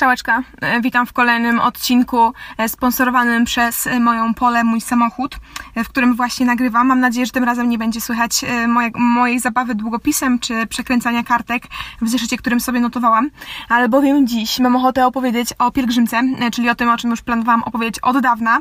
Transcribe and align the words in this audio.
Strzałeczka. 0.00 0.42
E, 0.60 0.80
Witam 0.80 1.06
w 1.06 1.12
kolejnym 1.12 1.60
odcinku 1.60 2.32
e, 2.58 2.68
sponsorowanym 2.68 3.44
przez 3.44 3.86
e, 3.86 4.00
moją 4.00 4.34
Pole, 4.34 4.64
mój 4.64 4.80
samochód, 4.80 5.36
w 5.76 5.88
którym 5.88 6.16
właśnie 6.16 6.46
nagrywam. 6.46 6.86
Mam 6.86 7.00
nadzieję, 7.00 7.26
że 7.26 7.32
tym 7.32 7.44
razem 7.44 7.68
nie 7.68 7.78
będzie 7.78 8.00
słychać 8.00 8.40
moje, 8.68 8.90
mojej 8.94 9.40
zabawy 9.40 9.74
długopisem 9.74 10.38
czy 10.38 10.66
przekręcania 10.66 11.22
kartek 11.22 11.62
w 12.00 12.08
zeszycie, 12.08 12.36
którym 12.36 12.60
sobie 12.60 12.80
notowałam. 12.80 13.30
Albowiem 13.68 14.26
dziś 14.26 14.58
mam 14.58 14.76
ochotę 14.76 15.06
opowiedzieć 15.06 15.48
o 15.58 15.70
pielgrzymce, 15.70 16.22
czyli 16.52 16.70
o 16.70 16.74
tym, 16.74 16.88
o 16.88 16.96
czym 16.96 17.10
już 17.10 17.22
planowałam 17.22 17.62
opowiedzieć 17.62 17.98
od 17.98 18.18
dawna. 18.20 18.58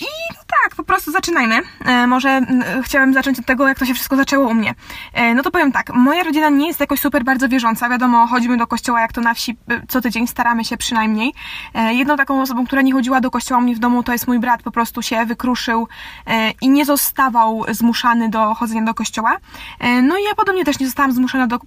I 0.00 0.34
no 0.34 0.40
tak, 0.62 0.74
po 0.76 0.84
prostu 0.84 1.10
zaczynajmy. 1.12 1.60
E, 1.84 2.06
może 2.06 2.28
mm, 2.28 2.82
chciałem 2.82 3.14
zacząć 3.14 3.38
od 3.38 3.46
tego, 3.46 3.68
jak 3.68 3.78
to 3.78 3.84
się 3.84 3.94
wszystko 3.94 4.16
zaczęło 4.16 4.48
u 4.48 4.54
mnie. 4.54 4.74
E, 5.12 5.34
no 5.34 5.42
to 5.42 5.50
powiem 5.50 5.72
tak, 5.72 5.94
moja 5.94 6.22
rodzina 6.22 6.48
nie 6.48 6.66
jest 6.66 6.80
jakoś 6.80 7.00
super 7.00 7.24
bardzo 7.24 7.48
wierząca. 7.48 7.88
Wiadomo, 7.88 8.26
chodzimy 8.26 8.56
do 8.56 8.66
kościoła 8.66 9.00
jak 9.00 9.12
to 9.12 9.20
na 9.20 9.34
wsi 9.34 9.56
e, 9.70 9.82
co 9.88 10.00
tydzień, 10.00 10.26
staramy 10.26 10.64
się 10.64 10.76
przynajmniej. 10.76 11.34
E, 11.74 11.94
jedną 11.94 12.16
taką 12.16 12.42
osobą, 12.42 12.66
która 12.66 12.82
nie 12.82 12.92
chodziła 12.92 13.20
do 13.20 13.30
kościoła 13.30 13.60
u 13.60 13.62
mnie 13.62 13.74
w 13.74 13.78
domu, 13.78 14.02
to 14.02 14.12
jest 14.12 14.26
mój 14.26 14.38
brat. 14.38 14.62
Po 14.62 14.70
prostu 14.70 15.02
się 15.02 15.26
wykruszył 15.26 15.88
e, 16.26 16.50
i 16.50 16.68
nie 16.68 16.84
zostawał 16.84 17.64
zmuszany 17.68 18.28
do 18.28 18.54
chodzenia 18.54 18.82
do 18.82 18.94
kościoła. 18.94 19.36
E, 19.80 20.02
no 20.02 20.18
i 20.18 20.22
ja 20.22 20.34
podobnie 20.34 20.64
też 20.64 20.78
nie 20.78 20.86
zostałam 20.86 21.12
zmuszona 21.12 21.46
do, 21.46 21.58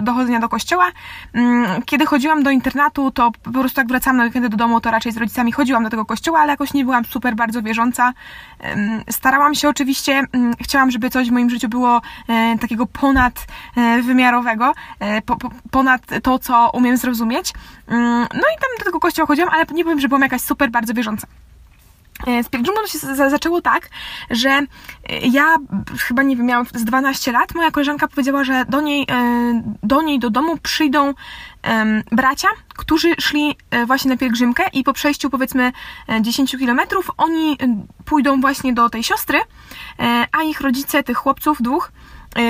do 0.00 0.12
chodzenia 0.12 0.40
do 0.40 0.48
kościoła. 0.48 0.86
Mm, 1.32 1.82
Kiedy 1.82 2.06
chodziłam 2.06 2.42
do 2.42 2.50
internatu, 2.50 3.10
to 3.10 3.30
po 3.42 3.50
prostu 3.50 3.80
jak 3.80 3.88
wracałam 3.88 4.16
na 4.16 4.24
weekendy 4.24 4.48
do 4.48 4.56
domu, 4.56 4.80
to 4.80 4.90
raczej 4.90 5.12
z 5.12 5.16
rodzicami 5.16 5.52
chodziłam 5.52 5.84
do 5.84 5.90
tego 5.90 6.04
kościoła, 6.04 6.40
ale 6.40 6.50
jakoś 6.50 6.74
nie 6.74 6.84
byłam 6.84 7.04
super 7.04 7.36
bardzo 7.36 7.62
wierząca. 7.62 7.67
Em, 8.60 9.02
Starałam 9.10 9.54
się 9.54 9.68
oczywiście, 9.68 10.24
chciałam, 10.60 10.90
żeby 10.90 11.10
coś 11.10 11.28
w 11.28 11.32
moim 11.32 11.50
życiu 11.50 11.68
było 11.68 12.00
e, 12.28 12.58
takiego 12.58 12.86
ponad 12.86 13.46
e, 13.76 14.02
e, 15.00 15.22
po, 15.22 15.36
po, 15.36 15.50
ponad 15.70 16.02
to, 16.22 16.38
co 16.38 16.70
umiem 16.72 16.96
zrozumieć. 16.96 17.52
No 18.34 18.46
i 18.56 18.60
tam 18.60 18.70
do 18.78 18.84
tego 18.84 19.00
kościoła 19.00 19.26
chodziłam, 19.26 19.50
ale 19.54 19.64
nie 19.74 19.84
powiem, 19.84 20.00
że 20.00 20.08
byłam 20.08 20.22
jakaś 20.22 20.40
super 20.40 20.70
bardzo 20.70 20.94
wierząca. 20.94 21.26
E, 22.26 22.44
Z 22.44 22.48
pielgrzymką 22.48 22.80
to 22.82 22.86
się 22.88 22.98
za- 22.98 23.30
zaczęło 23.30 23.60
tak, 23.62 23.88
że 24.30 24.50
e, 24.50 24.66
ja 25.22 25.56
chyba 26.00 26.22
nie 26.22 26.36
wiem, 26.36 26.46
miałam 26.46 26.66
z 26.74 26.84
12 26.84 27.32
lat, 27.32 27.54
moja 27.54 27.70
koleżanka 27.70 28.08
powiedziała, 28.08 28.44
że 28.44 28.64
do 28.68 28.80
niej, 28.80 29.06
e, 29.10 29.62
do 29.82 30.02
niej 30.02 30.18
do 30.18 30.30
domu 30.30 30.56
przyjdą 30.62 31.14
bracia, 32.12 32.48
którzy 32.76 33.14
szli 33.20 33.56
właśnie 33.86 34.10
na 34.10 34.16
pielgrzymkę 34.16 34.64
i 34.72 34.84
po 34.84 34.92
przejściu 34.92 35.30
powiedzmy 35.30 35.72
e, 36.08 36.22
10 36.22 36.50
kilometrów 36.58 37.10
oni 37.16 37.56
pójdą 38.04 38.40
właśnie 38.40 38.72
do 38.72 38.90
tej 38.90 39.02
siostry, 39.04 39.38
a 40.38 40.42
ich 40.42 40.60
rodzice, 40.60 41.02
tych 41.02 41.16
chłopców 41.18 41.62
dwóch, 41.62 41.92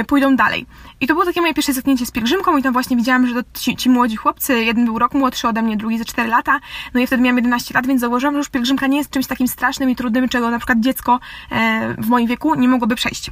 pójdą 0.06 0.36
dalej. 0.36 0.66
I 1.00 1.06
to 1.06 1.14
było 1.14 1.24
takie 1.24 1.40
moje 1.40 1.54
pierwsze 1.54 1.72
zetknięcie 1.72 2.06
z 2.06 2.10
pielgrzymką 2.10 2.56
i 2.56 2.62
tam 2.62 2.72
właśnie 2.72 2.96
widziałam, 2.96 3.26
że 3.26 3.34
to 3.34 3.60
ci, 3.60 3.76
ci 3.76 3.90
młodzi 3.90 4.16
chłopcy, 4.16 4.64
jeden 4.64 4.84
był 4.84 4.98
rok 4.98 5.14
młodszy 5.14 5.48
ode 5.48 5.62
mnie, 5.62 5.76
drugi 5.76 5.98
ze 5.98 6.04
4 6.04 6.28
lata, 6.28 6.60
no 6.94 7.00
i 7.00 7.06
wtedy 7.06 7.22
miałam 7.22 7.36
11 7.36 7.74
lat, 7.74 7.86
więc 7.86 8.00
założyłam, 8.00 8.34
że 8.34 8.38
już 8.38 8.48
pielgrzymka 8.48 8.86
nie 8.86 8.98
jest 8.98 9.10
czymś 9.10 9.26
takim 9.26 9.48
strasznym 9.48 9.90
i 9.90 9.96
trudnym, 9.96 10.28
czego 10.28 10.50
na 10.50 10.58
przykład 10.58 10.80
dziecko 10.80 11.20
e, 11.50 11.94
w 11.98 12.08
moim 12.08 12.26
wieku 12.26 12.54
nie 12.54 12.68
mogłoby 12.68 12.94
przejść. 12.94 13.30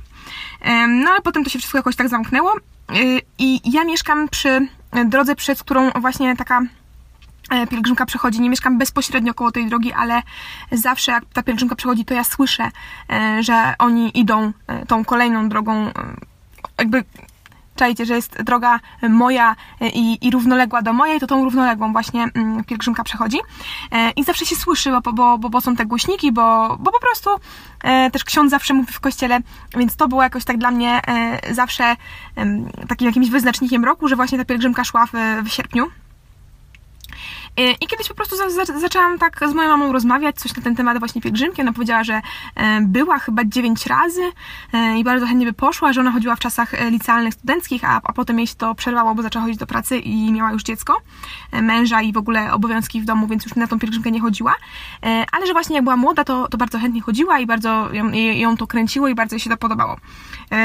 Em, 0.61 1.00
No 1.00 1.11
ale 1.11 1.20
potem 1.20 1.44
to 1.44 1.50
się 1.50 1.59
wszystko 1.59 1.78
jakoś 1.78 1.97
tak 1.97 2.09
zamknęło 2.09 2.56
y, 2.56 3.20
i 3.39 3.72
ja 3.72 3.84
mieszkam 3.84 4.28
przy 4.28 4.69
drodze, 5.05 5.37
przez 5.37 5.62
którą 5.62 5.91
właśnie 5.91 6.37
taka 6.37 6.61
e, 7.50 7.67
pielgrzymka 7.67 8.06
przechodzi. 8.06 8.41
Nie 8.41 8.50
mieszkam 8.50 8.78
bezpośrednio 8.78 9.34
koło 9.34 9.53
tej 9.53 9.67
drogi, 9.67 9.92
ale 9.92 10.22
zawsze 10.72 11.12
jak 11.12 11.25
ta 11.33 11.42
pielgrzymka 11.42 11.77
przechodzi, 11.77 12.05
to 12.05 12.14
ja 12.14 12.25
słyszę, 12.25 12.70
e, 13.11 13.42
że 13.42 13.75
oni 13.78 14.19
idą 14.20 14.53
e, 14.67 14.87
tą 14.87 15.05
kolejną 15.05 15.48
drogą, 15.48 15.87
e, 15.87 15.92
jakby 16.78 17.05
czajcie, 17.77 18.06
że 18.06 18.14
jest 18.14 18.42
droga 18.42 18.80
moja 19.08 19.56
e, 19.81 19.88
i, 19.88 20.26
i 20.26 20.31
równoległa 20.31 20.82
do 20.82 20.92
mojej, 20.92 21.20
to 21.20 21.26
tą 21.26 21.44
równoległą 21.44 21.92
właśnie 21.92 22.25
mm, 22.34 22.64
pielgrzymka 22.64 23.04
przechodzi. 23.04 23.38
E, 23.92 24.10
I 24.10 24.25
zawsze 24.25 24.47
się 24.47 24.56
słyszy, 24.56 24.91
bo, 24.91 25.12
bo, 25.12 25.38
bo, 25.38 25.50
bo 25.50 25.60
są 25.60 25.76
te 25.76 25.86
głośniki, 25.86 26.32
bo, 26.32 26.76
bo 26.81 26.92
po 26.92 27.00
prostu 27.00 27.31
e, 27.84 28.10
też 28.10 28.25
ksiądz 28.25 28.50
zawsze 28.50 28.75
mówi 28.75 28.92
w 28.92 29.00
kościele, 29.00 29.41
więc 29.76 29.97
to 29.97 30.09
było 30.09 30.22
jakoś 30.22 30.44
tak 30.44 30.59
dla 30.59 30.70
mnie 30.70 31.00
e, 31.09 31.54
zawsze 31.54 31.97
takim 32.88 33.06
jakimś 33.06 33.31
wyznacznikiem 33.31 33.84
roku, 33.84 34.09
że 34.09 34.16
właśnie 34.16 34.38
ta 34.38 34.44
pielgrzymka 34.44 34.84
szła 34.84 35.06
w, 35.06 35.12
w 35.44 35.48
sierpniu. 35.48 35.91
E, 37.56 37.71
I 37.72 37.87
kiedyś 37.87 38.09
po 38.09 38.15
prostu 38.15 38.37
za, 38.37 38.50
za, 38.50 38.78
zaczęłam 38.78 39.19
tak 39.19 39.41
z 39.49 39.55
moją 39.55 39.69
mamą 39.69 39.93
rozmawiać, 39.93 40.37
coś 40.37 40.56
na 40.56 40.62
ten 40.62 40.77
temat 40.77 40.99
właśnie 40.99 41.21
pielgrzymki. 41.21 41.62
Ona 41.62 41.72
powiedziała, 41.72 42.05
że 42.05 42.22
e, 42.55 42.81
była 42.81 43.19
chyba 43.19 43.44
dziewięć 43.44 43.87
razy 43.87 44.22
e, 44.72 44.99
i 44.99 45.05
bardzo 45.05 45.27
chętnie 45.27 45.47
by 45.47 45.53
poszła, 45.53 45.93
że 45.93 46.00
ona 46.00 46.12
chodziła 46.12 46.37
w 46.37 46.39
czasach 46.39 46.75
e, 46.75 46.91
licealnych, 46.91 47.34
studenckich, 47.34 47.84
a, 47.84 48.00
a 48.05 48.12
potem 48.12 48.39
jej 48.39 48.47
się 48.47 48.55
to 48.55 48.75
przerwało, 48.75 49.15
bo 49.15 49.22
zaczęła 49.22 49.45
chodzić 49.45 49.59
do 49.59 49.66
pracy 49.66 49.99
i 49.99 50.33
miała 50.33 50.53
już 50.53 50.62
dziecko, 50.62 50.97
męża 51.53 52.03
i 52.03 52.12
w 52.12 52.16
ogóle 52.16 52.53
obowiązki 52.53 53.00
w 53.00 53.05
domu, 53.05 53.27
więc 53.27 53.45
już 53.45 53.55
na 53.55 53.66
tą 53.66 53.78
pielgrzymkę 53.78 54.11
nie 54.11 54.21
chodziła. 54.21 54.55
Ale 55.33 55.47
że 55.47 55.53
właśnie 55.53 55.77
jak 55.77 55.84
była 55.84 55.97
młoda, 55.97 56.25
to, 56.25 56.49
to 56.49 56.59
bardzo 56.59 56.78
chętnie 56.78 57.00
chodziła 57.00 57.39
i 57.39 57.47
bardzo 57.47 57.89
ją, 57.93 58.12
ją 58.12 58.56
to 58.56 58.66
kręciło 58.66 59.09
i 59.09 59.15
bardzo 59.15 59.34
jej 59.34 59.41
się 59.41 59.50
to 59.50 59.56
podobało. 59.56 59.97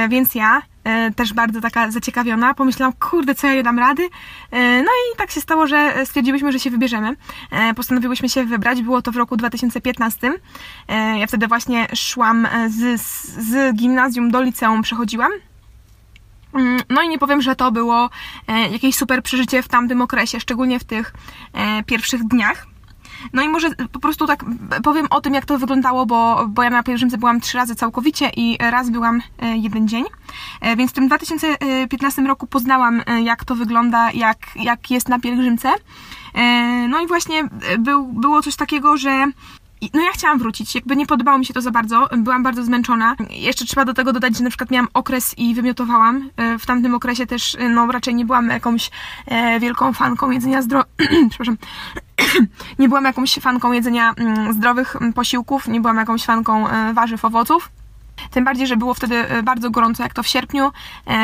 Więc 0.09 0.35
ja 0.35 0.62
też 1.16 1.34
bardzo 1.34 1.62
taka 1.62 1.92
zaciekawiona, 1.92 2.53
pomyślałam, 2.53 2.94
kurde, 2.94 3.36
co 3.36 3.47
ja 3.47 3.53
nie 3.53 3.64
dam 3.64 3.80
rady. 3.80 4.09
E, 4.52 4.81
No 4.84 4.90
i 4.92 5.18
tak 5.18 5.31
się 5.31 5.42
stało, 5.42 5.68
że 5.68 6.06
stwierdziłyśmy, 6.06 6.52
że 6.52 6.59
się 6.59 6.69
wybierzemy. 6.69 7.16
E, 7.52 7.74
Postanowiłyśmy 7.74 8.30
się 8.30 8.46
wybrać, 8.46 8.81
było 8.81 9.02
to 9.02 9.12
w 9.12 9.16
roku 9.18 9.38
2015. 9.38 10.34
E, 10.88 11.19
Ja 11.19 11.28
wtedy 11.28 11.47
właśnie 11.47 11.88
szłam 11.96 12.46
e, 12.46 12.69
z, 12.69 13.02
z, 13.22 13.75
gimnazjum 13.75 14.31
do 14.31 14.42
liceum, 14.42 14.81
przechodziłam. 14.81 15.31
Mm, 16.53 16.80
No 16.90 17.02
i 17.02 17.09
nie 17.09 17.19
powiem, 17.19 17.42
że 17.42 17.56
to 17.56 17.72
było 17.72 18.09
e, 18.48 18.69
jakieś 18.69 18.96
super 18.96 19.24
przeżycie 19.24 19.63
w 19.63 19.68
tamtym 19.68 20.02
okresie, 20.02 20.40
szczególnie 20.40 20.80
w 20.80 20.84
tych 20.84 21.13
e, 21.53 21.84
pierwszych 21.84 22.24
dniach. 22.24 22.70
No 23.33 23.41
i 23.41 23.49
może 23.49 23.69
po 23.91 23.99
prostu 23.99 24.27
tak 24.27 24.45
powiem 24.83 25.07
o 25.09 25.21
tym, 25.21 25.33
jak 25.33 25.45
to 25.45 25.57
wyglądało, 25.57 26.05
bo, 26.05 26.47
bo 26.47 26.63
ja 26.63 26.69
na 26.69 26.83
pielgrzymce 26.83 27.17
byłam 27.17 27.41
trzy 27.41 27.57
razy 27.57 27.75
całkowicie 27.75 28.31
i 28.37 28.57
raz 28.59 28.89
byłam 28.89 29.21
e, 29.39 29.57
jeden 29.57 29.87
dzień. 29.87 30.05
E, 30.61 30.75
Więc 30.75 30.91
w 30.91 30.93
tym 30.93 31.07
2015 31.07 32.21
roku 32.21 32.47
poznałam, 32.47 33.01
e, 33.05 33.21
jak 33.21 33.45
to 33.45 33.55
wygląda, 33.55 34.11
jak, 34.11 34.37
jak 34.55 34.91
jest 34.91 35.09
na 35.09 35.19
pielgrzymce. 35.19 35.73
No 36.89 37.01
i 37.01 37.07
właśnie 37.07 37.43
był, 37.79 38.07
było 38.07 38.41
coś 38.41 38.55
takiego, 38.55 38.97
że 38.97 39.25
i- 39.81 39.90
no 39.94 40.02
ja 40.02 40.12
chciałam 40.12 40.40
wrócić, 40.40 40.75
jakby 40.75 40.96
nie 40.96 41.06
podobało 41.06 41.38
mi 41.38 41.46
się 41.46 41.53
to 41.53 41.62
za 41.62 41.72
bardzo, 41.72 42.09
byłam 42.18 42.44
bardzo 42.44 42.64
zmęczona. 42.64 43.16
Jeszcze 43.30 43.66
trzeba 43.66 43.86
do 43.86 43.94
tego 43.94 44.14
dodać, 44.14 44.38
że 44.38 44.44
na 44.44 44.50
przykład 44.50 44.72
miałam 44.72 44.88
okres 44.94 45.38
i 45.38 45.56
wymiotowałam. 45.56 46.30
E, 46.38 46.58
W 46.59 46.66
tamtym 46.66 46.96
okresie 46.96 47.25
też, 47.28 47.56
e, 47.56 47.69
no 47.69 47.88
raczej 47.92 48.16
nie 48.16 48.25
byłam 48.25 48.50
jakąś 48.50 48.92
e, 49.25 49.59
wielką 49.59 49.94
fanką 49.94 50.31
jedzenia 50.31 50.62
zdro... 50.62 50.84
Przepraszam. 51.30 51.58
nie 52.80 52.88
byłam 52.90 53.06
jakąś 53.06 53.34
fanką 53.36 53.72
jedzenia 53.72 54.14
mm, 54.18 54.53
zdrowych 54.53 54.96
mm, 54.96 55.14
posiłków, 55.14 55.68
nie 55.68 55.81
byłam 55.81 55.98
jakąś 55.98 56.24
fanką 56.25 56.66
warzyw, 56.94 57.25
owoców. 57.25 57.72
Tym 58.31 58.44
bardziej, 58.46 58.68
że 58.68 58.78
było 58.78 58.94
wtedy 58.94 59.25
bardzo 59.44 59.69
gorąco, 59.69 60.03
jak 60.03 60.13
to 60.13 60.24
w 60.24 60.28
sierpniu. 60.28 60.72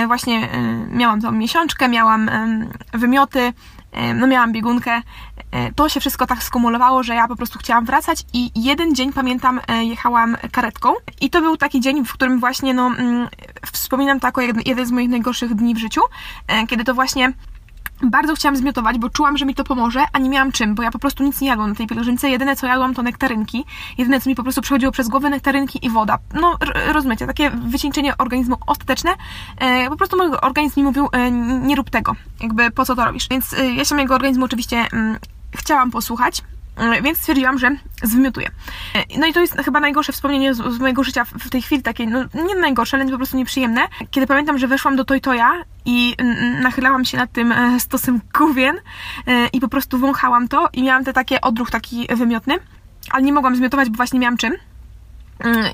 Właśnie 0.07 0.49
miałam 0.91 1.21
tą 1.21 1.31
miesiączkę, 1.31 1.87
miałam 1.89 2.29
wymioty, 2.93 3.53
no 4.15 4.27
miałam 4.27 4.51
biegunkę. 4.51 5.01
E, 5.51 5.73
To 5.73 5.89
się 5.89 5.99
wszystko 5.99 6.27
tak 6.27 6.43
skumulowało, 6.43 7.03
że 7.03 7.15
ja 7.15 7.27
po 7.27 7.35
prostu 7.35 7.59
chciałam 7.59 7.85
wracać 7.85 8.23
i 8.33 8.51
jeden 8.55 8.95
dzień, 8.95 9.13
pamiętam, 9.13 9.61
e, 9.67 9.85
jechałam 9.85 10.37
karetką 10.51 10.93
i 11.21 11.29
to 11.29 11.41
był 11.41 11.57
taki 11.57 11.79
dzień, 11.79 12.05
w 12.05 12.13
którym 12.13 12.39
właśnie, 12.39 12.73
no, 12.73 12.87
mm, 12.87 13.27
wspominam 13.71 14.19
to 14.19 14.27
jako 14.27 14.41
jeden, 14.41 14.63
jeden 14.65 14.85
z 14.85 14.91
moich 14.91 15.09
najgorszych 15.09 15.55
dni 15.55 15.75
w 15.75 15.77
życiu, 15.77 16.01
e, 16.47 16.67
kiedy 16.67 16.83
to 16.83 16.93
właśnie 16.93 17.33
bardzo 18.03 18.35
chciałam 18.35 18.57
zmiotować, 18.57 18.97
bo 18.97 19.09
czułam, 19.09 19.37
że 19.37 19.45
mi 19.45 19.55
to 19.55 19.63
pomoże, 19.63 20.05
a 20.13 20.19
nie 20.19 20.29
miałam 20.29 20.51
czym, 20.51 20.75
bo 20.75 20.83
ja 20.83 20.91
po 20.91 20.99
prostu 20.99 21.23
nic 21.23 21.41
nie 21.41 21.47
jadłam 21.47 21.69
na 21.69 21.75
tej 21.75 21.87
pielgrzymce. 21.87 22.29
Jedyne 22.29 22.55
co 22.55 22.67
jadłam 22.67 22.93
to 22.93 23.03
nektarynki. 23.03 23.65
Jedyne 23.97 24.21
co 24.21 24.29
mi 24.29 24.35
po 24.35 24.43
prostu 24.43 24.61
przechodziło 24.61 24.91
przez 24.91 25.07
głowę 25.07 25.29
nektarynki 25.29 25.85
i 25.85 25.89
woda. 25.89 26.17
No, 26.33 26.57
rozumiecie, 26.87 27.27
takie 27.27 27.49
wycieńczenie 27.49 28.17
organizmu 28.17 28.57
ostateczne. 28.67 29.11
E, 29.57 29.89
po 29.89 29.95
prostu 29.95 30.17
mój 30.17 30.27
organizm 30.41 30.79
mi 30.79 30.83
mówił, 30.83 31.09
e, 31.11 31.31
nie 31.31 31.75
rób 31.75 31.89
tego. 31.89 32.15
Jakby 32.41 32.71
po 32.71 32.85
co 32.85 32.95
to 32.95 33.05
robisz? 33.05 33.27
Więc 33.29 33.53
e, 33.53 33.73
ja 33.73 33.85
się 33.85 33.95
mojego 33.95 34.15
organizmu 34.15 34.45
oczywiście 34.45 34.85
mm, 34.93 35.17
chciałam 35.55 35.91
posłuchać. 35.91 36.43
E, 36.77 37.01
Więc 37.01 37.17
stwierdziłam, 37.17 37.59
że 37.59 37.71
zwymiotuję. 38.03 38.47
E, 38.95 39.19
No 39.19 39.27
i 39.27 39.33
to 39.33 39.41
jest 39.41 39.57
chyba 39.65 39.79
najgorsze 39.79 40.11
wspomnienie 40.13 40.53
z, 40.53 40.57
z 40.57 40.79
mojego 40.79 41.03
życia 41.03 41.25
w, 41.25 41.31
w 41.31 41.49
tej 41.49 41.61
chwili, 41.61 41.83
takie, 41.83 42.07
no 42.07 42.19
nie 42.47 42.55
najgorsze, 42.55 42.97
ale 42.97 43.11
po 43.11 43.17
prostu 43.17 43.37
nieprzyjemne. 43.37 43.81
Kiedy 44.11 44.27
pamiętam, 44.27 44.57
że 44.57 44.67
weszłam 44.67 44.95
do 44.95 45.05
Toytoya 45.05 45.63
i 45.85 46.15
nachylałam 46.61 47.05
się 47.05 47.17
nad 47.17 47.31
tym 47.31 47.51
e, 47.51 47.79
stosem 47.79 48.21
główien 48.37 48.75
e, 49.27 49.47
i 49.47 49.59
po 49.59 49.67
prostu 49.67 49.97
wąchałam 49.97 50.47
to 50.47 50.69
i 50.73 50.83
miałam 50.83 51.03
te 51.05 51.13
takie 51.13 51.41
odruch 51.41 51.71
taki 51.71 52.07
wymiotny, 52.15 52.55
ale 53.11 53.23
nie 53.23 53.33
mogłam 53.33 53.55
zmiotować, 53.55 53.89
bo 53.89 53.97
właśnie 53.97 54.19
nie 54.19 54.21
miałam 54.21 54.37
czym. 54.37 54.53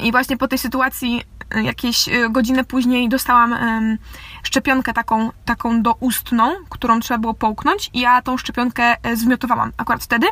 I 0.02 0.12
właśnie 0.12 0.38
po 0.38 0.48
tej 0.48 0.58
sytuacji 0.58 1.24
jakieś 1.64 2.10
godzinę 2.30 2.64
później 2.64 3.10
dostałam 3.10 3.54
em, 3.54 3.98
szczepionkę 4.44 4.94
taką, 4.94 5.32
taką 5.46 5.82
doustną, 5.82 6.54
którą 6.70 7.00
trzeba 7.00 7.18
było 7.18 7.34
połknąć 7.34 7.90
i 7.94 8.00
ja 8.00 8.22
tą 8.22 8.38
szczepionkę 8.38 8.96
zmiotowałam 9.14 9.72
akurat 9.78 10.04
wtedy. 10.04 10.28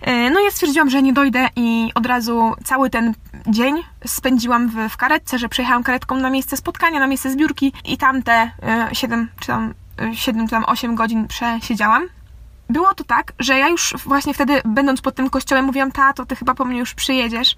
E, 0.00 0.30
No 0.30 0.40
ja 0.40 0.50
stwierdziłam, 0.50 0.90
że 0.90 1.02
nie 1.02 1.12
dojdę 1.12 1.48
i 1.56 1.92
od 1.94 2.06
razu 2.06 2.54
cały 2.64 2.90
ten 2.90 3.14
dzień 3.46 3.74
spędziłam 4.06 4.68
w, 4.68 4.92
w 4.92 4.96
karetce, 4.96 5.38
że 5.38 5.48
przejechałam 5.48 5.82
karetką 5.82 6.16
na 6.16 6.30
miejsce 6.30 6.56
spotkania, 6.56 7.00
na 7.00 7.06
miejsce 7.06 7.30
zbiórki 7.30 7.72
i 7.84 7.98
tam 7.98 8.22
te 8.22 8.50
7 8.92 9.28
czy 9.40 9.46
tam 9.46 9.74
7 10.12 10.46
czy 10.46 10.50
tam 10.50 10.64
8 10.64 10.94
godzin 10.94 11.28
przesiedziałam. 11.28 12.08
było 12.68 12.94
to 12.94 13.04
tak, 13.04 13.32
że 13.38 13.58
ja 13.58 13.68
już 13.68 13.94
właśnie 14.04 14.34
wtedy, 14.34 14.60
będąc 14.64 15.00
pod 15.00 15.14
tym 15.14 15.30
kościołem, 15.30 15.64
mówiłam, 15.64 15.92
tato, 15.92 16.26
ty 16.26 16.36
chyba 16.36 16.54
po 16.54 16.64
mnie 16.64 16.78
już 16.78 16.94
przyjedziesz. 16.94 17.56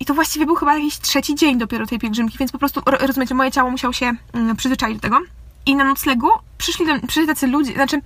I 0.00 0.04
to 0.04 0.14
właściwie 0.14 0.46
był 0.46 0.54
chyba 0.54 0.74
jakiś 0.74 0.98
trzeci 0.98 1.34
dzień 1.34 1.58
dopiero 1.58 1.86
tej 1.86 1.98
pielgrzymki, 1.98 2.38
więc 2.38 2.52
po 2.52 2.58
prostu, 2.58 2.82
rozumiecie, 2.86 3.34
moje 3.34 3.50
ciało 3.50 3.70
musiało 3.70 3.92
się 3.92 4.12
yy, 4.34 4.54
przyzwyczaić 4.54 4.96
do 4.96 5.02
tego. 5.02 5.18
I 5.66 5.76
na 5.76 5.84
noclegu 5.84 6.28
przyszli, 6.58 6.86
przyszli 7.06 7.26
tacy 7.26 7.46
ludzie, 7.46 7.72
znaczy 7.74 8.00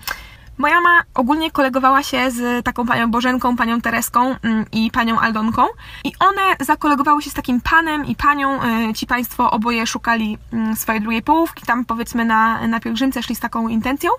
Moja 0.58 0.80
mama 0.80 1.02
ogólnie 1.14 1.50
kolegowała 1.50 2.02
się 2.02 2.30
z 2.30 2.64
taką 2.64 2.86
panią 2.86 3.10
Bożenką, 3.10 3.56
panią 3.56 3.80
Tereską 3.80 4.34
mm, 4.42 4.64
i 4.72 4.90
panią 4.90 5.18
Aldonką 5.18 5.66
i 6.04 6.12
one 6.18 6.42
zakolegowały 6.60 7.22
się 7.22 7.30
z 7.30 7.34
takim 7.34 7.60
panem 7.60 8.06
i 8.06 8.16
panią. 8.16 8.60
Y, 8.90 8.94
ci 8.94 9.06
państwo 9.06 9.50
oboje 9.50 9.86
szukali 9.86 10.38
mm, 10.52 10.76
swojej 10.76 11.00
drugiej 11.00 11.22
połówki, 11.22 11.66
tam 11.66 11.84
powiedzmy 11.84 12.24
na, 12.24 12.66
na 12.66 12.80
pielgrzymce 12.80 13.22
szli 13.22 13.34
z 13.34 13.40
taką 13.40 13.68
intencją. 13.68 14.10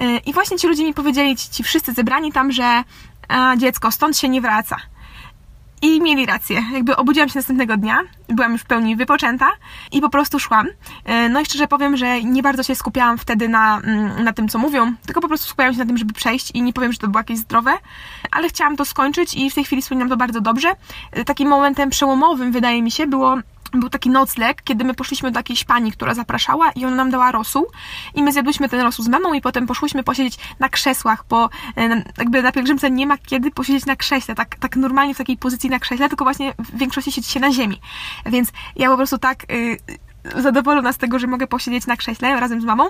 Y, 0.00 0.18
I 0.26 0.32
właśnie 0.32 0.58
ci 0.58 0.66
ludzie 0.66 0.84
mi 0.84 0.94
powiedzieli, 0.94 1.36
ci, 1.36 1.62
wszyscy 1.62 1.92
zebrani 1.92 2.32
tam, 2.32 2.52
że 2.52 2.84
dziecko 3.56 3.90
stąd 3.90 4.18
się 4.18 4.28
nie 4.28 4.40
wraca. 4.40 4.76
I 5.82 6.00
mieli 6.00 6.26
rację. 6.26 6.62
Jakby 6.72 6.96
obudziłam 6.96 7.28
się 7.28 7.38
następnego 7.38 7.76
dnia, 7.76 7.98
byłam 8.28 8.52
już 8.52 8.60
w 8.60 8.64
pełni 8.64 8.96
wypoczęta 8.96 9.48
i 9.92 10.00
po 10.00 10.10
prostu 10.10 10.38
szłam. 10.38 10.66
E, 11.04 11.28
no 11.28 11.40
i 11.40 11.44
szczerze 11.44 11.68
powiem, 11.68 11.96
że 11.96 12.22
nie 12.22 12.42
bardzo 12.42 12.62
się 12.62 12.74
skupiałam 12.74 13.18
wtedy 13.18 13.48
na, 13.48 13.80
mm, 13.80 14.24
na 14.24 14.32
tym, 14.32 14.48
co 14.48 14.58
mówią, 14.58 14.94
tylko 15.06 15.20
po 15.20 15.28
prostu 15.28 15.46
skupiałam 15.46 15.72
się 15.72 15.78
na 15.78 15.86
tym, 15.86 15.98
żeby 15.98 16.12
przejść 16.12 16.50
i 16.50 16.62
nie 16.62 16.72
powiem, 16.72 16.92
że 16.92 16.98
to 16.98 17.08
było 17.08 17.20
jakieś 17.20 17.38
zdrowe, 17.38 17.72
ale 18.30 18.48
chciałam 18.48 18.76
to 18.76 18.84
skończyć 18.84 19.34
i 19.34 19.50
w 19.50 19.54
tej 19.54 19.64
chwili 19.64 19.82
wspominam 19.82 20.08
to 20.08 20.16
bardzo 20.16 20.40
dobrze. 20.40 20.68
E, 21.12 21.24
takim 21.24 21.48
momentem 21.48 21.90
przełomowym, 21.90 22.52
wydaje 22.52 22.82
mi 22.82 22.90
się, 22.90 23.06
było 23.06 23.36
był 23.72 23.90
taki 23.90 24.10
nocleg, 24.10 24.62
kiedy 24.62 24.84
my 24.84 24.94
poszliśmy 24.94 25.30
do 25.30 25.38
jakiejś 25.38 25.64
pani, 25.64 25.92
która 25.92 26.14
zapraszała 26.14 26.70
i 26.72 26.84
ona 26.84 26.96
nam 26.96 27.10
dała 27.10 27.32
rosół 27.32 27.66
i 28.14 28.22
my 28.22 28.32
zjadłyśmy 28.32 28.68
ten 28.68 28.80
rosół 28.80 29.04
z 29.04 29.08
mamą 29.08 29.32
i 29.32 29.40
potem 29.40 29.66
poszłyśmy 29.66 30.02
posiedzieć 30.02 30.38
na 30.58 30.68
krzesłach, 30.68 31.24
bo 31.28 31.50
e, 31.76 32.04
jakby 32.18 32.42
na 32.42 32.52
pielgrzymce 32.52 32.90
nie 32.90 33.06
ma 33.06 33.18
kiedy 33.18 33.50
posiedzieć 33.50 33.86
na 33.86 33.96
krześle, 33.96 34.34
tak, 34.34 34.56
tak 34.56 34.76
normalnie 34.76 35.14
w 35.14 35.18
takiej 35.18 35.36
pozycji 35.36 35.70
na 35.70 35.78
krześle, 35.78 36.08
tylko 36.08 36.24
właśnie 36.24 36.54
w 36.58 36.78
większości 36.78 37.12
siedzi 37.12 37.30
się 37.30 37.40
na 37.40 37.52
ziemi. 37.52 37.80
Więc 38.26 38.52
ja 38.76 38.90
po 38.90 38.96
prostu 38.96 39.18
tak 39.18 39.46
yy, 39.48 40.42
zadowolona 40.42 40.92
z 40.92 40.98
tego, 40.98 41.18
że 41.18 41.26
mogę 41.26 41.46
posiedzieć 41.46 41.86
na 41.86 41.96
krześle 41.96 42.40
razem 42.40 42.60
z 42.60 42.64
mamą, 42.64 42.84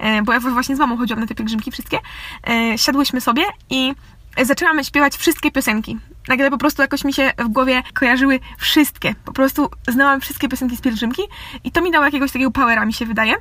yy, 0.00 0.22
bo 0.22 0.32
ja 0.32 0.40
właśnie 0.40 0.76
z 0.76 0.78
mamą 0.78 0.96
chodziłam 0.96 1.20
na 1.20 1.26
te 1.26 1.34
pielgrzymki 1.34 1.70
wszystkie. 1.70 1.98
Yy, 2.46 2.78
siadłyśmy 2.78 3.20
sobie 3.20 3.42
i 3.70 3.94
zaczęłam 4.42 4.84
śpiewać 4.84 5.16
wszystkie 5.16 5.50
piosenki. 5.50 5.98
Nagle 6.28 6.50
po 6.50 6.58
prostu 6.58 6.82
jakoś 6.82 7.04
mi 7.04 7.12
się 7.12 7.32
w 7.38 7.48
głowie 7.48 7.82
kojarzyły 7.94 8.40
wszystkie. 8.58 9.14
Po 9.24 9.32
prostu 9.32 9.70
znałam 9.88 10.20
wszystkie 10.20 10.48
piosenki 10.48 10.76
z 10.76 10.80
pielgrzymki 10.80 11.22
i 11.64 11.72
to 11.72 11.82
mi 11.82 11.90
dało 11.90 12.04
jakiegoś 12.04 12.32
takiego 12.32 12.50
powera, 12.50 12.84
mi 12.84 12.92
się 12.92 13.06
wydaje. 13.06 13.34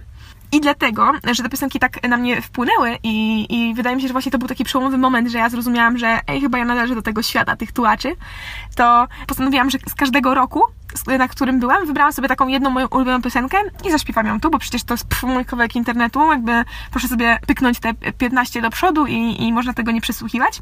I 0.51 0.62
dlatego, 0.62 1.12
że 1.31 1.44
te 1.44 1.50
piosenki 1.50 1.80
tak 1.80 2.07
na 2.09 2.18
mnie 2.18 2.41
wpłynęły 2.41 2.97
i, 3.03 3.45
i 3.50 3.74
wydaje 3.74 3.95
mi 3.95 4.01
się, 4.01 4.07
że 4.07 4.12
właśnie 4.12 4.31
to 4.31 4.38
był 4.38 4.47
taki 4.47 4.63
przełomowy 4.63 4.97
moment, 4.97 5.30
że 5.30 5.38
ja 5.38 5.50
zrozumiałam, 5.50 5.97
że 5.97 6.19
ej, 6.27 6.41
chyba 6.41 6.57
ja 6.57 6.65
należę 6.65 6.95
do 6.95 7.01
tego 7.01 7.24
świata, 7.24 7.56
tych 7.56 7.71
tułaczy, 7.71 8.15
to 8.75 9.07
postanowiłam, 9.27 9.69
że 9.69 9.77
z 9.88 9.95
każdego 9.95 10.33
roku, 10.33 10.62
na 11.17 11.27
którym 11.27 11.59
byłam, 11.59 11.85
wybrałam 11.85 12.13
sobie 12.13 12.27
taką 12.27 12.47
jedną 12.47 12.69
moją 12.69 12.87
ulubioną 12.87 13.21
piosenkę 13.21 13.57
i 13.85 13.91
zaśpiewam 13.91 14.27
ją 14.27 14.39
tu, 14.39 14.49
bo 14.49 14.59
przecież 14.59 14.83
to 14.83 14.93
jest 14.93 15.07
pff, 15.07 15.23
mój 15.23 15.45
kawałek 15.45 15.75
internetu, 15.75 16.31
jakby 16.31 16.63
proszę 16.91 17.07
sobie 17.07 17.39
pyknąć 17.47 17.79
te 17.79 17.93
15 17.93 18.61
do 18.61 18.69
przodu 18.69 19.05
i, 19.05 19.43
i 19.43 19.53
można 19.53 19.73
tego 19.73 19.91
nie 19.91 20.01
przesłuchiwać. 20.01 20.59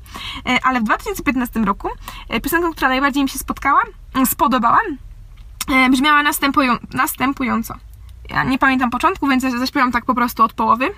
E, 0.49 0.59
ale 0.63 0.79
w 0.79 0.83
2015 0.83 1.59
roku 1.59 1.89
e, 2.29 2.41
piosenką, 2.41 2.71
która 2.71 2.89
najbardziej 2.89 3.23
mi 3.23 3.29
się 3.29 3.39
spotkała, 3.39 3.81
spodobała, 4.25 4.79
e, 5.73 5.89
brzmiała 5.89 6.23
następują, 6.23 6.73
następująco. 6.93 7.73
Ja 8.29 8.43
nie 8.43 8.57
pamiętam 8.57 8.89
początku, 8.89 9.27
więc 9.27 9.43
zaśpiewam 9.43 9.91
tak 9.91 10.05
po 10.05 10.15
prostu 10.15 10.43
od 10.43 10.53
połowy. 10.53 10.89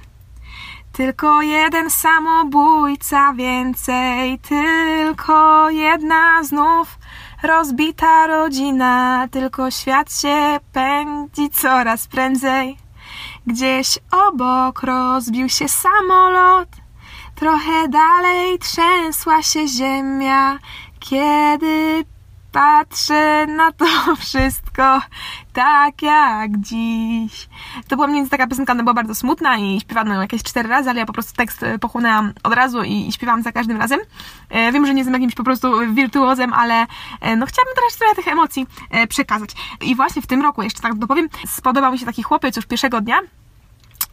Tylko 0.92 1.42
jeden 1.42 1.90
samobójca 1.90 3.34
więcej, 3.34 4.40
tylko 4.40 5.70
jedna 5.70 6.44
znów 6.44 6.98
rozbita 7.44 8.28
rodzina, 8.28 9.28
tylko 9.32 9.72
świat 9.72 10.14
się 10.22 10.60
pędzi 10.74 11.50
coraz 11.50 12.08
prędzej. 12.08 12.78
Gdzieś 13.48 14.00
obok 14.28 14.84
rozbił 14.84 15.50
się 15.50 15.68
samolot, 15.68 16.70
trochę 17.36 17.88
dalej 17.88 18.60
trzęsła 18.60 19.44
się 19.44 19.68
ziemia, 19.68 20.60
kiedy 21.00 22.06
patrzę 22.54 23.48
na 23.48 23.72
to 23.72 23.86
wszystko 24.20 25.02
tak 25.54 26.02
jak 26.02 26.58
dziś. 26.58 27.50
To 27.88 27.96
była 27.96 28.08
mniej 28.08 28.22
więcej 28.22 28.40
taka 28.40 28.50
piosenka, 28.50 28.74
ona 28.74 28.84
była 28.84 28.94
bardzo 28.94 29.16
smutna 29.16 29.58
i 29.58 29.82
śpiewano 29.82 30.14
ją 30.14 30.22
jakieś 30.22 30.44
cztery 30.44 30.70
razy, 30.70 30.90
ale 30.90 31.00
ja 31.00 31.06
po 31.06 31.14
prostu 31.14 31.34
tekst 31.34 31.66
pochłonęłam 31.82 32.34
od 32.44 32.54
razu 32.54 32.84
i, 32.84 33.12
śpiewałam 33.12 33.44
za 33.44 33.52
każdym 33.52 33.78
razem. 33.78 34.00
E, 34.50 34.72
wiem, 34.72 34.86
że 34.86 34.94
nie 34.94 35.00
jestem 35.00 35.14
jakimś 35.14 35.36
po 35.36 35.44
prostu 35.44 35.94
wirtuozem, 35.94 36.54
ale 36.54 36.86
e, 37.22 37.36
no 37.36 37.46
chciałabym 37.46 37.76
teraz 37.76 37.98
trochę 37.98 38.16
tych 38.16 38.28
emocji 38.28 38.68
e, 38.90 39.08
przekazać. 39.08 39.50
I 39.82 39.96
właśnie 39.96 40.22
w 40.22 40.28
tym 40.28 40.42
roku, 40.42 40.64
jeszcze 40.64 40.82
tak 40.82 40.94
dopowiem, 40.94 41.30
spodobał 41.48 41.92
mi 41.92 42.00
się 42.00 42.06
taki 42.06 42.24
chłopiec 42.24 42.56
już 42.56 42.66
pierwszego 42.66 43.02
dnia, 43.02 43.20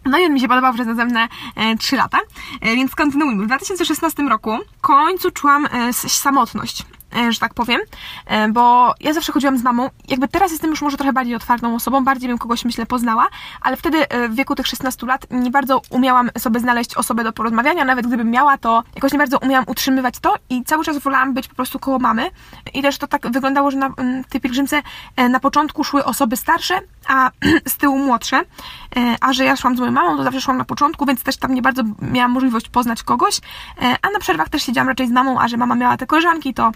no 0.04 0.18
i 0.18 0.24
on 0.24 0.34
mi 0.34 0.40
się 0.40 0.48
podobał 0.48 0.74
przez 0.74 0.86
następne 0.86 1.28
e, 1.56 1.76
3 1.76 1.96
lata, 1.96 2.18
e, 2.60 2.76
więc 2.76 2.94
kontynuujmy. 2.94 3.44
W 3.44 3.46
2016 3.46 4.22
roku 4.22 4.58
w 4.78 4.80
końcu 4.80 5.30
czułam 5.30 5.66
e, 5.66 5.92
samotność. 5.92 6.84
E, 7.16 7.32
że 7.32 7.40
tak 7.40 7.54
powiem, 7.54 7.80
e, 8.26 8.48
bo 8.48 8.94
ja 9.00 9.12
zawsze 9.12 9.32
chodziłam 9.32 9.58
z 9.58 9.62
mamą, 9.62 9.90
jakby 10.08 10.28
teraz 10.28 10.50
jestem 10.50 10.70
już 10.70 10.82
może 10.82 10.96
trochę 10.96 11.12
bardziej 11.12 11.34
otwartą 11.34 11.74
osobą, 11.74 12.04
bardziej 12.04 12.28
bym 12.28 12.38
kogoś, 12.38 12.64
myślę, 12.64 12.86
poznała, 12.86 13.28
ale 13.60 13.76
wtedy 13.76 14.08
e, 14.08 14.28
w 14.28 14.34
wieku 14.34 14.54
tych 14.54 14.66
16 14.66 15.06
lat 15.06 15.26
nie 15.30 15.50
bardzo 15.50 15.82
umiałam 15.90 16.30
sobie 16.38 16.60
znaleźć 16.60 16.94
osobę 16.94 17.24
do 17.24 17.32
porozmawiania, 17.32 17.84
nawet 17.84 18.06
gdybym 18.06 18.30
miała, 18.30 18.58
to 18.58 18.82
jakoś 18.94 19.12
nie 19.12 19.18
bardzo 19.18 19.38
umiałam 19.38 19.64
utrzymywać 19.68 20.14
to 20.20 20.34
i 20.50 20.64
cały 20.64 20.84
czas 20.84 20.98
wolałam 20.98 21.34
być 21.34 21.48
po 21.48 21.54
prostu 21.54 21.78
koło 21.78 21.98
mamy. 21.98 22.30
I 22.74 22.82
też 22.82 22.98
to 22.98 23.06
tak 23.06 23.30
wyglądało, 23.30 23.70
że 23.70 23.76
na 23.76 23.90
tej 24.28 24.40
pielgrzymce 24.40 24.82
na 25.30 25.40
początku 25.40 25.84
szły 25.84 26.04
osoby 26.04 26.36
starsze, 26.36 26.80
a 27.08 27.30
z 27.72 27.76
tyłu 27.76 27.98
młodsze, 27.98 28.42
a 29.20 29.32
że 29.32 29.44
ja 29.44 29.56
szłam 29.56 29.76
z 29.76 29.80
moją 29.80 29.92
mamą, 29.92 30.16
to 30.16 30.24
zawsze 30.24 30.40
szłam 30.40 30.56
na 30.56 30.64
początku, 30.64 31.06
więc 31.06 31.22
też 31.22 31.36
tam 31.36 31.54
nie 31.54 31.62
bardzo 31.62 31.82
miałam 32.02 32.30
możliwość 32.30 32.68
poznać 32.68 33.02
kogoś, 33.02 33.40
a 34.02 34.10
na 34.10 34.18
przerwach 34.18 34.48
też 34.48 34.62
siedziałam 34.62 34.88
raczej 34.88 35.08
z 35.08 35.10
mamą, 35.10 35.40
a 35.40 35.48
że 35.48 35.56
mama 35.56 35.74
miała 35.74 35.96
te 35.96 36.06
koleżanki, 36.06 36.54
to 36.54 36.72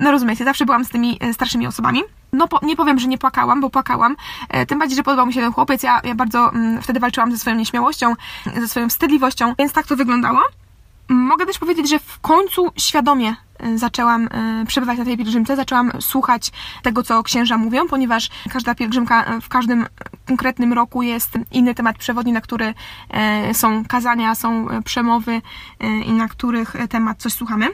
no 0.00 0.10
rozumiecie, 0.10 0.44
zawsze 0.44 0.66
byłam 0.66 0.84
z 0.84 0.88
tymi 0.88 1.18
e, 1.20 1.34
starszymi 1.34 1.66
osobami. 1.66 2.02
No 2.32 2.48
po, 2.48 2.60
nie 2.62 2.76
powiem, 2.76 2.98
że 2.98 3.08
nie 3.08 3.18
płakałam, 3.18 3.60
bo 3.60 3.70
płakałam. 3.70 4.16
E, 4.48 4.66
tym 4.66 4.78
bardziej, 4.78 4.96
że 4.96 5.02
podobał 5.02 5.26
mi 5.26 5.32
się 5.32 5.40
ten 5.40 5.52
chłopiec. 5.52 5.82
Ja, 5.82 6.00
ja 6.04 6.14
bardzo 6.14 6.52
mm, 6.52 6.82
wtedy 6.82 7.00
walczyłam 7.00 7.32
ze 7.32 7.38
swoją 7.38 7.56
nieśmiałością, 7.56 8.14
ze 8.56 8.68
swoją 8.68 8.88
wstydliwością, 8.88 9.54
więc 9.58 9.72
tak 9.72 9.86
to 9.86 9.96
wyglądało. 9.96 10.40
Mogę 11.08 11.46
też 11.46 11.58
powiedzieć, 11.58 11.88
że 11.88 11.98
w 11.98 12.20
końcu 12.20 12.72
świadomie 12.76 13.36
e, 13.58 13.78
zaczęłam 13.78 14.28
przebywać 14.66 14.98
na 14.98 15.04
tej 15.04 15.16
pielgrzymce, 15.16 15.56
zaczęłam 15.56 15.92
słuchać 16.00 16.52
tego, 16.82 17.02
co 17.02 17.22
księża 17.22 17.56
mówią, 17.56 17.88
ponieważ 17.88 18.30
każda 18.50 18.74
pielgrzymka 18.74 19.40
w 19.42 19.48
każdym 19.48 19.86
konkretnym 20.26 20.72
roku 20.72 21.02
jest 21.02 21.38
inny 21.52 21.74
temat 21.74 21.98
przewodni, 21.98 22.32
na 22.32 22.40
który 22.40 22.74
są 23.52 23.84
kazania, 23.84 24.34
są 24.34 24.66
przemowy 24.84 25.42
i 26.06 26.12
na 26.12 26.28
których 26.28 26.76
temat 26.88 27.18
coś 27.18 27.32
słuchamy. 27.32 27.68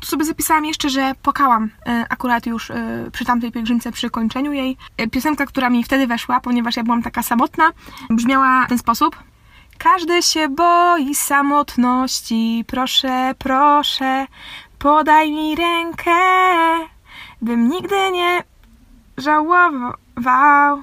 Tu 0.00 0.06
sobie 0.06 0.24
zapisałam 0.24 0.64
jeszcze, 0.64 0.90
że 0.90 1.12
płakałam 1.22 1.70
e, 1.86 2.06
akurat 2.08 2.46
już 2.46 2.70
e, 2.70 3.10
przy 3.12 3.24
tamtej 3.24 3.52
pielgrzymce, 3.52 3.92
przy 3.92 4.10
kończeniu 4.10 4.52
jej. 4.52 4.76
E, 4.96 5.08
piosenka, 5.08 5.46
która 5.46 5.70
mi 5.70 5.84
wtedy 5.84 6.06
weszła, 6.06 6.40
ponieważ 6.40 6.76
ja 6.76 6.82
byłam 6.82 7.02
taka 7.02 7.22
samotna, 7.22 7.70
brzmiała 8.10 8.64
w 8.66 8.68
ten 8.68 8.78
sposób. 8.78 9.16
Każdy 9.78 10.22
się 10.22 10.48
boi 10.48 11.14
samotności, 11.14 12.64
proszę, 12.66 13.34
proszę, 13.38 14.26
podaj 14.78 15.32
mi 15.32 15.56
rękę, 15.56 16.10
bym 17.42 17.68
nigdy 17.68 18.10
nie 18.12 18.42
żałował. 19.18 20.82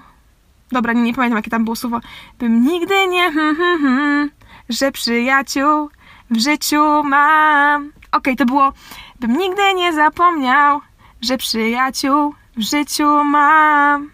Dobra, 0.71 0.93
nie, 0.93 1.01
nie 1.01 1.13
pamiętam 1.13 1.37
jakie 1.37 1.51
tam 1.51 1.63
było 1.63 1.75
słowo. 1.75 1.99
Bym 2.39 2.63
nigdy 2.63 3.07
nie, 3.07 3.31
hmm, 3.31 3.55
hmm, 3.55 3.81
hmm, 3.81 4.31
że 4.69 4.91
przyjaciół 4.91 5.89
w 6.29 6.39
życiu 6.39 7.03
mam. 7.03 7.91
Okej, 8.11 8.33
okay, 8.33 8.35
to 8.35 8.45
było 8.45 8.73
bym 9.19 9.37
nigdy 9.37 9.73
nie 9.75 9.93
zapomniał, 9.93 10.81
że 11.21 11.37
przyjaciół 11.37 12.33
w 12.57 12.61
życiu 12.61 13.23
mam. 13.23 14.11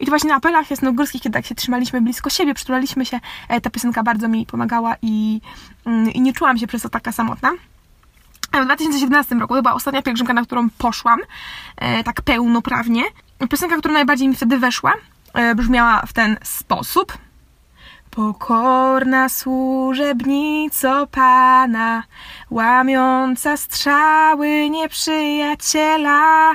I 0.00 0.04
to 0.04 0.10
właśnie 0.10 0.30
na 0.30 0.36
apelach 0.36 0.70
jasnogórskich, 0.70 1.22
kiedy 1.22 1.34
tak 1.34 1.46
się 1.46 1.54
trzymaliśmy 1.54 2.00
blisko 2.00 2.30
siebie, 2.30 2.54
przytulaliśmy 2.54 3.06
się, 3.06 3.20
e, 3.48 3.60
ta 3.60 3.70
piosenka 3.70 4.02
bardzo 4.02 4.28
mi 4.28 4.46
pomagała 4.46 4.96
i, 5.02 5.40
mm, 5.86 6.10
i 6.10 6.20
nie 6.20 6.32
czułam 6.32 6.58
się 6.58 6.66
przez 6.66 6.82
to 6.82 6.88
taka 6.88 7.12
samotna. 7.12 7.52
W 8.52 8.64
2017 8.64 9.40
roku 9.40 9.54
to 9.54 9.62
była 9.62 9.74
ostatnia 9.74 10.02
pielgrzymka, 10.02 10.34
na 10.34 10.42
którą 10.42 10.70
poszłam, 10.78 11.20
e, 11.76 12.04
tak 12.04 12.22
pełnoprawnie. 12.22 13.02
Piosenka, 13.50 13.76
która 13.76 13.94
najbardziej 13.94 14.28
mi 14.28 14.34
wtedy 14.34 14.58
weszła, 14.58 14.92
e, 15.34 15.54
brzmiała 15.54 16.02
w 16.06 16.12
ten 16.12 16.36
sposób. 16.42 17.18
Pokorna 18.10 19.28
służebnico 19.28 21.06
Pana, 21.06 22.02
łamiąca 22.50 23.56
strzały 23.56 24.70
nieprzyjaciela, 24.70 26.52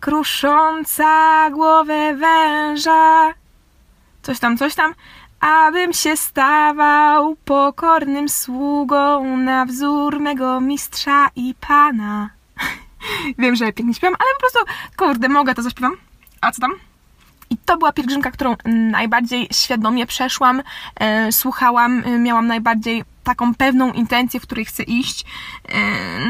krusząca 0.00 1.50
głowę 1.50 2.14
węża. 2.14 3.34
Coś 4.22 4.38
tam, 4.38 4.58
coś 4.58 4.74
tam, 4.74 4.94
abym 5.40 5.92
się 5.92 6.16
stawał 6.16 7.36
pokornym 7.36 8.28
sługą 8.28 9.36
na 9.36 9.64
wzór 9.64 10.20
mego 10.20 10.60
mistrza 10.60 11.28
i 11.36 11.54
pana. 11.60 12.30
Wiem, 13.38 13.56
że 13.56 13.72
pięknie 13.72 13.94
śpiewam, 13.94 14.16
ale 14.18 14.34
po 14.34 14.40
prostu, 14.40 14.58
kurde, 14.96 15.28
mogę 15.28 15.54
to 15.54 15.62
zaśpiewam. 15.62 15.96
A 16.40 16.52
co 16.52 16.60
tam? 16.60 16.72
I 17.50 17.56
to 17.56 17.76
była 17.76 17.92
pielgrzymka, 17.92 18.30
którą 18.30 18.56
najbardziej 18.64 19.48
świadomie 19.52 20.06
przeszłam, 20.06 20.62
e, 20.96 21.32
słuchałam, 21.32 22.02
e, 22.04 22.18
miałam 22.18 22.46
najbardziej 22.46 23.04
taką 23.24 23.54
pewną 23.54 23.92
intencję, 23.92 24.40
w 24.40 24.42
której 24.42 24.64
chcę 24.64 24.82
iść. 24.82 25.24
E, 25.68 25.78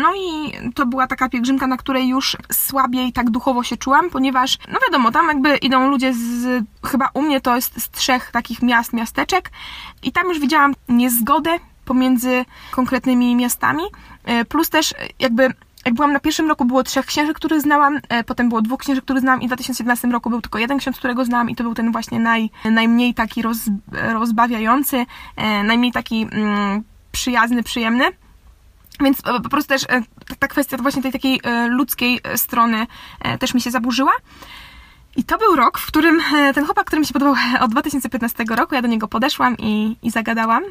no 0.03 0.13
i 0.15 0.53
to 0.75 0.87
była 0.87 1.07
taka 1.07 1.29
pielgrzymka, 1.29 1.67
na 1.67 1.77
której 1.77 2.09
już 2.09 2.37
słabiej 2.53 3.13
tak 3.13 3.31
duchowo 3.31 3.63
się 3.63 3.77
czułam, 3.77 4.11
ponieważ, 4.11 4.59
no 4.69 4.79
wiadomo, 4.87 5.13
tam 5.13 5.29
jakby 5.29 5.57
idą 5.57 5.91
ludzie 5.91 6.15
z, 6.15 6.65
chyba 6.87 7.11
u 7.15 7.23
mnie 7.23 7.41
to 7.41 7.57
jest 7.57 7.83
z 7.83 7.91
trzech 7.91 8.31
takich 8.31 8.63
miast, 8.63 8.93
miasteczek 8.93 9.51
i 10.03 10.13
tam 10.13 10.29
już 10.29 10.41
widziałam 10.41 10.75
niezgodę 10.89 11.59
pomiędzy 11.85 12.45
konkretnymi 12.71 13.37
miastami, 13.37 13.83
plus 14.49 14.71
też 14.71 14.95
jakby 15.19 15.55
jak 15.85 15.95
byłam 15.95 16.13
na 16.13 16.21
pierwszym 16.21 16.49
roku, 16.49 16.65
było 16.65 16.83
trzech 16.83 17.07
księży, 17.07 17.35
których 17.35 17.61
znałam, 17.61 18.01
e, 18.09 18.25
potem 18.25 18.49
było 18.49 18.63
dwóch 18.63 18.81
księży, 18.81 19.03
których 19.03 19.21
znałam 19.21 19.43
i 19.43 19.45
w 19.45 19.49
2017 19.49 20.09
roku 20.09 20.31
był 20.31 20.41
tylko 20.41 20.59
jeden 20.59 20.79
ksiądz, 20.79 20.99
którego 20.99 21.25
znałam 21.25 21.51
i 21.51 21.57
to 21.57 21.65
był 21.65 21.75
ten 21.75 21.93
właśnie 21.93 22.21
naj, 22.21 22.51
najmniej 22.65 23.15
taki 23.15 23.43
roz, 23.43 23.59
rozbawiający, 23.93 25.07
e, 25.37 25.63
najmniej 25.63 25.93
taki 25.93 26.23
mm, 26.23 26.83
przyjazny, 27.13 27.63
przyjemny. 27.63 28.05
Więc 29.01 29.19
e, 29.19 29.41
po 29.41 29.49
prostu 29.49 29.69
też 29.69 29.87
ta 30.39 30.49
kwestia 30.49 30.77
właśnie 30.77 31.03
tej 31.03 31.13
takiej 31.13 31.41
ludzkiej 31.69 32.21
strony 32.37 32.87
też 33.39 33.55
mi 33.55 33.61
się 33.61 33.71
zaburzyła. 33.71 34.13
I 35.17 35.25
to 35.25 35.39
był 35.39 35.57
rok, 35.57 35.79
w 35.79 35.87
którym 35.87 36.21
ten 36.55 36.65
chłopak, 36.65 36.87
który 36.87 37.01
mi 37.01 37.07
się 37.07 37.13
podobał 37.13 37.35
od 37.61 37.71
2015 37.71 38.45
roku, 38.49 38.75
ja 38.75 38.83
do 38.83 38.89
niego 38.89 39.09
podeszłam 39.09 39.57
i, 39.59 39.97
i 40.03 40.11
zagadałam 40.11 40.63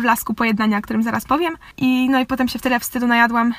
w 0.00 0.04
lasku 0.04 0.34
pojednania, 0.34 0.78
o 0.78 0.82
którym 0.82 1.02
zaraz 1.02 1.24
powiem. 1.24 1.56
I 1.76 2.08
no 2.10 2.20
i 2.20 2.26
potem 2.26 2.48
się 2.48 2.58
w 2.58 2.62
tyle 2.62 2.80
wstydu 2.80 3.06
najadłam 3.06 3.54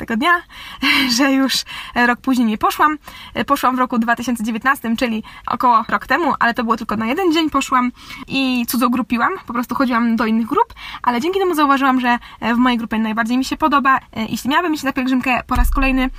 tego 0.00 0.16
dnia, 0.16 0.42
że 1.16 1.32
już 1.32 1.54
rok 1.94 2.20
później 2.20 2.46
nie 2.46 2.58
poszłam. 2.58 2.98
Poszłam 3.46 3.76
w 3.76 3.78
roku 3.78 3.98
2019, 3.98 4.96
czyli 4.96 5.22
około 5.46 5.84
rok 5.88 6.06
temu, 6.06 6.34
ale 6.38 6.54
to 6.54 6.64
było 6.64 6.76
tylko 6.76 6.96
na 6.96 7.06
jeden 7.06 7.32
dzień 7.32 7.50
poszłam 7.50 7.92
i 8.28 8.66
cudzo 8.68 8.90
grupiłam, 8.90 9.32
po 9.46 9.52
prostu 9.52 9.74
chodziłam 9.74 10.16
do 10.16 10.26
innych 10.26 10.46
grup, 10.46 10.74
ale 11.02 11.20
dzięki 11.20 11.38
temu 11.38 11.54
zauważyłam, 11.54 12.00
że 12.00 12.18
w 12.40 12.56
mojej 12.56 12.78
grupie 12.78 12.98
najbardziej 12.98 13.38
mi 13.38 13.44
się 13.44 13.56
podoba. 13.56 13.98
Jeśli 14.28 14.50
miałabym 14.50 14.74
iść 14.74 14.82
na 14.82 14.92
pielgrzymkę 14.92 15.40
po 15.46 15.54
raz 15.54 15.70
kolejny, 15.70 16.10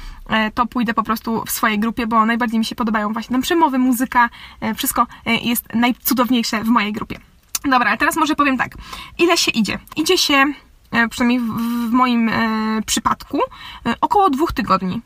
to 0.53 0.65
pójdę 0.65 0.93
po 0.93 1.03
prostu 1.03 1.43
w 1.45 1.51
swojej 1.51 1.79
grupie, 1.79 2.07
bo 2.07 2.25
najbardziej 2.25 2.59
mi 2.59 2.65
się 2.65 2.75
podobają 2.75 3.13
właśnie 3.13 3.33
tam 3.33 3.41
przemowy, 3.41 3.77
muzyka, 3.77 4.29
wszystko 4.75 5.07
jest 5.25 5.65
najcudowniejsze 5.73 6.63
w 6.63 6.67
mojej 6.67 6.93
grupie. 6.93 7.19
Dobra, 7.63 7.89
ale 7.89 7.97
teraz 7.97 8.15
może 8.15 8.35
powiem 8.35 8.57
tak. 8.57 8.71
Ile 9.17 9.37
się 9.37 9.51
idzie? 9.51 9.79
Idzie 9.95 10.17
się 10.17 10.45
E, 10.45 10.70
przynajmniej 11.09 11.39
w, 11.39 11.51
w 11.89 11.91
moim 11.91 12.29
e, 12.29 12.81
przypadku, 12.85 13.39
e, 13.85 13.95
około 14.01 14.29
dwóch 14.29 14.51
tygodni. 14.51 15.01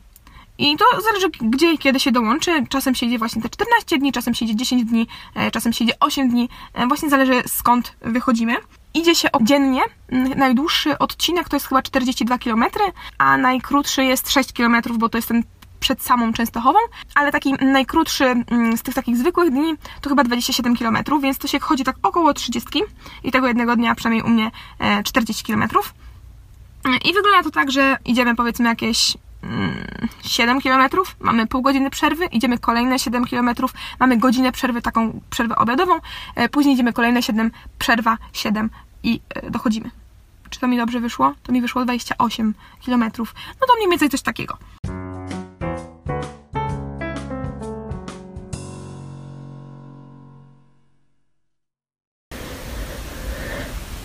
I 0.58 0.76
to 0.76 0.84
zależy, 1.02 1.26
gdzie 1.40 1.72
i 1.72 1.78
kiedy 1.78 2.00
się 2.00 2.12
dołączy. 2.12 2.66
Czasem 2.68 2.94
się 2.94 3.06
idzie 3.06 3.18
właśnie 3.18 3.42
te 3.42 3.48
14 3.48 3.98
dni, 3.98 4.12
czasem 4.12 4.34
się 4.34 4.44
idzie 4.44 4.56
10 4.56 4.84
dni, 4.84 5.06
czasem 5.52 5.72
się 5.72 5.84
idzie 5.84 5.92
8 6.00 6.28
dni. 6.28 6.48
Właśnie 6.88 7.10
zależy 7.10 7.42
skąd 7.46 7.96
wychodzimy. 8.00 8.56
Idzie 8.94 9.14
się 9.14 9.28
dziennie. 9.42 9.80
Najdłuższy 10.36 10.98
odcinek 10.98 11.48
to 11.48 11.56
jest 11.56 11.66
chyba 11.66 11.82
42 11.82 12.38
km, 12.38 12.64
a 13.18 13.36
najkrótszy 13.36 14.04
jest 14.04 14.30
6 14.30 14.52
km, 14.52 14.76
bo 14.98 15.08
to 15.08 15.18
jest 15.18 15.28
ten 15.28 15.42
przed 15.80 16.02
samą 16.02 16.32
Częstochową, 16.32 16.78
ale 17.14 17.32
taki 17.32 17.52
najkrótszy 17.52 18.24
mm, 18.24 18.76
z 18.76 18.82
tych 18.82 18.94
takich 18.94 19.16
zwykłych 19.16 19.50
dni 19.50 19.74
to 20.00 20.10
chyba 20.10 20.24
27 20.24 20.76
km, 20.76 20.98
więc 21.22 21.38
to 21.38 21.48
się 21.48 21.60
chodzi 21.60 21.84
tak 21.84 21.96
około 22.02 22.34
30 22.34 22.68
i 23.24 23.32
tego 23.32 23.48
jednego 23.48 23.76
dnia 23.76 23.94
przynajmniej 23.94 24.22
u 24.22 24.28
mnie 24.28 24.50
40 25.04 25.42
e, 25.42 25.56
km. 25.56 25.68
I 27.04 27.12
wygląda 27.12 27.42
to 27.42 27.50
tak, 27.50 27.70
że 27.70 27.96
idziemy 28.04 28.34
powiedzmy 28.34 28.68
jakieś 28.68 29.16
7 30.24 30.50
mm, 30.50 30.62
km, 30.62 31.02
mamy 31.20 31.46
pół 31.46 31.62
godziny 31.62 31.90
przerwy, 31.90 32.24
idziemy 32.24 32.58
kolejne 32.58 32.98
7 32.98 33.24
km, 33.24 33.50
mamy 34.00 34.16
godzinę 34.16 34.52
przerwy, 34.52 34.82
taką 34.82 35.20
przerwę 35.30 35.56
obiadową, 35.56 35.94
e, 36.34 36.48
później 36.48 36.74
idziemy 36.74 36.92
kolejne 36.92 37.22
7, 37.22 37.50
przerwa 37.78 38.18
7 38.32 38.70
i 39.02 39.20
e, 39.34 39.50
dochodzimy. 39.50 39.90
Czy 40.50 40.60
to 40.60 40.68
mi 40.68 40.76
dobrze 40.76 41.00
wyszło? 41.00 41.34
To 41.42 41.52
mi 41.52 41.60
wyszło 41.60 41.84
28 41.84 42.54
km. 42.86 43.04
No 43.60 43.66
to 43.66 43.76
mniej 43.76 43.90
więcej 43.90 44.08
coś 44.08 44.22
takiego. 44.22 44.58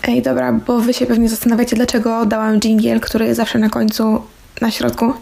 Ej, 0.08 0.22
dobra, 0.22 0.52
bo 0.52 0.78
wy 0.78 0.94
się 0.94 1.06
pewnie 1.06 1.28
zastanawiacie, 1.28 1.76
dlaczego 1.76 2.26
dałam 2.26 2.60
jingle, 2.60 3.00
który 3.00 3.24
jest 3.24 3.36
zawsze 3.36 3.58
na 3.58 3.68
końcu, 3.68 4.22
na 4.60 4.70
środku. 4.70 5.12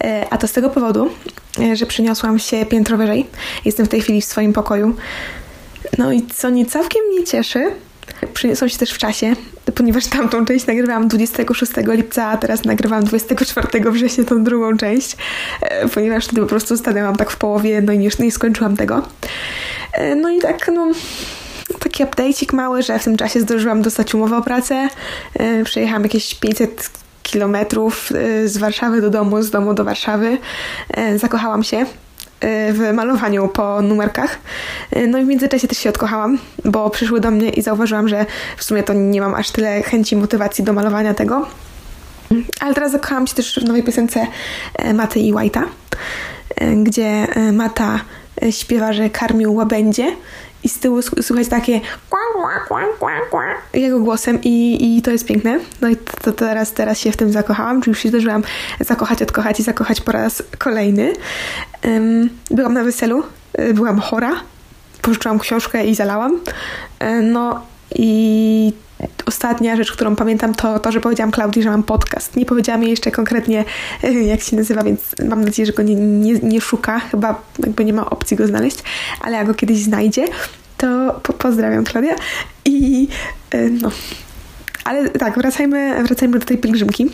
E, 0.00 0.26
a 0.30 0.38
to 0.38 0.48
z 0.48 0.52
tego 0.52 0.70
powodu, 0.70 1.10
e, 1.58 1.76
że 1.76 1.86
przyniosłam 1.86 2.38
się 2.38 2.66
piętro 2.66 2.96
wyżej. 2.96 3.26
Jestem 3.64 3.86
w 3.86 3.88
tej 3.88 4.00
chwili 4.00 4.20
w 4.20 4.24
swoim 4.24 4.52
pokoju. 4.52 4.96
No 5.98 6.12
i 6.12 6.22
co 6.22 6.50
nie 6.50 6.66
całkiem 6.66 7.02
mnie 7.12 7.24
cieszy, 7.24 7.70
przyniosłam 8.34 8.68
się 8.68 8.78
też 8.78 8.90
w 8.90 8.98
czasie, 8.98 9.32
ponieważ 9.74 10.06
tamtą 10.06 10.44
część 10.44 10.66
nagrywałam 10.66 11.08
26 11.08 11.72
lipca, 11.86 12.26
a 12.26 12.36
teraz 12.36 12.64
nagrywam 12.64 13.04
24 13.04 13.90
września 13.90 14.24
tą 14.24 14.44
drugą 14.44 14.76
część, 14.76 15.16
e, 15.62 15.88
ponieważ 15.88 16.24
wtedy 16.24 16.40
po 16.40 16.46
prostu 16.48 16.76
stanęłam 16.76 17.16
tak 17.16 17.30
w 17.30 17.36
połowie, 17.36 17.80
no 17.82 17.92
i 17.92 17.98
nie, 17.98 18.08
nie 18.18 18.32
skończyłam 18.32 18.76
tego. 18.76 19.02
No 20.16 20.30
i 20.30 20.38
tak, 20.38 20.70
no 20.74 20.92
taki 21.82 22.04
update'ik 22.04 22.54
mały, 22.54 22.82
że 22.82 22.98
w 22.98 23.04
tym 23.04 23.16
czasie 23.16 23.40
zdążyłam 23.40 23.82
dostać 23.82 24.14
umowę 24.14 24.36
o 24.36 24.42
pracę. 24.42 24.88
E, 25.34 25.64
przejechałam 25.64 26.02
jakieś 26.02 26.34
500 26.34 26.90
kilometrów 27.22 28.12
e, 28.12 28.48
z 28.48 28.56
Warszawy 28.56 29.00
do 29.00 29.10
domu, 29.10 29.42
z 29.42 29.50
domu 29.50 29.74
do 29.74 29.84
Warszawy. 29.84 30.38
E, 30.94 31.18
zakochałam 31.18 31.62
się 31.62 31.86
w 32.72 32.90
malowaniu 32.94 33.48
po 33.48 33.82
numerkach. 33.82 34.38
No 35.08 35.18
i 35.18 35.24
w 35.24 35.26
międzyczasie 35.26 35.68
też 35.68 35.78
się 35.78 35.88
odkochałam, 35.88 36.38
bo 36.64 36.90
przyszły 36.90 37.20
do 37.20 37.30
mnie 37.30 37.48
i 37.48 37.62
zauważyłam, 37.62 38.08
że 38.08 38.26
w 38.56 38.64
sumie 38.64 38.82
to 38.82 38.92
nie 38.92 39.20
mam 39.20 39.34
aż 39.34 39.50
tyle 39.50 39.82
chęci, 39.82 40.16
motywacji 40.16 40.64
do 40.64 40.72
malowania 40.72 41.14
tego. 41.14 41.46
Ale 42.60 42.74
teraz 42.74 42.92
zakochałam 42.92 43.26
się 43.26 43.34
też 43.34 43.58
w 43.58 43.64
nowej 43.64 43.82
piosence 43.82 44.26
Maty 44.94 45.20
i 45.20 45.32
White'a, 45.32 45.62
gdzie 46.84 47.26
Mata 47.52 48.00
śpiewa, 48.50 48.92
że 48.92 49.10
karmił 49.10 49.54
łabędzie 49.54 50.16
i 50.64 50.68
z 50.68 50.78
tyłu 50.78 51.02
słychać 51.02 51.48
takie 51.48 51.80
jego 53.74 54.00
głosem 54.00 54.38
i, 54.42 54.96
i 54.96 55.02
to 55.02 55.10
jest 55.10 55.26
piękne. 55.26 55.60
No 55.80 55.88
i 55.88 55.96
to, 55.96 56.32
teraz, 56.32 56.72
teraz 56.72 56.98
się 56.98 57.12
w 57.12 57.16
tym 57.16 57.32
zakochałam, 57.32 57.80
czyli 57.80 57.90
już 57.90 57.98
się 57.98 58.08
zdążyłam 58.08 58.42
zakochać, 58.80 59.22
odkochać 59.22 59.60
i 59.60 59.62
zakochać 59.62 60.00
po 60.00 60.12
raz 60.12 60.42
kolejny. 60.58 61.12
Byłam 62.50 62.74
na 62.74 62.84
weselu, 62.84 63.22
y, 63.58 63.74
byłam 63.74 64.00
chora, 64.00 64.32
pożyczyłam 65.02 65.38
książkę 65.38 65.84
i 65.84 65.94
zalałam. 65.94 66.40
E, 66.98 67.20
no 67.20 67.66
i 67.94 68.72
ostatnia 69.26 69.76
rzecz, 69.76 69.92
którą 69.92 70.16
pamiętam, 70.16 70.54
to 70.54 70.78
to, 70.78 70.92
że 70.92 71.00
powiedziałam 71.00 71.30
Klaudii, 71.30 71.62
że 71.62 71.70
mam 71.70 71.82
podcast. 71.82 72.36
Nie 72.36 72.46
powiedziałam 72.46 72.82
jej 72.82 72.90
jeszcze 72.90 73.10
konkretnie, 73.10 73.64
jak 74.24 74.40
się 74.40 74.56
nazywa, 74.56 74.82
więc 74.82 75.00
mam 75.28 75.44
nadzieję, 75.44 75.66
że 75.66 75.72
go 75.72 75.82
nie, 75.82 75.94
nie, 75.94 76.32
nie 76.32 76.60
szuka. 76.60 77.00
Chyba 77.00 77.42
jakby 77.58 77.84
nie 77.84 77.92
ma 77.92 78.10
opcji 78.10 78.36
go 78.36 78.46
znaleźć, 78.46 78.78
ale 79.20 79.36
jak 79.36 79.46
go 79.46 79.54
kiedyś 79.54 79.82
znajdzie, 79.82 80.24
to 80.78 81.20
po 81.22 81.32
pozdrawiam 81.32 81.84
Klaudia. 81.84 82.14
I 82.64 83.08
e, 83.50 83.70
no. 83.70 83.90
Ale 84.84 85.08
tak, 85.08 85.38
wracajmy, 85.38 86.04
wracajmy 86.04 86.38
do 86.38 86.46
tej 86.46 86.58
pielgrzymki. 86.58 87.10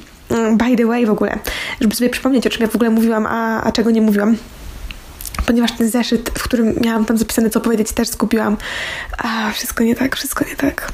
By 0.53 0.77
the 0.77 0.87
way 0.87 1.07
w 1.07 1.11
ogóle, 1.11 1.39
żeby 1.81 1.95
sobie 1.95 2.11
przypomnieć, 2.11 2.47
o 2.47 2.51
czym 2.51 2.63
ja 2.63 2.69
w 2.69 2.75
ogóle 2.75 2.91
mówiłam, 2.91 3.27
a, 3.27 3.63
a 3.63 3.73
czego 3.73 3.91
nie 3.91 4.01
mówiłam 4.01 4.37
ponieważ 5.47 5.73
ten 5.73 5.91
zeszyt, 5.91 6.31
w 6.39 6.43
którym 6.43 6.75
miałam 6.81 7.05
tam 7.05 7.19
zapisane 7.19 7.51
co 7.51 7.61
powiedzieć, 7.61 7.93
też 7.93 8.09
zgubiłam. 8.09 8.57
A, 9.19 9.51
wszystko 9.51 9.85
nie 9.85 9.95
tak, 9.95 10.17
wszystko 10.17 10.45
nie 10.45 10.57
tak. 10.57 10.93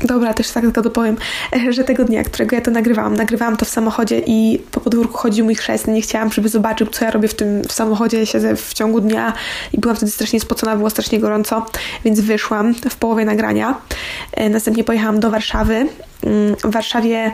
Dobra, 0.00 0.34
też 0.34 0.50
tak 0.50 0.62
tylko 0.62 0.82
dopowiem, 0.82 1.16
że 1.70 1.84
tego 1.84 2.04
dnia, 2.04 2.24
którego 2.24 2.56
ja 2.56 2.62
to 2.62 2.70
nagrywałam, 2.70 3.16
nagrywałam 3.16 3.56
to 3.56 3.64
w 3.64 3.68
samochodzie 3.68 4.22
i 4.26 4.62
po 4.70 4.80
podwórku 4.80 5.18
chodził 5.18 5.44
mój 5.44 5.54
chrzest. 5.54 5.86
Nie 5.86 6.00
chciałam, 6.00 6.32
żeby 6.32 6.48
zobaczył, 6.48 6.86
co 6.86 7.04
ja 7.04 7.10
robię 7.10 7.28
w 7.28 7.34
tym 7.34 7.62
w 7.62 7.72
samochodzie. 7.72 8.26
Siedzę 8.26 8.56
w 8.56 8.74
ciągu 8.74 9.00
dnia 9.00 9.32
i 9.72 9.80
byłam 9.80 9.96
wtedy 9.96 10.12
strasznie 10.12 10.40
spocona, 10.40 10.76
było 10.76 10.90
strasznie 10.90 11.20
gorąco, 11.20 11.66
więc 12.04 12.20
wyszłam 12.20 12.74
w 12.74 12.96
połowie 12.96 13.24
nagrania. 13.24 13.80
E, 14.32 14.48
następnie 14.48 14.84
pojechałam 14.84 15.20
do 15.20 15.30
Warszawy. 15.30 15.74
Mm, 15.74 16.56
w 16.56 16.70
Warszawie 16.70 17.32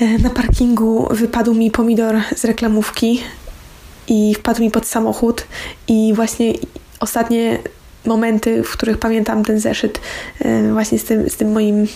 e, 0.00 0.18
na 0.18 0.30
parkingu 0.30 1.08
wypadł 1.10 1.54
mi 1.54 1.70
pomidor 1.70 2.14
z 2.36 2.44
reklamówki 2.44 3.22
i 4.08 4.34
wpadł 4.34 4.62
mi 4.62 4.70
pod 4.70 4.86
samochód 4.86 5.46
i 5.88 6.12
właśnie 6.14 6.52
ostatnie 7.00 7.58
momenty, 8.06 8.62
w 8.62 8.72
których 8.72 8.98
pamiętam 8.98 9.44
ten 9.44 9.60
zeszyt 9.60 10.00
e, 10.40 10.72
właśnie 10.72 10.98
z 10.98 11.04
tym, 11.04 11.30
z 11.30 11.36
tym 11.36 11.52
moim 11.52 11.86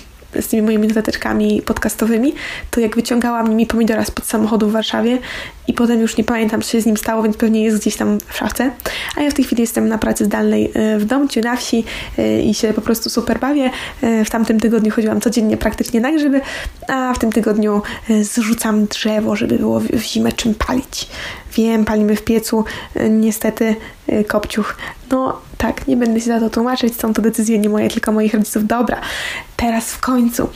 z 0.40 0.48
tymi 0.48 0.62
moimi 0.62 0.88
notateczkami 0.88 1.62
podcastowymi, 1.62 2.34
to 2.70 2.80
jak 2.80 2.96
wyciągałam 2.96 3.48
nimi 3.48 3.66
pomidora 3.66 4.04
spod 4.04 4.26
samochodu 4.26 4.68
w 4.68 4.72
Warszawie 4.72 5.18
i 5.66 5.72
potem 5.72 6.00
już 6.00 6.16
nie 6.16 6.24
pamiętam, 6.24 6.62
co 6.62 6.70
się 6.70 6.80
z 6.80 6.86
nim 6.86 6.96
stało, 6.96 7.22
więc 7.22 7.36
pewnie 7.36 7.64
jest 7.64 7.80
gdzieś 7.80 7.96
tam 7.96 8.18
w 8.26 8.36
szafce. 8.36 8.70
A 9.16 9.22
ja 9.22 9.30
w 9.30 9.34
tej 9.34 9.44
chwili 9.44 9.60
jestem 9.60 9.88
na 9.88 9.98
pracy 9.98 10.24
zdalnej 10.24 10.70
e, 10.74 10.98
w 10.98 11.04
domciu, 11.04 11.40
na 11.40 11.56
wsi 11.56 11.84
e, 12.18 12.42
i 12.42 12.54
się 12.54 12.72
po 12.72 12.80
prostu 12.80 13.10
super 13.10 13.38
bawię. 13.38 13.70
W 14.24 14.30
tamtym 14.30 14.60
tygodniu 14.60 14.92
chodziłam 14.92 15.20
codziennie 15.20 15.56
praktycznie 15.56 16.00
na 16.00 16.12
grzyby, 16.12 16.40
a 16.88 17.14
w 17.14 17.18
tym 17.18 17.32
tygodniu 17.32 17.82
zrzucam 18.22 18.86
drzewo, 18.86 19.36
żeby 19.36 19.58
było 19.58 19.80
w 19.80 20.02
zimę 20.02 20.32
czym 20.32 20.54
palić. 20.54 21.08
Wiem, 21.56 21.84
palimy 21.84 22.16
w 22.16 22.22
piecu, 22.22 22.64
niestety 23.10 23.76
kopciuch. 24.28 24.76
No 25.10 25.40
tak, 25.58 25.88
nie 25.88 25.96
będę 25.96 26.20
się 26.20 26.26
za 26.26 26.40
to 26.40 26.50
tłumaczyć, 26.50 26.96
są 26.96 27.14
to 27.14 27.22
decyzje 27.22 27.58
nie 27.58 27.68
moje, 27.68 27.90
tylko 27.90 28.12
moich 28.12 28.34
rodziców. 28.34 28.66
Dobra, 28.66 29.00
teraz 29.56 29.92
w 29.92 30.00
końcu 30.00 30.48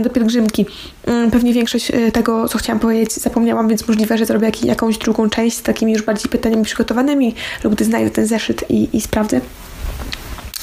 do 0.00 0.10
pielgrzymki. 0.10 0.66
Mm, 1.06 1.30
pewnie 1.30 1.52
większość 1.52 1.92
tego, 2.12 2.48
co 2.48 2.58
chciałam 2.58 2.80
powiedzieć, 2.80 3.12
zapomniałam, 3.12 3.68
więc 3.68 3.88
możliwe, 3.88 4.18
że 4.18 4.26
zrobię 4.26 4.52
jakąś 4.62 4.98
drugą 4.98 5.30
część 5.30 5.56
z 5.56 5.62
takimi 5.62 5.92
już 5.92 6.02
bardziej 6.02 6.30
pytaniami 6.30 6.64
przygotowanymi, 6.64 7.34
lub 7.64 7.74
gdy 7.74 7.84
znajdę 7.84 8.10
ten 8.10 8.26
zeszyt 8.26 8.64
i, 8.70 8.96
i 8.96 9.00
sprawdzę. 9.00 9.40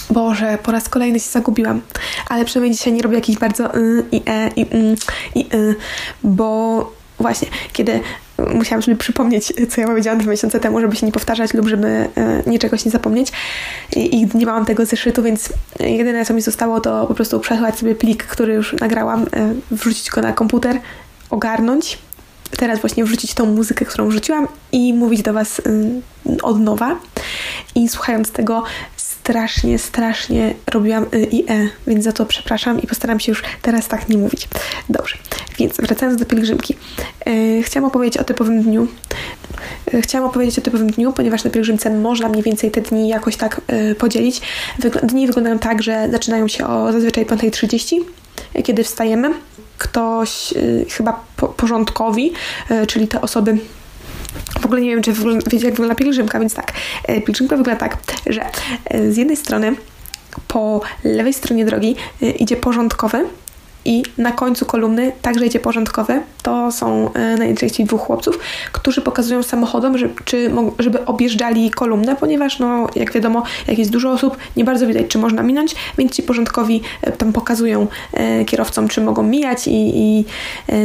Boże, 0.10 0.58
po 0.64 0.72
raz 0.72 0.90
kolejny 0.90 1.20
się 1.20 1.30
zagubiłam, 1.30 1.82
ale 2.30 2.46
przynajmniej 2.46 2.78
dzisiaj 2.78 2.94
nie 2.94 3.02
robię 3.02 3.16
jakichś 3.16 3.40
bardzo 3.40 3.78
y, 3.78 4.06
i 4.12 4.22
e, 4.26 4.50
i, 4.56 4.62
y, 4.62 4.96
i 5.36 5.56
y, 5.56 5.76
bo 6.24 6.92
właśnie, 7.20 7.48
kiedy 7.74 8.00
musiałam 8.54 8.84
sobie 8.84 8.98
przypomnieć, 8.98 9.54
co 9.70 9.82
ja 9.82 9.88
powiedziałam 9.88 10.20
dwa 10.20 10.32
miesiące 10.32 10.60
temu, 10.60 10.82
żeby 10.82 10.96
się 10.96 11.06
nie 11.06 11.12
powtarzać 11.12 11.54
lub 11.54 11.68
żeby 11.68 11.88
y, 12.48 12.50
niczego 12.50 12.78
nie 12.86 12.92
zapomnieć 12.92 13.32
I, 13.96 14.16
i 14.16 14.38
nie 14.38 14.46
miałam 14.46 14.66
tego 14.66 14.86
zeszytu, 14.86 15.24
więc 15.24 15.50
jedyne 15.80 16.26
co 16.26 16.34
mi 16.34 16.42
zostało 16.42 16.80
to 16.80 17.08
po 17.08 17.14
prostu 17.14 17.40
przesłać 17.40 17.80
sobie 17.80 17.96
plik, 17.96 18.24
który 18.24 18.54
już 18.54 18.74
nagrałam, 18.74 19.24
y, 19.24 19.28
wrzucić 19.72 20.10
go 20.10 20.22
na 20.22 20.34
komputer, 20.34 20.80
ogarnąć 21.30 21.98
teraz 22.58 22.80
właśnie 22.80 23.04
wrzucić 23.04 23.34
tą 23.34 23.46
muzykę, 23.46 23.86
którą 23.86 24.08
wrzuciłam 24.08 24.48
i 24.72 24.94
mówić 24.94 25.22
do 25.22 25.34
Was 25.34 25.62
od 26.44 26.60
nowa. 26.60 27.00
I 27.76 27.90
słuchając 27.90 28.32
tego, 28.32 28.64
strasznie, 29.24 29.80
strasznie 29.80 30.54
robiłam 30.72 31.06
y 31.14 31.28
i 31.32 31.52
e, 31.52 31.70
więc 31.88 32.04
za 32.04 32.12
to 32.12 32.26
przepraszam 32.26 32.82
i 32.82 32.88
postaram 32.88 33.20
się 33.20 33.32
już 33.32 33.44
teraz 33.62 33.88
tak 33.88 34.10
nie 34.10 34.18
mówić. 34.18 34.50
Dobrze, 34.90 35.18
więc 35.60 35.78
wracając 35.78 36.20
do 36.20 36.26
pielgrzymki. 36.26 36.76
Yy, 37.26 37.64
chciałam 37.64 37.88
opowiedzieć 37.88 38.18
o 38.18 38.24
typowym 38.24 38.64
dniu. 38.64 38.88
Yy, 39.94 40.02
chciałam 40.02 40.30
opowiedzieć 40.30 40.60
o 40.60 40.62
typowym 40.62 40.92
dniu, 40.92 41.14
ponieważ 41.14 41.44
na 41.44 41.52
pielgrzymce 41.52 41.90
można 41.90 42.30
mniej 42.30 42.44
więcej 42.44 42.72
te 42.72 42.82
dni 42.82 43.08
jakoś 43.08 43.36
tak 43.36 43.62
yy, 43.68 43.96
podzielić. 43.96 44.42
Wygl 44.80 45.00
dni 45.04 45.28
wyglądają 45.28 45.60
tak, 45.60 45.84
że 45.84 46.08
zaczynają 46.12 46.48
się 46.48 46.68
o 46.68 46.92
zazwyczaj 46.92 47.26
5.30, 47.26 47.96
kiedy 48.64 48.84
wstajemy. 48.84 49.34
Ktoś, 49.78 50.54
chyba 50.90 51.24
po 51.38 51.48
porządkowi, 51.48 52.34
czyli 52.88 53.08
te 53.08 53.22
osoby 53.22 53.58
w 54.62 54.66
ogóle 54.66 54.82
nie 54.82 54.90
wiem, 54.90 55.02
czy 55.02 55.14
wiecie, 55.48 55.66
jak 55.66 55.74
wygląda 55.74 55.96
pielgrzymka, 55.96 56.40
więc 56.40 56.54
tak. 56.54 56.72
Pielgrzymka 57.26 57.58
wygląda 57.58 57.80
tak, 57.80 57.98
że 58.28 58.42
z 59.12 59.18
jednej 59.18 59.38
strony 59.38 59.76
po 60.48 60.82
lewej 61.04 61.34
stronie 61.34 61.66
drogi 61.66 61.96
idzie 62.40 62.56
porządkowy, 62.56 63.26
i 63.86 64.04
na 64.18 64.32
końcu 64.32 64.66
kolumny 64.66 65.12
także 65.22 65.46
idzie 65.46 65.60
porządkowy. 65.60 66.22
To 66.44 66.72
są 66.72 67.10
najczęściej 67.38 67.86
dwóch 67.86 68.02
chłopców, 68.02 68.40
którzy 68.72 69.02
pokazują 69.02 69.44
samochodom, 69.44 69.98
że, 69.98 70.10
czy, 70.26 70.52
żeby 70.80 71.06
objeżdżali 71.06 71.72
kolumnę, 71.72 72.16
ponieważ 72.16 72.60
no, 72.60 72.88
jak 72.96 73.14
wiadomo, 73.14 73.44
jak 73.68 73.78
jest 73.78 73.92
dużo 73.92 74.12
osób, 74.12 74.38
nie 74.58 74.64
bardzo 74.64 74.88
widać, 74.88 75.08
czy 75.08 75.18
można 75.18 75.44
minąć, 75.44 75.76
więc 75.98 76.12
ci 76.12 76.24
porządkowi 76.24 76.82
tam 77.18 77.34
pokazują 77.34 77.88
kierowcom, 78.46 78.88
czy 78.88 79.02
mogą 79.02 79.24
mijać 79.24 79.68
i, 79.68 79.92
i 79.96 80.26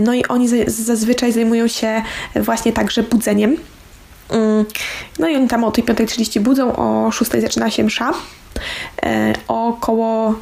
no 0.03 0.15
i 0.15 0.25
oni 0.27 0.49
zazwyczaj 0.67 1.33
zajmują 1.33 1.69
się 1.69 2.03
właśnie 2.37 2.73
także 2.73 3.03
budzeniem 3.03 3.57
Mm. 4.31 4.65
No 5.19 5.29
i 5.29 5.37
oni 5.37 5.49
tam 5.49 5.65
o 5.65 5.71
tej 5.71 5.85
5.30 5.85 6.41
budzą, 6.41 6.77
o 6.77 7.09
6.00 7.09 7.41
zaczyna 7.41 7.71
się 7.71 7.85
msza, 7.85 8.13
e, 9.03 9.33
około 9.49 10.35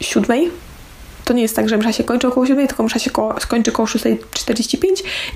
7.00 0.00 0.50
to 1.24 1.32
nie 1.32 1.42
jest 1.42 1.56
tak, 1.56 1.68
że 1.68 1.76
msza 1.78 1.92
się 1.92 2.04
kończy 2.04 2.28
około 2.28 2.46
7, 2.46 2.66
tylko 2.66 2.82
msza 2.82 2.98
się 2.98 3.10
koło, 3.10 3.40
skończy 3.40 3.70
około 3.70 3.86
6.45 3.88 4.86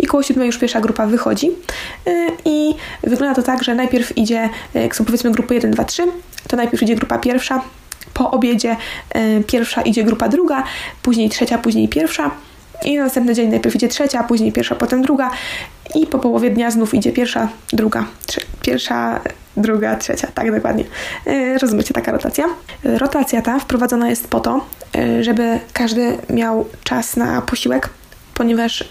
i 0.01 0.07
koło 0.07 0.23
7 0.23 0.45
już 0.45 0.59
pierwsza 0.59 0.81
grupa 0.81 1.07
wychodzi. 1.07 1.51
E, 2.07 2.27
I 2.45 2.75
wygląda 3.03 3.35
to 3.35 3.43
tak, 3.43 3.65
że 3.65 3.75
najpierw 3.75 4.19
idzie, 4.19 4.49
e, 4.75 4.83
jak 4.83 4.97
są 4.97 5.05
powiedzmy 5.05 5.31
grupy 5.31 5.55
1, 5.55 5.71
2, 5.71 5.85
3, 5.85 6.03
to 6.49 6.57
najpierw 6.57 6.83
idzie 6.83 6.95
grupa 6.95 7.19
pierwsza, 7.19 7.61
po 8.15 8.31
obiedzie 8.31 8.77
pierwsza 9.47 9.83
idzie 9.83 10.05
grupa 10.05 10.29
druga, 10.29 10.65
później 11.03 11.31
trzecia, 11.31 11.59
później 11.59 11.89
pierwsza. 11.89 12.31
I 12.85 12.99
następny 12.99 13.35
dzień 13.35 13.51
najpierw 13.51 13.75
idzie 13.77 13.89
trzecia, 13.89 14.25
później 14.25 14.53
pierwsza, 14.53 14.75
potem 14.75 15.03
druga 15.03 15.31
i 15.95 16.07
po 16.07 16.19
połowie 16.19 16.51
dnia 16.51 16.71
znów 16.71 16.95
idzie 16.95 17.13
pierwsza, 17.13 17.49
druga, 17.73 18.07
trze- 18.27 18.45
pierwsza, 18.63 19.21
druga, 19.57 19.97
trzecia, 19.97 20.29
tak 20.35 20.55
dokładnie. 20.55 20.85
Yy, 21.27 21.59
rozumiecie, 21.59 21.95
taka 21.95 22.13
rotacja. 22.13 22.45
Yy, 22.85 22.99
rotacja 22.99 23.43
ta 23.43 23.59
wprowadzona 23.59 24.09
jest 24.11 24.29
po 24.29 24.41
to, 24.41 24.65
yy, 24.95 25.25
żeby 25.25 25.61
każdy 25.73 26.19
miał 26.31 26.69
czas 26.85 27.17
na 27.17 27.43
posiłek, 27.43 27.89
ponieważ 28.35 28.85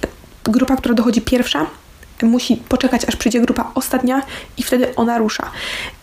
grupa, 0.43 0.75
która 0.75 0.95
dochodzi 0.95 1.21
pierwsza, 1.21 1.65
musi 2.23 2.57
poczekać, 2.57 3.05
aż 3.05 3.15
przyjdzie 3.15 3.41
grupa 3.41 3.71
ostatnia 3.75 4.21
i 4.57 4.63
wtedy 4.63 4.95
ona 4.95 5.17
rusza. 5.17 5.51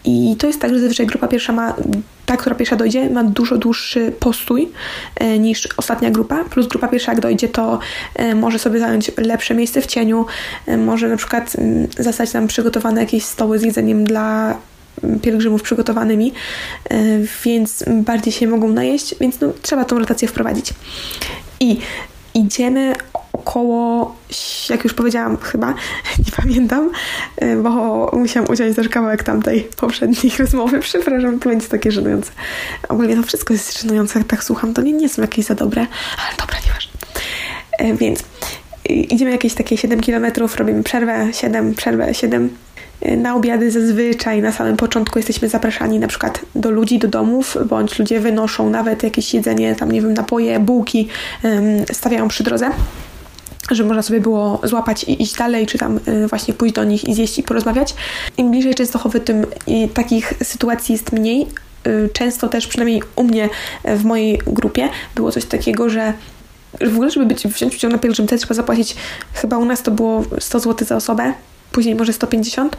I 0.04 0.36
to 0.38 0.46
jest 0.46 0.60
tak, 0.60 0.74
że 0.74 0.80
zazwyczaj 0.80 1.06
grupa 1.06 1.28
pierwsza 1.28 1.52
ma, 1.52 1.74
ta, 2.26 2.36
która 2.36 2.56
pierwsza 2.56 2.76
dojdzie, 2.76 3.10
ma 3.10 3.24
dużo 3.24 3.58
dłuższy 3.58 4.12
postój 4.20 4.68
e, 5.16 5.38
niż 5.38 5.68
ostatnia 5.76 6.10
grupa, 6.10 6.44
plus 6.44 6.66
grupa 6.66 6.88
pierwsza 6.88 7.12
jak 7.12 7.20
dojdzie, 7.20 7.48
to 7.48 7.78
e, 8.14 8.34
może 8.34 8.58
sobie 8.58 8.80
zająć 8.80 9.10
lepsze 9.18 9.54
miejsce 9.54 9.82
w 9.82 9.86
cieniu, 9.86 10.26
e, 10.66 10.76
może 10.76 11.08
na 11.08 11.16
przykład 11.16 11.56
m, 11.58 11.88
zastać 11.98 12.30
tam 12.32 12.46
przygotowane 12.46 13.00
jakieś 13.00 13.24
stoły 13.24 13.58
z 13.58 13.62
jedzeniem 13.62 14.04
dla 14.04 14.56
pielgrzymów 15.22 15.62
przygotowanymi, 15.62 16.32
e, 16.90 16.96
więc 17.44 17.84
bardziej 17.88 18.32
się 18.32 18.46
mogą 18.46 18.68
najeść, 18.68 19.14
więc 19.20 19.40
no, 19.40 19.52
trzeba 19.62 19.84
tą 19.84 19.98
rotację 19.98 20.28
wprowadzić. 20.28 20.74
I 21.60 21.78
idziemy 22.34 22.92
około, 23.42 24.14
jak 24.70 24.84
już 24.84 24.94
powiedziałam 24.94 25.36
chyba, 25.36 25.68
nie 26.26 26.32
pamiętam, 26.36 26.90
y, 27.42 27.56
bo 27.62 27.70
musiałam 28.12 28.50
uciąć 28.50 28.76
też 28.76 28.88
kawałek 28.88 29.22
tamtej 29.22 29.68
poprzedniej 29.76 30.32
rozmowy, 30.38 30.80
przepraszam, 30.80 31.38
to 31.38 31.48
będzie 31.48 31.68
takie 31.68 31.92
żenujące. 31.92 32.32
Ogólnie 32.88 33.16
to 33.16 33.22
wszystko 33.22 33.52
jest 33.52 33.80
żenujące, 33.80 34.18
jak 34.18 34.28
tak 34.28 34.44
słucham, 34.44 34.74
to 34.74 34.82
nie, 34.82 34.92
nie 34.92 35.08
są 35.08 35.22
jakieś 35.22 35.46
za 35.46 35.54
dobre, 35.54 35.86
ale 36.18 36.36
dobra, 36.38 36.56
nieważne. 36.66 36.92
Y, 37.80 37.96
więc 37.96 38.22
idziemy 38.88 39.30
jakieś 39.30 39.54
takie 39.54 39.76
7 39.76 40.00
km, 40.00 40.26
robimy 40.56 40.82
przerwę, 40.82 41.28
7, 41.32 41.74
przerwę, 41.74 42.14
7 42.14 42.50
na 43.16 43.34
obiady 43.34 43.70
zazwyczaj 43.70 44.42
na 44.42 44.52
samym 44.52 44.76
początku 44.76 45.18
jesteśmy 45.18 45.48
zapraszani 45.48 45.98
na 45.98 46.08
przykład 46.08 46.40
do 46.54 46.70
ludzi, 46.70 46.98
do 46.98 47.08
domów, 47.08 47.56
bądź 47.68 47.98
ludzie 47.98 48.20
wynoszą 48.20 48.70
nawet 48.70 49.02
jakieś 49.02 49.34
jedzenie, 49.34 49.74
tam 49.74 49.92
nie 49.92 50.02
wiem, 50.02 50.14
napoje, 50.14 50.60
bułki, 50.60 51.08
stawiają 51.92 52.28
przy 52.28 52.44
drodze 52.44 52.70
żeby 53.70 53.88
można 53.88 54.02
sobie 54.02 54.20
było 54.20 54.60
złapać 54.64 55.04
i 55.04 55.22
iść 55.22 55.36
dalej, 55.36 55.66
czy 55.66 55.78
tam 55.78 56.00
y, 56.08 56.28
właśnie 56.28 56.54
pójść 56.54 56.74
do 56.74 56.84
nich 56.84 57.08
i 57.08 57.14
zjeść 57.14 57.38
i 57.38 57.42
porozmawiać. 57.42 57.94
Im 58.36 58.50
bliżej 58.50 58.74
Częstochowy, 58.74 59.20
tym 59.20 59.46
takich 59.94 60.34
sytuacji 60.42 60.92
jest 60.92 61.12
mniej. 61.12 61.46
Y, 61.86 62.08
często 62.12 62.48
też, 62.48 62.66
przynajmniej 62.66 63.02
u 63.16 63.24
mnie 63.24 63.48
w 63.84 64.04
mojej 64.04 64.38
grupie, 64.46 64.88
było 65.14 65.32
coś 65.32 65.44
takiego, 65.44 65.88
że 65.90 66.12
w 66.80 66.94
ogóle, 66.94 67.10
żeby 67.10 67.26
być, 67.26 67.46
wziąć 67.46 67.74
udział 67.74 67.90
na 67.90 67.98
pielgrzymce, 67.98 68.38
trzeba 68.38 68.54
zapłacić, 68.54 68.96
chyba 69.34 69.58
u 69.58 69.64
nas 69.64 69.82
to 69.82 69.90
było 69.90 70.24
100 70.38 70.60
zł 70.60 70.88
za 70.88 70.96
osobę, 70.96 71.32
później 71.72 71.94
może 71.94 72.12
150 72.12 72.76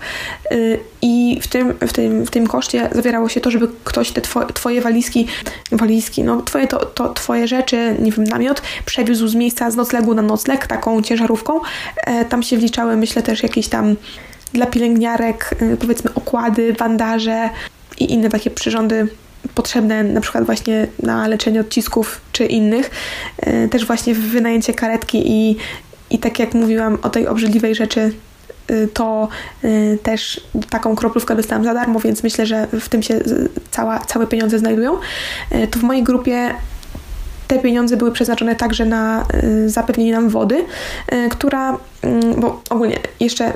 y, 0.51 0.79
i 1.01 1.39
w 1.41 1.47
tym, 1.47 1.73
w 1.87 1.93
tym, 1.93 2.25
w 2.25 2.31
tym 2.31 2.47
koszcie 2.47 2.89
zawierało 2.91 3.29
się 3.29 3.41
to, 3.41 3.51
żeby 3.51 3.67
ktoś 3.83 4.11
te 4.11 4.21
twoje, 4.21 4.47
twoje 4.47 4.81
walizki, 4.81 5.27
walizki, 5.71 6.23
no 6.23 6.41
twoje, 6.41 6.67
to, 6.67 6.85
to, 6.85 7.13
twoje 7.13 7.47
rzeczy, 7.47 7.95
nie 7.99 8.11
wiem, 8.11 8.23
namiot, 8.23 8.61
przewiózł 8.85 9.27
z 9.27 9.35
miejsca 9.35 9.71
z 9.71 9.75
noclegu 9.75 10.13
na 10.13 10.21
nocleg 10.21 10.67
taką 10.67 11.01
ciężarówką. 11.01 11.59
E, 12.05 12.25
tam 12.25 12.43
się 12.43 12.57
wliczały, 12.57 12.97
myślę, 12.97 13.23
też 13.23 13.43
jakieś 13.43 13.67
tam 13.67 13.95
dla 14.53 14.65
pielęgniarek, 14.65 15.55
y, 15.61 15.77
powiedzmy 15.77 16.13
okłady, 16.13 16.73
bandaże 16.73 17.49
i 17.99 18.13
inne 18.13 18.29
takie 18.29 18.51
przyrządy 18.51 19.07
potrzebne 19.55 20.03
na 20.03 20.21
przykład 20.21 20.45
właśnie 20.45 20.87
na 21.03 21.27
leczenie 21.27 21.59
odcisków 21.59 22.21
czy 22.31 22.45
innych. 22.45 22.91
E, 23.37 23.67
też 23.67 23.85
właśnie 23.85 24.15
wynajęcie 24.15 24.73
karetki 24.73 25.31
i, 25.31 25.55
i 26.09 26.19
tak 26.19 26.39
jak 26.39 26.53
mówiłam 26.53 26.97
o 27.01 27.09
tej 27.09 27.27
obrzydliwej 27.27 27.75
rzeczy 27.75 28.13
to 28.93 29.27
y, 29.63 29.97
też 30.03 30.41
taką 30.69 30.95
kroplówkę 30.95 31.35
dostałam 31.35 31.63
za 31.63 31.73
darmo, 31.73 31.99
więc 31.99 32.23
myślę, 32.23 32.45
że 32.45 32.67
w 32.67 32.89
tym 32.89 33.03
się 33.03 33.19
cała, 33.71 33.99
całe 33.99 34.27
pieniądze 34.27 34.59
znajdują. 34.59 34.97
Y, 35.51 35.67
to 35.67 35.79
w 35.79 35.83
mojej 35.83 36.03
grupie 36.03 36.53
te 37.47 37.59
pieniądze 37.59 37.97
były 37.97 38.11
przeznaczone 38.11 38.55
także 38.55 38.85
na 38.85 39.25
zapewnienie 39.65 40.11
nam 40.11 40.29
wody, 40.29 40.65
która, 41.31 41.77
mm, 42.01 42.41
bo 42.41 42.61
ogólnie 42.69 42.99
jeszcze 43.19 43.53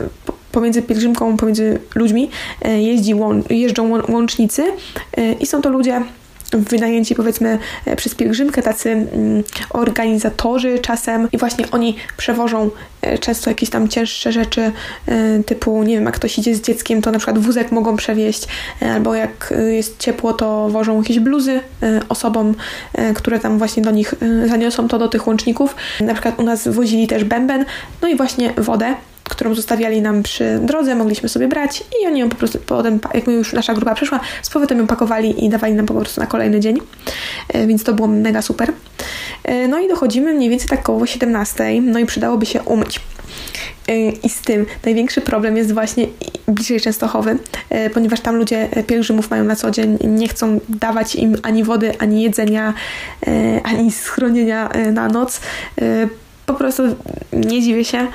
pomiędzy 0.51 0.81
pielgrzymką, 0.81 1.37
pomiędzy 1.37 1.79
ludźmi 1.95 2.29
jeździ, 2.77 3.13
jeżdżą 3.49 3.89
łącznicy 3.89 4.63
i 5.39 5.45
są 5.45 5.61
to 5.61 5.69
ludzie 5.69 6.01
wynajęci 6.51 7.15
powiedzmy 7.15 7.59
e, 7.85 7.95
przez 7.95 8.15
pielgrzymkę, 8.15 8.61
tacy 8.61 8.89
mm, 8.89 9.43
organizatorzy 9.69 10.79
czasem 10.79 11.27
i 11.31 11.37
właśnie 11.37 11.65
oni 11.71 11.95
przewożą 12.17 12.69
e, 13.01 13.17
często 13.17 13.49
jakieś 13.49 13.69
tam 13.69 13.87
cięższe 13.87 14.31
rzeczy 14.31 14.71
e, 15.07 15.43
typu, 15.43 15.83
nie 15.83 15.95
wiem, 15.95 16.05
jak 16.05 16.15
ktoś 16.15 16.37
idzie 16.37 16.55
z 16.55 16.61
dzieckiem, 16.61 17.01
to 17.01 17.11
na 17.11 17.17
przykład 17.17 17.39
wózek 17.39 17.71
mogą 17.71 17.95
przewieźć 17.95 18.47
albo 18.81 19.15
jak 19.15 19.53
jest 19.67 19.99
ciepło, 19.99 20.33
to 20.33 20.69
wożą 20.69 21.01
jakieś 21.01 21.19
bluzy 21.19 21.59
osobom, 22.09 22.55
które 23.15 23.39
tam 23.39 23.57
właśnie 23.57 23.83
do 23.83 23.91
nich 23.91 24.13
zaniosą 24.45 24.87
to 24.87 24.99
do 24.99 25.07
tych 25.07 25.27
łączników. 25.27 25.75
Na 26.01 26.13
przykład 26.13 26.39
u 26.39 26.43
nas 26.43 26.67
wozili 26.67 27.07
też 27.07 27.23
bęben, 27.23 27.65
no 28.01 28.07
i 28.07 28.15
właśnie 28.15 28.53
wodę 28.57 28.95
którą 29.29 29.55
zostawiali 29.55 30.01
nam 30.01 30.23
przy 30.23 30.59
drodze, 30.63 30.95
mogliśmy 30.95 31.29
sobie 31.29 31.47
brać 31.47 31.83
i 32.01 32.07
oni 32.07 32.19
ją 32.19 32.29
po 32.29 32.35
prostu 32.35 32.59
potem, 32.65 32.99
jak 33.13 33.27
już 33.27 33.53
nasza 33.53 33.73
grupa 33.73 33.95
przyszła, 33.95 34.19
z 34.41 34.49
powrotem 34.49 34.77
ją 34.77 34.87
pakowali 34.87 35.45
i 35.45 35.49
dawali 35.49 35.73
nam 35.73 35.85
po 35.85 35.93
prostu 35.93 36.21
na 36.21 36.27
kolejny 36.27 36.59
dzień, 36.59 36.77
e, 37.49 37.67
więc 37.67 37.83
to 37.83 37.93
było 37.93 38.07
mega 38.07 38.41
super. 38.41 38.73
E, 39.43 39.67
no 39.67 39.79
i 39.79 39.87
dochodzimy 39.87 40.33
mniej 40.33 40.49
więcej 40.49 40.69
tak 40.69 40.83
koło 40.83 41.05
17, 41.05 41.81
no 41.81 41.99
i 41.99 42.05
przydałoby 42.05 42.45
się 42.45 42.61
umyć. 42.61 42.99
E, 43.87 44.09
I 44.09 44.29
z 44.29 44.41
tym 44.41 44.65
największy 44.85 45.21
problem 45.21 45.57
jest 45.57 45.73
właśnie 45.73 46.07
bliżej 46.47 46.81
Częstochowy, 46.81 47.37
ponieważ 47.93 48.19
tam 48.19 48.35
ludzie 48.35 48.69
pielgrzymów 48.87 49.29
mają 49.29 49.43
na 49.43 49.55
co 49.55 49.71
dzień, 49.71 49.97
nie 50.03 50.27
chcą 50.27 50.59
dawać 50.69 51.15
im 51.15 51.37
ani 51.43 51.63
wody, 51.63 51.93
ani 51.99 52.21
jedzenia, 52.23 52.73
ani 53.63 53.91
schronienia 53.91 54.69
na 54.91 55.07
noc. 55.07 55.41
Po 56.47 56.53
prostu 56.53 56.83
nie 57.33 57.61
dziwię 57.61 57.85
się, 57.85 58.07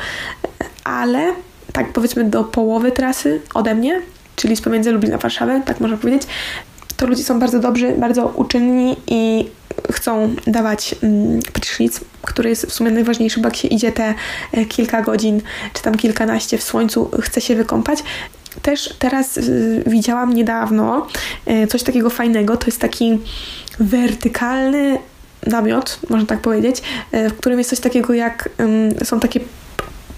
ale 0.85 1.35
tak 1.73 1.92
powiedzmy 1.92 2.25
do 2.25 2.45
połowy 2.45 2.92
trasy 2.92 3.40
ode 3.55 3.75
mnie, 3.75 4.01
czyli 4.37 4.57
z 4.57 4.61
pomiędzy 4.61 4.92
Lublin 4.92 5.14
a 5.14 5.18
Warszawę, 5.18 5.62
tak 5.66 5.81
można 5.81 5.97
powiedzieć, 5.97 6.23
to 6.97 7.07
ludzie 7.07 7.25
są 7.25 7.38
bardzo 7.38 7.59
dobrzy, 7.59 7.92
bardzo 7.99 8.27
uczynni 8.27 8.97
i 9.07 9.49
chcą 9.92 10.35
dawać 10.47 10.95
mm, 11.03 11.40
prysznic, 11.53 12.01
który 12.23 12.49
jest 12.51 12.66
w 12.66 12.73
sumie 12.73 12.90
najważniejszy, 12.90 13.40
bo 13.40 13.49
jak 13.49 13.57
się 13.57 13.68
idzie 13.68 13.92
te 13.92 14.14
e, 14.53 14.64
kilka 14.64 15.03
godzin, 15.03 15.40
czy 15.73 15.83
tam 15.83 15.95
kilkanaście 15.95 16.59
w 16.59 16.62
słońcu, 16.62 17.11
chce 17.21 17.40
się 17.40 17.55
wykąpać. 17.55 17.99
Też 18.62 18.95
teraz 18.99 19.37
y, 19.37 19.85
widziałam 19.87 20.33
niedawno 20.33 21.07
y, 21.51 21.66
coś 21.66 21.83
takiego 21.83 22.11
fajnego, 22.11 22.57
to 22.57 22.66
jest 22.66 22.81
taki 22.81 23.18
wertykalny 23.79 24.99
namiot, 25.46 25.98
można 26.11 26.26
tak 26.26 26.40
powiedzieć, 26.40 26.83
y, 27.14 27.28
w 27.28 27.37
którym 27.37 27.59
jest 27.59 27.70
coś 27.70 27.81
takiego 27.81 28.14
jak, 28.14 28.48
są 29.05 29.20
takie 29.20 29.40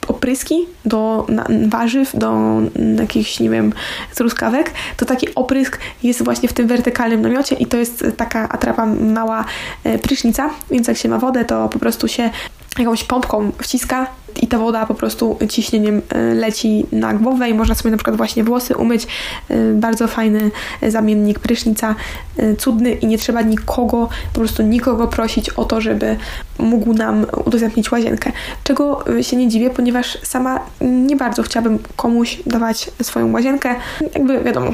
opryski 0.08 0.66
do 0.84 1.26
warzyw, 1.68 2.18
do 2.18 2.60
jakichś, 2.98 3.40
nie 3.40 3.50
wiem, 3.50 3.72
truskawek, 4.14 4.70
to 4.96 5.04
taki 5.04 5.34
oprysk 5.34 5.78
jest 6.02 6.24
właśnie 6.24 6.48
w 6.48 6.52
tym 6.52 6.66
wertykalnym 6.66 7.22
namiocie 7.22 7.56
i 7.56 7.66
to 7.66 7.76
jest 7.76 8.04
taka 8.16 8.48
atrapa 8.48 8.86
mała 8.86 9.44
e, 9.84 9.98
prysznica, 9.98 10.50
więc 10.70 10.88
jak 10.88 10.96
się 10.96 11.08
ma 11.08 11.18
wodę, 11.18 11.44
to 11.44 11.68
po 11.68 11.78
prostu 11.78 12.08
się 12.08 12.30
jakąś 12.78 13.04
pompką 13.04 13.52
wciska 13.62 14.06
i 14.42 14.46
ta 14.46 14.58
woda 14.58 14.86
po 14.86 14.94
prostu 14.94 15.38
ciśnieniem 15.48 16.02
e, 16.08 16.34
leci 16.34 16.86
na 16.92 17.14
głowę 17.14 17.48
i 17.50 17.54
można 17.54 17.74
sobie 17.74 17.90
na 17.90 17.96
przykład 17.96 18.16
właśnie 18.16 18.44
włosy 18.44 18.76
umyć. 18.76 19.06
E, 19.48 19.72
bardzo 19.72 20.08
fajny 20.08 20.50
zamiennik 20.88 21.38
prysznica, 21.38 21.94
e, 22.36 22.56
cudny 22.56 22.92
i 22.92 23.06
nie 23.06 23.18
trzeba 23.18 23.42
nikogo, 23.42 24.08
po 24.32 24.40
prostu 24.40 24.62
nikogo 24.62 25.06
prosić 25.06 25.50
o 25.50 25.64
to, 25.64 25.80
żeby 25.80 26.16
mógł 26.58 26.92
nam 26.94 27.26
udostępnić 27.44 27.92
łazienkę. 27.92 28.32
Czego 28.64 29.04
się 29.22 29.36
nie 29.36 29.48
dziwię, 29.48 29.70
ponieważ 29.70 30.18
sama 30.22 30.60
nie 30.80 31.16
bardzo 31.16 31.42
chciałabym 31.42 31.78
komuś 31.96 32.38
dawać 32.46 32.90
swoją 33.02 33.32
łazienkę. 33.32 33.74
Jakby 34.14 34.40
wiadomo, 34.40 34.70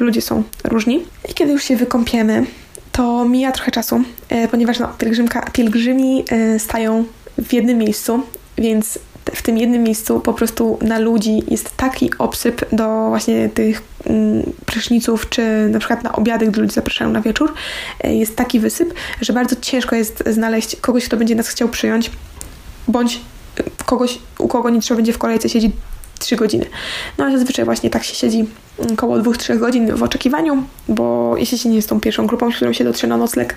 ludzie 0.00 0.20
są 0.20 0.42
różni. 0.64 1.02
I 1.28 1.34
kiedy 1.34 1.52
już 1.52 1.64
się 1.64 1.76
wykąpiemy, 1.76 2.46
to 2.92 3.24
mija 3.24 3.52
trochę 3.52 3.70
czasu, 3.70 4.02
ponieważ 4.50 4.78
no, 4.78 4.88
pielgrzymka, 4.98 5.50
pielgrzymi 5.52 6.24
stają 6.58 7.04
w 7.38 7.52
jednym 7.52 7.78
miejscu, 7.78 8.20
więc 8.58 8.98
w 9.34 9.42
tym 9.42 9.58
jednym 9.58 9.82
miejscu 9.82 10.20
po 10.20 10.34
prostu 10.34 10.78
na 10.82 10.98
ludzi 10.98 11.42
jest 11.48 11.76
taki 11.76 12.10
obsyp 12.18 12.64
do 12.72 13.08
właśnie 13.08 13.48
tych 13.48 13.82
mm, 14.06 14.42
pryszniców, 14.66 15.28
czy 15.28 15.68
na 15.70 15.78
przykład 15.78 16.04
na 16.04 16.12
obiady, 16.12 16.46
gdy 16.46 16.60
ludzie 16.60 16.74
zapraszają 16.74 17.10
na 17.10 17.20
wieczór, 17.20 17.54
e, 18.00 18.14
jest 18.14 18.36
taki 18.36 18.60
wysyp, 18.60 18.94
że 19.20 19.32
bardzo 19.32 19.56
ciężko 19.60 19.96
jest 19.96 20.24
znaleźć 20.26 20.76
kogoś, 20.76 21.04
kto 21.04 21.16
będzie 21.16 21.34
nas 21.34 21.48
chciał 21.48 21.68
przyjąć, 21.68 22.10
bądź 22.88 23.20
kogoś, 23.86 24.18
u 24.38 24.48
kogo 24.48 24.70
nie 24.70 24.80
trzeba 24.80 24.96
będzie 24.96 25.12
w 25.12 25.18
kolejce 25.18 25.48
siedzieć 25.48 25.72
3 26.24 26.36
godziny. 26.36 26.66
No 27.18 27.24
ale 27.24 27.38
zazwyczaj 27.38 27.64
właśnie 27.64 27.90
tak 27.90 28.04
się 28.04 28.14
siedzi 28.14 28.46
około 28.92 29.18
2-3 29.18 29.58
godzin 29.58 29.94
w 29.94 30.02
oczekiwaniu, 30.02 30.62
bo 30.88 31.34
jeśli 31.36 31.58
się 31.58 31.68
nie 31.68 31.76
jest 31.76 31.88
tą 31.88 32.00
pierwszą 32.00 32.26
grupą, 32.26 32.52
z 32.52 32.56
którą 32.56 32.72
się 32.72 32.84
dotrze 32.84 33.06
na 33.06 33.16
nocleg 33.16 33.56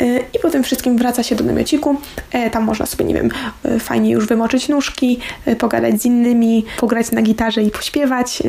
e, 0.00 0.18
i 0.18 0.38
potem 0.42 0.62
wszystkim 0.62 0.98
wraca 0.98 1.22
się 1.22 1.36
do 1.36 1.44
namiociku. 1.44 1.96
E, 2.32 2.50
tam 2.50 2.64
można 2.64 2.86
sobie, 2.86 3.04
nie 3.04 3.14
wiem, 3.14 3.30
e, 3.64 3.78
fajnie 3.78 4.10
już 4.10 4.26
wymoczyć 4.26 4.68
nóżki, 4.68 5.18
pogadać 5.58 6.02
z 6.02 6.04
innymi, 6.04 6.64
pograć 6.76 7.10
na 7.10 7.22
gitarze 7.22 7.62
i 7.62 7.70
pośpiewać, 7.70 8.42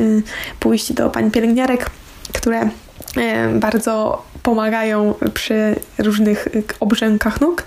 pójść 0.60 0.92
do 0.92 1.10
pań 1.10 1.30
pielęgniarek, 1.30 1.90
które 2.32 2.68
bardzo 3.54 4.22
pomagają 4.42 5.14
przy 5.34 5.76
różnych 5.98 6.48
obrzękach 6.80 7.40
nóg. 7.40 7.64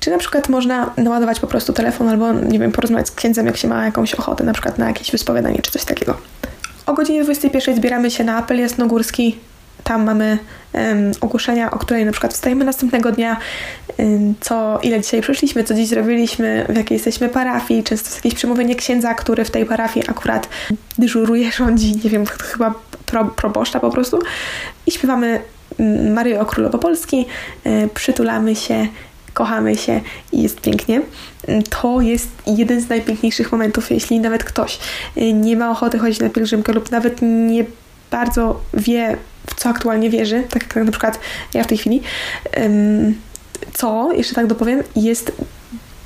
Czy 0.00 0.10
na 0.10 0.18
przykład 0.18 0.48
można 0.48 0.90
naładować 0.96 1.40
po 1.40 1.46
prostu 1.46 1.72
telefon 1.72 2.08
albo, 2.08 2.32
nie 2.32 2.58
wiem, 2.58 2.72
porozmawiać 2.72 3.08
z 3.08 3.10
księdzem, 3.10 3.46
jak 3.46 3.56
się 3.56 3.68
ma 3.68 3.84
jakąś 3.84 4.14
ochotę, 4.14 4.44
na 4.44 4.52
przykład 4.52 4.78
na 4.78 4.86
jakieś 4.86 5.10
wyspowiadanie 5.10 5.62
czy 5.62 5.70
coś 5.70 5.84
takiego. 5.84 6.16
O 6.86 6.94
godzinie 6.94 7.24
21 7.24 7.76
zbieramy 7.76 8.10
się 8.10 8.24
na 8.24 8.36
apel 8.36 8.60
jasnogórski. 8.60 9.36
Tam 9.84 10.04
mamy 10.04 10.38
um, 10.72 11.12
ogłoszenia, 11.20 11.70
o 11.70 11.78
której 11.78 12.04
na 12.04 12.12
przykład 12.12 12.34
wstajemy 12.34 12.64
następnego 12.64 13.12
dnia, 13.12 13.36
um, 13.96 14.34
co 14.40 14.78
ile 14.82 15.00
dzisiaj 15.00 15.20
przeszliśmy, 15.20 15.64
co 15.64 15.74
dziś 15.74 15.88
zrobiliśmy, 15.88 16.66
w 16.68 16.76
jakiej 16.76 16.94
jesteśmy 16.94 17.28
parafii. 17.28 17.84
Często 17.84 18.06
jest 18.06 18.16
jakieś 18.16 18.34
przemówienie 18.34 18.76
księdza, 18.76 19.14
który 19.14 19.44
w 19.44 19.50
tej 19.50 19.66
parafii 19.66 20.08
akurat 20.08 20.48
dyżuruje, 20.98 21.52
rządzi, 21.58 22.00
nie 22.04 22.10
wiem, 22.10 22.26
chyba 22.26 22.74
pro, 23.06 23.24
proboszcza 23.24 23.80
po 23.80 23.90
prostu. 23.90 24.18
I 24.86 24.90
śpiewamy 24.90 25.40
Maryjo 26.14 26.46
Królowo 26.46 26.78
Polski, 26.78 27.26
y, 27.66 27.88
przytulamy 27.94 28.56
się, 28.56 28.86
kochamy 29.38 29.76
się 29.76 30.00
i 30.32 30.42
jest 30.42 30.60
pięknie. 30.60 31.02
To 31.70 32.00
jest 32.00 32.28
jeden 32.46 32.80
z 32.80 32.88
najpiękniejszych 32.88 33.52
momentów, 33.52 33.90
jeśli 33.90 34.20
nawet 34.20 34.44
ktoś 34.44 34.78
y, 35.16 35.32
nie 35.32 35.56
ma 35.56 35.70
ochoty 35.70 35.98
chodzić 35.98 36.20
na 36.20 36.30
pielgrzymkę 36.30 36.72
lub 36.72 36.90
nawet 36.90 37.18
nie 37.22 37.64
bardzo 38.10 38.60
wie, 38.74 39.16
w 39.50 39.54
co 39.54 39.68
aktualnie 39.68 40.10
wierzy, 40.10 40.44
tak 40.50 40.62
jak 40.62 40.84
na 40.84 40.90
przykład 40.90 41.20
ja 41.54 41.64
w 41.64 41.66
tej 41.66 41.78
chwili, 41.78 42.02
co, 43.72 44.12
jeszcze 44.12 44.34
tak 44.34 44.46
dopowiem, 44.46 44.82
jest 44.96 45.32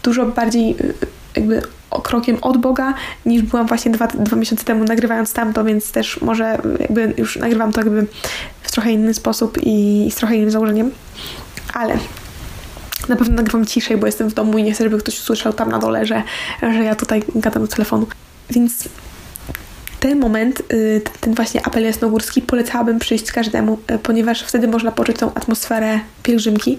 dużo 0.03 0.27
bardziej 0.27 0.71
y, 0.71 0.95
jakby 1.37 1.63
krokiem 2.03 2.39
od 2.43 2.57
Boga, 2.57 2.95
niż 3.27 3.43
byłam 3.43 3.67
właśnie 3.67 3.91
dwa, 3.91 4.07
dwa 4.07 4.37
miesiące 4.37 4.65
temu 4.65 4.85
nagrywając 4.85 5.33
tamto, 5.33 5.65
więc 5.65 5.93
też 5.93 6.21
może 6.21 6.59
jakby 6.81 7.15
już 7.17 7.37
nagrywam 7.37 7.73
to 7.73 7.81
jakby 7.81 8.07
w 8.63 8.73
trochę 8.73 8.93
inny 8.93 9.15
sposób 9.15 9.59
i 9.63 10.09
z 10.11 10.15
trochę 10.15 10.37
innym 10.37 10.51
założeniem. 10.51 10.91
Ale 11.75 11.99
na 13.09 13.17
pewno 13.17 13.35
nagrywam 13.35 13.67
ciszej, 13.67 13.97
bo 13.97 14.07
jestem 14.07 14.31
w 14.31 14.35
domu 14.35 14.59
i 14.59 14.63
nie 14.63 14.73
chcę, 14.73 14.85
żeby 14.85 14.99
ktoś 14.99 15.21
usłyszał 15.21 15.53
tam 15.53 15.71
na 15.71 15.79
dole, 15.79 16.07
że, 16.07 16.23
że 16.63 16.85
ja 16.85 16.95
tutaj 16.95 17.23
gadam 17.35 17.63
do 17.63 17.69
telefonu. 17.69 18.07
Więc 18.51 18.89
ten 20.03 20.19
moment, 20.19 20.63
y, 20.73 21.03
ten 21.21 21.35
właśnie 21.35 21.67
apel 21.67 21.85
jasnogórski 21.85 22.43
polecałabym 22.43 22.99
przyjść 22.99 23.33
każdemu, 23.33 23.79
y, 23.91 23.99
ponieważ 23.99 24.43
wtedy 24.43 24.69
można 24.69 24.93
poczuć 24.93 25.17
tą 25.17 25.35
atmosferę 25.35 26.01
pielgrzymki. 26.23 26.79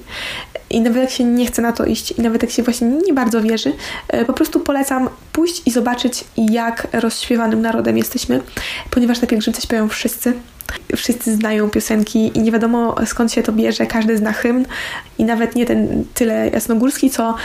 I 0.69 0.81
nawet 0.81 1.01
jak 1.01 1.11
się 1.11 1.23
nie 1.23 1.45
chce 1.45 1.61
na 1.61 1.71
to 1.71 1.85
iść, 1.85 2.11
i 2.11 2.21
nawet 2.21 2.41
jak 2.41 2.51
się 2.51 2.63
właśnie 2.63 2.87
nie 2.87 3.13
bardzo 3.13 3.41
wierzy, 3.41 3.73
y, 4.13 4.25
po 4.25 4.33
prostu 4.33 4.59
polecam 4.59 5.09
pójść 5.31 5.61
i 5.65 5.71
zobaczyć, 5.71 6.23
jak 6.37 6.87
rozśpiewanym 6.93 7.61
narodem 7.61 7.97
jesteśmy, 7.97 8.41
ponieważ 8.89 9.21
na 9.21 9.27
pielgrzymce 9.27 9.61
śpiewają 9.61 9.89
wszyscy 9.89 10.33
wszyscy 10.95 11.35
znają 11.35 11.69
piosenki 11.69 12.31
i 12.37 12.41
nie 12.41 12.51
wiadomo 12.51 12.95
skąd 13.05 13.31
się 13.31 13.43
to 13.43 13.51
bierze, 13.51 13.85
każdy 13.85 14.17
zna 14.17 14.33
hymn 14.33 14.65
i 15.17 15.23
nawet 15.23 15.55
nie 15.55 15.65
ten 15.65 16.05
tyle 16.13 16.49
jasnogórski, 16.49 17.09
co 17.09 17.35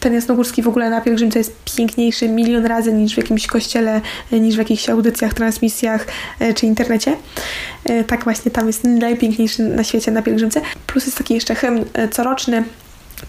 ten 0.00 0.14
jasnogórski 0.14 0.62
w 0.62 0.68
ogóle 0.68 0.90
na 0.90 1.00
pielgrzymce 1.00 1.38
jest 1.38 1.56
piękniejszy 1.76 2.28
milion 2.28 2.66
razy 2.66 2.92
niż 2.92 3.14
w 3.14 3.16
jakimś 3.16 3.46
kościele, 3.46 4.00
niż 4.32 4.54
w 4.54 4.58
jakichś 4.58 4.88
audycjach, 4.88 5.34
transmisjach 5.34 6.06
e, 6.40 6.54
czy 6.54 6.66
internecie. 6.66 7.16
E, 7.84 8.04
tak 8.04 8.24
właśnie 8.24 8.50
tam 8.50 8.66
jest 8.66 8.84
najpiękniejszy 8.84 9.62
na 9.62 9.84
świecie 9.84 10.10
na 10.10 10.22
pielgrzymce. 10.22 10.60
Plus 10.86 11.06
jest 11.06 11.18
taki 11.18 11.34
jeszcze 11.34 11.54
hymn 11.54 11.84
e, 11.92 12.08
coroczny, 12.08 12.64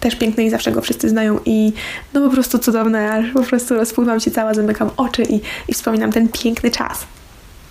też 0.00 0.16
piękny 0.16 0.44
i 0.44 0.50
zawsze 0.50 0.72
go 0.72 0.80
wszyscy 0.80 1.08
znają 1.08 1.38
i 1.44 1.72
no 2.14 2.20
po 2.28 2.34
prostu 2.34 2.58
cudowne, 2.58 3.12
aż 3.12 3.30
po 3.32 3.42
prostu 3.42 3.74
rozpływam 3.74 4.20
się 4.20 4.30
cała, 4.30 4.54
zamykam 4.54 4.90
oczy 4.96 5.22
i, 5.22 5.40
i 5.68 5.74
wspominam 5.74 6.12
ten 6.12 6.28
piękny 6.28 6.70
czas. 6.70 7.06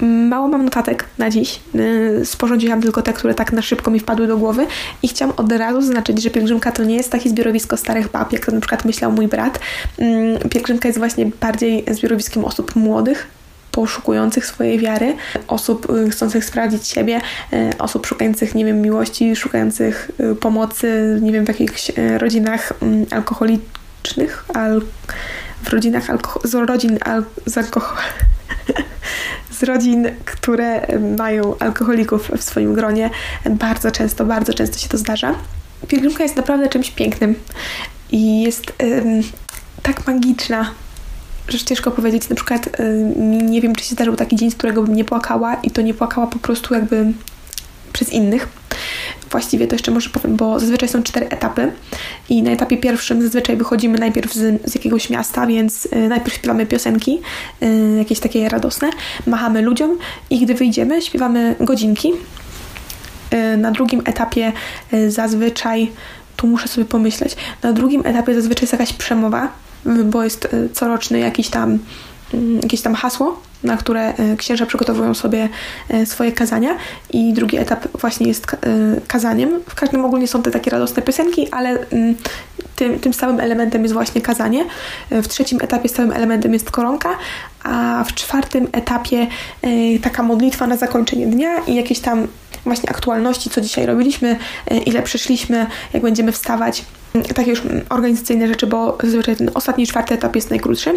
Mało 0.01 0.47
mam 0.47 0.65
notatek 0.65 1.05
na 1.17 1.29
dziś. 1.29 1.59
Y, 1.75 2.25
sporządziłam 2.25 2.81
tylko 2.81 3.01
te, 3.01 3.13
które 3.13 3.33
tak 3.33 3.53
na 3.53 3.61
szybko 3.61 3.91
mi 3.91 3.99
wpadły 3.99 4.27
do 4.27 4.37
głowy 4.37 4.67
i 5.03 5.07
chciałam 5.07 5.33
od 5.37 5.51
razu 5.51 5.81
zaznaczyć, 5.81 6.21
że 6.21 6.29
pielgrzymka 6.29 6.71
to 6.71 6.83
nie 6.83 6.95
jest 6.95 7.11
takie 7.11 7.29
zbiorowisko 7.29 7.77
starych 7.77 8.11
bab, 8.11 8.33
jak 8.33 8.45
to 8.45 8.51
na 8.51 8.59
przykład 8.59 8.85
myślał 8.85 9.11
mój 9.11 9.27
brat. 9.27 9.59
Mm, 9.97 10.39
pielgrzymka 10.49 10.87
jest 10.87 10.99
właśnie 10.99 11.25
bardziej 11.41 11.85
zbiorowiskiem 11.91 12.45
osób 12.45 12.75
młodych, 12.75 13.27
poszukujących 13.71 14.45
swojej 14.45 14.79
wiary, 14.79 15.15
osób 15.47 15.89
y, 15.89 16.09
chcących 16.09 16.45
sprawdzić 16.45 16.87
siebie, 16.87 17.21
y, 17.53 17.77
osób 17.79 18.05
szukających, 18.05 18.55
nie 18.55 18.65
wiem, 18.65 18.81
miłości, 18.81 19.35
szukających 19.35 20.11
pomocy, 20.39 21.19
nie 21.21 21.31
wiem, 21.31 21.45
w 21.45 21.47
jakichś 21.47 21.91
rodzinach 22.17 22.73
mm, 22.81 23.05
alkoholicznych, 23.11 24.45
al, 24.53 24.81
w 25.63 25.69
rodzinach 25.69 26.07
alko- 26.07 26.47
z 26.47 26.53
rodzin 26.53 26.99
al, 27.05 27.23
z 27.45 27.57
alkohol 27.57 27.97
z 29.55 29.63
rodzin, 29.63 30.07
które 30.25 30.87
mają 31.17 31.57
alkoholików 31.59 32.31
w 32.37 32.43
swoim 32.43 32.73
gronie. 32.73 33.09
Bardzo 33.49 33.91
często, 33.91 34.25
bardzo 34.25 34.53
często 34.53 34.77
się 34.77 34.89
to 34.89 34.97
zdarza. 34.97 35.35
Pielgrzymka 35.87 36.23
jest 36.23 36.35
naprawdę 36.35 36.69
czymś 36.69 36.91
pięknym 36.91 37.35
i 38.11 38.41
jest 38.41 38.73
ym, 38.83 39.21
tak 39.83 40.07
magiczna, 40.07 40.71
że 41.47 41.59
ciężko 41.59 41.91
powiedzieć. 41.91 42.29
Na 42.29 42.35
przykład 42.35 42.79
ym, 42.79 43.51
nie 43.51 43.61
wiem, 43.61 43.75
czy 43.75 43.83
się 43.83 43.91
zdarzył 43.91 44.15
taki 44.15 44.35
dzień, 44.35 44.51
z 44.51 44.55
którego 44.55 44.83
bym 44.83 44.95
nie 44.95 45.05
płakała 45.05 45.55
i 45.55 45.71
to 45.71 45.81
nie 45.81 45.93
płakała 45.93 46.27
po 46.27 46.39
prostu 46.39 46.73
jakby 46.73 47.13
przez 47.95 48.13
innych. 48.13 48.47
Właściwie 49.31 49.67
to 49.67 49.75
jeszcze 49.75 49.91
może 49.91 50.09
powiem, 50.09 50.35
bo 50.35 50.59
zazwyczaj 50.59 50.89
są 50.89 51.03
cztery 51.03 51.29
etapy 51.29 51.71
i 52.29 52.43
na 52.43 52.51
etapie 52.51 52.77
pierwszym 52.77 53.21
zazwyczaj 53.21 53.57
wychodzimy 53.57 53.99
najpierw 53.99 54.33
z, 54.33 54.71
z 54.71 54.75
jakiegoś 54.75 55.09
miasta, 55.09 55.47
więc 55.47 55.85
y, 55.85 56.07
najpierw 56.09 56.33
śpiewamy 56.33 56.65
piosenki, 56.65 57.21
y, 57.63 57.97
jakieś 57.97 58.19
takie 58.19 58.49
radosne, 58.49 58.89
machamy 59.27 59.61
ludziom 59.61 59.97
i 60.29 60.39
gdy 60.39 60.53
wyjdziemy, 60.53 61.01
śpiewamy 61.01 61.55
godzinki. 61.59 62.11
Y, 63.33 63.57
na 63.57 63.71
drugim 63.71 64.01
etapie 64.05 64.51
zazwyczaj, 65.07 65.91
tu 66.35 66.47
muszę 66.47 66.67
sobie 66.67 66.85
pomyśleć, 66.85 67.35
na 67.63 67.73
drugim 67.73 68.01
etapie 68.05 68.35
zazwyczaj 68.35 68.63
jest 68.63 68.73
jakaś 68.73 68.93
przemowa, 68.93 69.51
bo 70.05 70.23
jest 70.23 70.47
coroczny 70.73 71.19
jakiś 71.19 71.49
tam, 71.49 71.79
jakieś 72.63 72.81
tam 72.81 72.95
hasło 72.95 73.41
na 73.65 73.77
które 73.77 74.13
e, 74.13 74.35
księża 74.37 74.65
przygotowują 74.65 75.13
sobie 75.13 75.49
e, 75.89 76.05
swoje 76.05 76.31
kazania 76.31 76.77
i 77.13 77.33
drugi 77.33 77.57
etap 77.57 77.87
właśnie 77.99 78.27
jest 78.27 78.53
e, 78.53 78.57
kazaniem. 79.07 79.49
W 79.69 79.75
każdym 79.75 80.05
ogólnie 80.05 80.27
są 80.27 80.41
te 80.41 80.51
takie 80.51 80.71
radosne 80.71 81.01
piosenki, 81.01 81.47
ale 81.51 81.69
mm, 81.69 82.15
tym, 82.75 82.99
tym 82.99 83.39
elementem 83.39 83.81
jest 83.81 83.93
właśnie 83.93 84.21
kazanie. 84.21 84.65
W 85.11 85.27
trzecim 85.27 85.59
etapie 85.61 85.89
stałym 85.89 86.11
elementem 86.11 86.53
jest 86.53 86.71
koronka, 86.71 87.09
a 87.63 88.03
w 88.07 88.13
czwartym 88.13 88.67
etapie 88.71 89.27
taka 90.03 90.23
modlitwa 90.23 90.67
na 90.67 90.77
zakończenie 90.77 91.27
dnia 91.27 91.59
i 91.67 91.75
jakieś 91.75 91.99
tam 91.99 92.27
właśnie 92.63 92.89
aktualności, 92.89 93.49
co 93.49 93.61
dzisiaj 93.61 93.85
robiliśmy, 93.85 94.37
ile 94.85 95.01
przeszliśmy, 95.01 95.65
jak 95.93 96.03
będziemy 96.03 96.31
wstawać. 96.31 96.85
Takie 97.35 97.49
już 97.49 97.61
organizacyjne 97.89 98.47
rzeczy, 98.47 98.67
bo 98.67 98.97
zazwyczaj 99.03 99.35
ten 99.35 99.51
ostatni, 99.53 99.87
czwarty 99.87 100.13
etap 100.13 100.35
jest 100.35 100.49
najkrótszy 100.49 100.93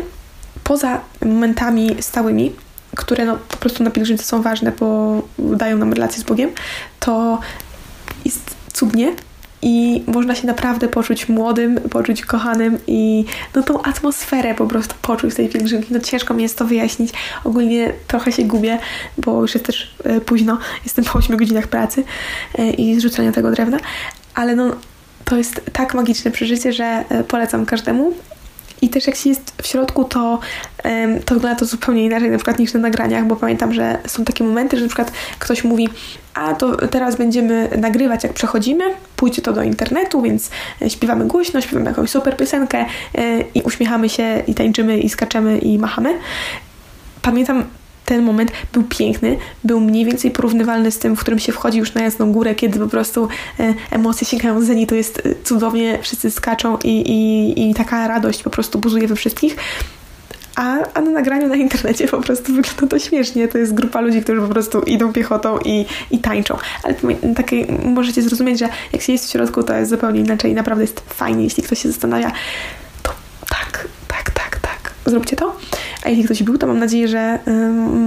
poza 0.68 1.00
momentami 1.26 1.96
stałymi, 2.00 2.52
które 2.96 3.24
no, 3.24 3.36
po 3.48 3.56
prostu 3.56 3.84
na 3.84 3.90
pielgrzymce 3.90 4.24
są 4.24 4.42
ważne, 4.42 4.72
bo 4.80 5.22
dają 5.38 5.78
nam 5.78 5.92
relację 5.92 6.20
z 6.20 6.24
Bogiem, 6.24 6.50
to 7.00 7.40
jest 8.24 8.56
cudnie 8.72 9.12
i 9.62 10.04
można 10.06 10.34
się 10.34 10.46
naprawdę 10.46 10.88
poczuć 10.88 11.28
młodym, 11.28 11.76
poczuć 11.76 12.22
kochanym 12.22 12.78
i 12.86 13.24
no 13.54 13.62
tą 13.62 13.82
atmosferę 13.82 14.54
po 14.54 14.66
prostu 14.66 14.94
poczuć 15.02 15.34
tej 15.34 15.48
pielgrzymki. 15.48 15.94
No 15.94 16.00
ciężko 16.00 16.34
mi 16.34 16.42
jest 16.42 16.58
to 16.58 16.64
wyjaśnić. 16.64 17.12
Ogólnie 17.44 17.92
trochę 18.06 18.32
się 18.32 18.42
gubię, 18.42 18.78
bo 19.18 19.42
już 19.42 19.54
jest 19.54 19.66
też 19.66 19.94
e, 20.04 20.20
późno. 20.20 20.58
Jestem 20.84 21.04
po 21.04 21.18
8 21.18 21.36
godzinach 21.36 21.66
pracy 21.66 22.04
e, 22.58 22.70
i 22.70 22.94
zrzucania 22.94 23.32
tego 23.32 23.50
drewna, 23.50 23.78
ale 24.34 24.56
no 24.56 24.70
to 25.24 25.36
jest 25.36 25.60
tak 25.72 25.94
magiczne 25.94 26.30
przeżycie, 26.30 26.72
że 26.72 27.04
e, 27.08 27.24
polecam 27.24 27.66
każdemu 27.66 28.12
i 28.82 28.88
też 28.88 29.06
jak 29.06 29.16
się 29.16 29.28
jest 29.28 29.52
w 29.62 29.66
środku, 29.66 30.04
to, 30.04 30.40
to 31.24 31.34
wygląda 31.34 31.58
to 31.58 31.64
zupełnie 31.64 32.04
inaczej, 32.04 32.30
na 32.30 32.36
przykład 32.36 32.58
niż 32.58 32.74
na 32.74 32.80
nagraniach, 32.80 33.26
bo 33.26 33.36
pamiętam, 33.36 33.74
że 33.74 33.98
są 34.06 34.24
takie 34.24 34.44
momenty, 34.44 34.76
że 34.76 34.82
na 34.82 34.88
przykład 34.88 35.12
ktoś 35.38 35.64
mówi, 35.64 35.88
a 36.34 36.54
to 36.54 36.88
teraz 36.88 37.16
będziemy 37.16 37.68
nagrywać 37.78 38.24
jak 38.24 38.32
przechodzimy, 38.32 38.84
pójdzie 39.16 39.42
to 39.42 39.52
do 39.52 39.62
internetu, 39.62 40.22
więc 40.22 40.50
e, 40.82 40.90
śpiewamy 40.90 41.24
głośno, 41.24 41.60
śpiewamy 41.60 41.90
jakąś 41.90 42.10
super 42.10 42.36
piosenkę 42.36 42.78
e, 42.78 43.40
i 43.54 43.62
uśmiechamy 43.62 44.08
się 44.08 44.42
i 44.46 44.54
tańczymy 44.54 44.98
i 44.98 45.08
skaczemy 45.08 45.58
i 45.58 45.78
machamy. 45.78 46.18
Pamiętam 47.22 47.64
ten 48.08 48.22
moment 48.22 48.52
był 48.72 48.82
piękny, 48.82 49.36
był 49.64 49.80
mniej 49.80 50.04
więcej 50.04 50.30
porównywalny 50.30 50.90
z 50.90 50.98
tym, 50.98 51.16
w 51.16 51.20
którym 51.20 51.38
się 51.38 51.52
wchodzi 51.52 51.78
już 51.78 51.94
na 51.94 52.02
jasną 52.02 52.32
górę, 52.32 52.54
kiedy 52.54 52.78
po 52.78 52.88
prostu 52.88 53.28
e, 53.60 53.74
emocje 53.90 54.26
sięgają 54.26 54.60
zenitu, 54.60 54.94
jest 54.94 55.26
e, 55.26 55.34
cudownie, 55.44 55.98
wszyscy 56.02 56.30
skaczą 56.30 56.78
i, 56.84 56.88
i, 56.88 57.70
i 57.70 57.74
taka 57.74 58.08
radość 58.08 58.42
po 58.42 58.50
prostu 58.50 58.78
buzuje 58.78 59.08
we 59.08 59.16
wszystkich. 59.16 59.56
A, 60.56 60.76
a 60.94 61.00
na 61.00 61.10
nagraniu 61.10 61.48
na 61.48 61.56
internecie 61.56 62.08
po 62.08 62.20
prostu 62.20 62.52
wygląda 62.54 62.86
to 62.86 62.98
śmiesznie. 62.98 63.48
To 63.48 63.58
jest 63.58 63.74
grupa 63.74 64.00
ludzi, 64.00 64.22
którzy 64.22 64.40
po 64.40 64.48
prostu 64.48 64.80
idą 64.80 65.12
piechotą 65.12 65.58
i, 65.64 65.86
i 66.10 66.18
tańczą. 66.18 66.56
Ale 66.82 66.94
takie, 67.34 67.66
możecie 67.84 68.22
zrozumieć, 68.22 68.58
że 68.58 68.68
jak 68.92 69.02
się 69.02 69.12
jest 69.12 69.26
w 69.26 69.30
środku, 69.30 69.62
to 69.62 69.74
jest 69.74 69.90
zupełnie 69.90 70.20
inaczej 70.20 70.50
i 70.50 70.54
naprawdę 70.54 70.84
jest 70.84 71.00
fajnie. 71.00 71.44
Jeśli 71.44 71.62
ktoś 71.62 71.78
się 71.82 71.88
zastanawia, 71.88 72.32
to 73.02 73.12
tak. 73.48 73.88
Zróbcie 75.10 75.36
to. 75.36 75.56
A 76.04 76.08
jeśli 76.08 76.24
ktoś 76.24 76.42
był, 76.42 76.58
to 76.58 76.66
mam 76.66 76.78
nadzieję, 76.78 77.08
że 77.08 77.38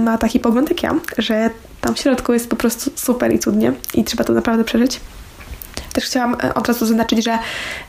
ma 0.04 0.18
taki 0.18 0.40
pogląd 0.40 0.68
jak 0.70 0.82
ja, 0.82 0.94
że 1.18 1.50
tam 1.80 1.94
w 1.94 1.98
środku 1.98 2.32
jest 2.32 2.50
po 2.50 2.56
prostu 2.56 2.90
super 2.94 3.34
i 3.34 3.38
cudnie 3.38 3.72
i 3.94 4.04
trzeba 4.04 4.24
to 4.24 4.32
naprawdę 4.32 4.64
przeżyć. 4.64 5.00
Też 5.92 6.04
chciałam 6.04 6.36
e, 6.44 6.54
od 6.54 6.68
razu 6.68 6.86
zaznaczyć, 6.86 7.24
że 7.24 7.38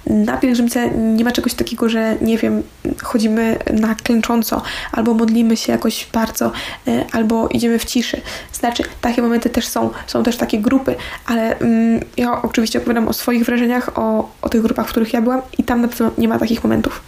na 0.06 0.38
pielgrzymce 0.38 0.90
nie 0.90 1.24
ma 1.24 1.32
czegoś 1.32 1.54
takiego, 1.54 1.90
że 1.90 2.16
nie 2.22 2.38
wiem, 2.38 2.64
chodzimy 3.04 3.58
na 3.74 3.96
klęcząco, 3.96 4.62
albo 4.92 5.14
modlimy 5.14 5.58
się 5.58 5.72
jakoś 5.72 6.08
bardzo, 6.14 6.52
e, 6.88 7.06
albo 7.12 7.48
idziemy 7.48 7.80
w 7.80 7.86
ciszy. 7.86 8.22
Znaczy, 8.54 8.84
takie 9.02 9.22
momenty 9.22 9.50
też 9.50 9.68
są, 9.68 9.90
są 10.08 10.24
też 10.24 10.38
takie 10.38 10.60
grupy, 10.60 10.96
ale 11.26 11.60
mm, 11.60 12.00
ja 12.18 12.42
oczywiście 12.42 12.80
opowiadam 12.80 13.08
o 13.08 13.14
swoich 13.14 13.46
wrażeniach, 13.46 14.00
o, 14.00 14.30
o 14.42 14.50
tych 14.50 14.62
grupach, 14.62 14.88
w 14.88 14.90
których 14.90 15.14
ja 15.14 15.22
byłam 15.22 15.42
i 15.58 15.64
tam 15.64 15.82
na 15.82 15.88
pewno 15.88 16.12
nie 16.18 16.28
ma 16.28 16.40
takich 16.40 16.64
momentów. 16.64 17.02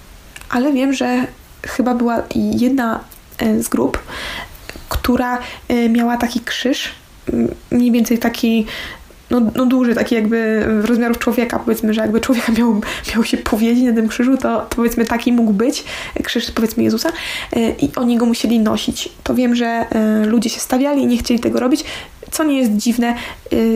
Ale 0.50 0.74
wiem, 0.74 0.94
że 0.94 1.28
chyba 1.66 1.96
była 1.96 2.24
jedna 2.36 3.00
e, 3.38 3.64
z 3.64 3.70
grup, 3.70 4.00
która 4.90 5.38
e, 5.68 5.90
miała 5.90 6.18
taki 6.18 6.40
krzyż, 6.40 6.92
mniej 7.72 7.92
więcej 7.92 8.18
taki 8.18 8.66
no, 9.30 9.42
no 9.56 9.66
duży, 9.66 9.96
taki 9.96 10.16
jakby 10.16 10.66
rozmiarów 10.82 11.20
człowieka, 11.20 11.60
powiedzmy, 11.60 11.94
że 11.94 12.02
jakby 12.02 12.22
człowieka 12.22 12.52
miał, 12.52 12.82
miał 13.14 13.24
się 13.24 13.38
powiedzieć 13.38 13.84
na 13.84 13.94
tym 13.94 14.08
krzyżu, 14.08 14.38
to, 14.38 14.68
powiedzmy 14.70 15.06
taki 15.06 15.32
mógł 15.32 15.54
być, 15.54 15.84
krzyż 16.24 16.52
powiedzmy 16.52 16.84
Jezusa 16.84 17.10
e, 17.54 17.70
i 17.70 17.96
oni 17.96 18.18
go 18.18 18.26
musieli 18.26 18.60
nosić. 18.60 19.10
To 19.24 19.36
wiem, 19.36 19.56
że 19.56 19.86
ludzie 20.26 20.50
się 20.50 20.60
stawiali 20.60 21.02
i 21.02 21.08
nie 21.08 21.18
chcieli 21.18 21.40
tego 21.40 21.60
robić, 21.60 21.84
co 22.32 22.44
nie 22.44 22.60
jest 22.60 22.72
dziwne 22.72 23.16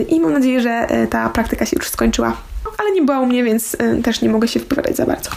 i 0.08 0.20
mam 0.20 0.32
nadzieję, 0.32 0.60
że 0.60 0.86
ta 1.10 1.28
praktyka 1.28 1.66
się 1.66 1.76
już 1.76 1.88
skończyła. 1.88 2.36
Ale 2.78 2.92
nie 2.92 3.02
była 3.02 3.20
u 3.20 3.26
mnie, 3.26 3.44
więc 3.44 3.76
też 4.04 4.22
nie 4.22 4.28
mogę 4.28 4.48
się 4.48 4.60
wypowiadać 4.60 4.96
za 4.96 5.06
bardzo. 5.06 5.30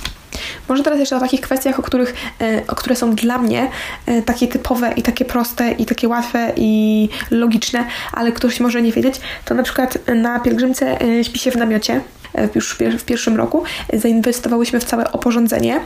Może 0.67 0.83
teraz 0.83 0.99
jeszcze 0.99 1.17
o 1.17 1.19
takich 1.19 1.41
kwestiach, 1.41 1.79
o 1.79 1.81
których, 1.81 2.13
e, 2.41 2.61
o 2.67 2.75
które 2.75 2.95
są 2.95 3.15
dla 3.15 3.37
mnie 3.37 3.69
e, 4.05 4.21
takie 4.21 4.47
typowe 4.47 4.93
i 4.97 5.01
takie 5.01 5.25
proste 5.25 5.71
i 5.71 5.85
takie 5.85 6.07
łatwe 6.07 6.53
i 6.57 7.09
logiczne, 7.31 7.85
ale 8.11 8.31
ktoś 8.31 8.59
może 8.59 8.81
nie 8.81 8.91
wiedzieć, 8.91 9.21
to 9.45 9.55
na 9.55 9.63
przykład 9.63 9.97
na 10.15 10.39
pielgrzymce 10.39 11.01
e, 11.01 11.23
śpi 11.23 11.39
się 11.39 11.51
w 11.51 11.55
namiocie 11.55 12.01
już 12.55 12.77
w 12.99 13.05
pierwszym 13.05 13.37
roku, 13.37 13.63
zainwestowałyśmy 13.93 14.79
w 14.79 14.83
całe 14.83 15.11
oporządzenie, 15.11 15.79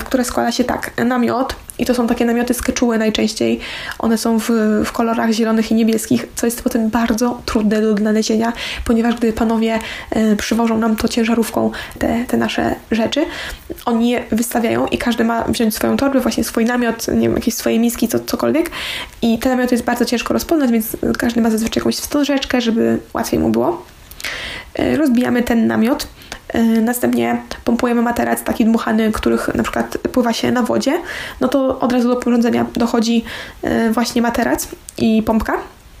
w 0.00 0.04
które 0.04 0.24
składa 0.24 0.52
się 0.52 0.64
tak, 0.64 1.04
namiot, 1.04 1.54
i 1.78 1.86
to 1.86 1.94
są 1.94 2.06
takie 2.06 2.24
namioty 2.24 2.54
z 2.54 2.62
keczuły 2.62 2.98
najczęściej. 2.98 3.60
One 3.98 4.18
są 4.18 4.38
w, 4.38 4.50
w 4.84 4.92
kolorach 4.92 5.30
zielonych 5.30 5.70
i 5.70 5.74
niebieskich, 5.74 6.26
co 6.34 6.46
jest 6.46 6.62
potem 6.62 6.90
bardzo 6.90 7.40
trudne 7.46 7.80
do 7.80 7.90
odnalezienia, 7.90 8.52
ponieważ 8.84 9.14
gdy 9.14 9.32
panowie 9.32 9.78
e, 10.10 10.36
przywożą 10.36 10.78
nam 10.78 10.96
to 10.96 11.08
ciężarówką 11.08 11.70
te, 11.98 12.24
te 12.28 12.36
nasze 12.36 12.74
rzeczy, 12.90 13.24
oni 13.84 14.10
je 14.10 14.22
wystawiają 14.32 14.86
i 14.86 14.98
każdy 14.98 15.24
ma 15.24 15.44
wziąć 15.44 15.74
swoją 15.74 15.96
torbę, 15.96 16.20
właśnie 16.20 16.44
swój 16.44 16.64
namiot, 16.64 17.08
nie 17.08 17.28
wiem, 17.28 17.34
jakieś 17.34 17.54
swoje 17.54 17.78
miski, 17.78 18.08
co, 18.08 18.20
cokolwiek. 18.20 18.70
I 19.22 19.38
te 19.38 19.48
namioty 19.48 19.74
jest 19.74 19.84
bardzo 19.84 20.04
ciężko 20.04 20.34
rozpoznać, 20.34 20.70
więc 20.70 20.96
każdy 21.18 21.40
ma 21.40 21.50
zazwyczaj 21.50 21.80
jakąś 21.80 21.96
wstążeczkę, 21.96 22.60
żeby 22.60 22.98
łatwiej 23.14 23.40
mu 23.40 23.48
było. 23.48 23.91
E, 24.74 24.96
rozbijamy 24.96 25.42
ten 25.42 25.66
namiot 25.66 26.06
E, 26.52 26.62
następnie 26.62 27.42
pompujemy 27.64 28.02
materac 28.02 28.42
taki 28.42 28.64
dmuchany, 28.64 29.12
których 29.12 29.54
na 29.54 29.62
przykład 29.62 29.98
pływa 29.98 30.32
się 30.32 30.52
na 30.52 30.62
wodzie, 30.62 30.92
no 31.40 31.48
to 31.48 31.80
od 31.80 31.92
razu 31.92 32.08
do 32.08 32.16
porządzenia 32.16 32.66
dochodzi 32.74 33.24
e, 33.62 33.90
właśnie 33.90 34.22
materac 34.22 34.68
i 34.98 35.22
pompka. 35.22 35.56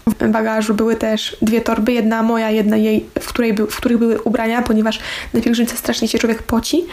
W 0.06 0.28
bagażu 0.28 0.74
były 0.74 0.96
też 0.96 1.36
dwie 1.42 1.60
torby, 1.60 1.92
jedna 1.92 2.22
moja, 2.22 2.50
jedna 2.50 2.76
jej, 2.76 3.06
w, 3.20 3.28
której 3.28 3.54
w 3.54 3.76
których 3.76 3.98
były 3.98 4.22
ubrania, 4.22 4.62
ponieważ 4.62 5.00
na 5.34 5.40
pielgrzymce 5.40 5.76
strasznie 5.76 6.08
się 6.08 6.18
człowiek 6.18 6.42
poci, 6.42 6.84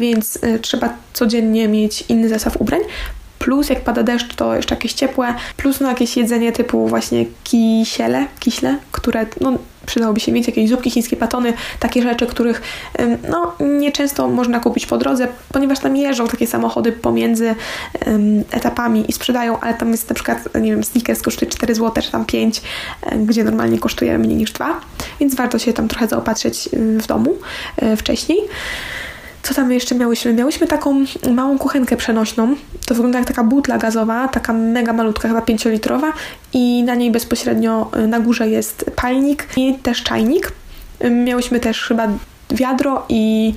więc 0.00 0.38
trzeba 0.62 0.88
codziennie 1.12 1.68
mieć 1.68 2.04
inny 2.08 2.28
zestaw 2.28 2.56
ubrań. 2.56 2.80
Plus 3.50 3.70
jak 3.70 3.80
pada 3.80 4.02
deszcz, 4.02 4.34
to 4.34 4.54
jeszcze 4.54 4.74
jakieś 4.74 4.92
ciepłe, 4.92 5.34
plus 5.56 5.80
no 5.80 5.88
jakieś 5.88 6.16
jedzenie 6.16 6.52
typu 6.52 6.88
właśnie 6.88 7.24
kisiele, 7.44 8.26
kiśle, 8.40 8.78
które 8.92 9.26
no, 9.40 9.52
przydałoby 9.86 10.20
się 10.20 10.32
mieć, 10.32 10.46
jakieś 10.46 10.68
zupki, 10.68 10.90
chińskie 10.90 11.16
patony, 11.16 11.52
takie 11.80 12.02
rzeczy, 12.02 12.26
których 12.26 12.62
no, 13.28 13.52
nieczęsto 13.60 14.28
można 14.28 14.60
kupić 14.60 14.86
po 14.86 14.98
drodze, 14.98 15.28
ponieważ 15.52 15.78
tam 15.78 15.96
jeżdżą 15.96 16.28
takie 16.28 16.46
samochody 16.46 16.92
pomiędzy 16.92 17.54
um, 18.06 18.44
etapami 18.50 19.04
i 19.08 19.12
sprzedają, 19.12 19.60
ale 19.60 19.74
tam 19.74 19.90
jest 19.90 20.08
na 20.08 20.14
przykład, 20.14 20.48
nie 20.60 20.70
wiem, 20.70 20.84
Snickers 20.84 21.22
kosztuje 21.22 21.50
4 21.50 21.74
zł, 21.74 22.02
czy 22.02 22.10
tam 22.10 22.24
5, 22.24 22.62
gdzie 23.26 23.44
normalnie 23.44 23.78
kosztuje 23.78 24.18
mniej 24.18 24.36
niż 24.36 24.52
2, 24.52 24.80
więc 25.20 25.34
warto 25.34 25.58
się 25.58 25.72
tam 25.72 25.88
trochę 25.88 26.08
zaopatrzyć 26.08 26.68
w 26.72 27.06
domu 27.06 27.38
wcześniej. 27.96 28.38
Co 29.42 29.54
tam 29.54 29.72
jeszcze 29.72 29.94
miałyśmy? 29.94 30.34
Miałyśmy 30.34 30.66
taką 30.66 31.04
małą 31.30 31.58
kuchenkę 31.58 31.96
przenośną. 31.96 32.56
To 32.86 32.94
wygląda 32.94 33.18
jak 33.18 33.28
taka 33.28 33.44
butla 33.44 33.78
gazowa, 33.78 34.28
taka 34.28 34.52
mega 34.52 34.92
malutka, 34.92 35.28
chyba 35.28 35.40
5-litrowa 35.40 36.12
i 36.52 36.82
na 36.82 36.94
niej 36.94 37.10
bezpośrednio 37.10 37.90
y, 37.96 38.06
na 38.06 38.20
górze 38.20 38.48
jest 38.48 38.90
palnik 38.96 39.48
i 39.56 39.74
też 39.74 40.02
czajnik. 40.02 40.52
Miałyśmy 41.10 41.60
też 41.60 41.82
chyba 41.84 42.08
wiadro 42.50 43.06
i 43.08 43.54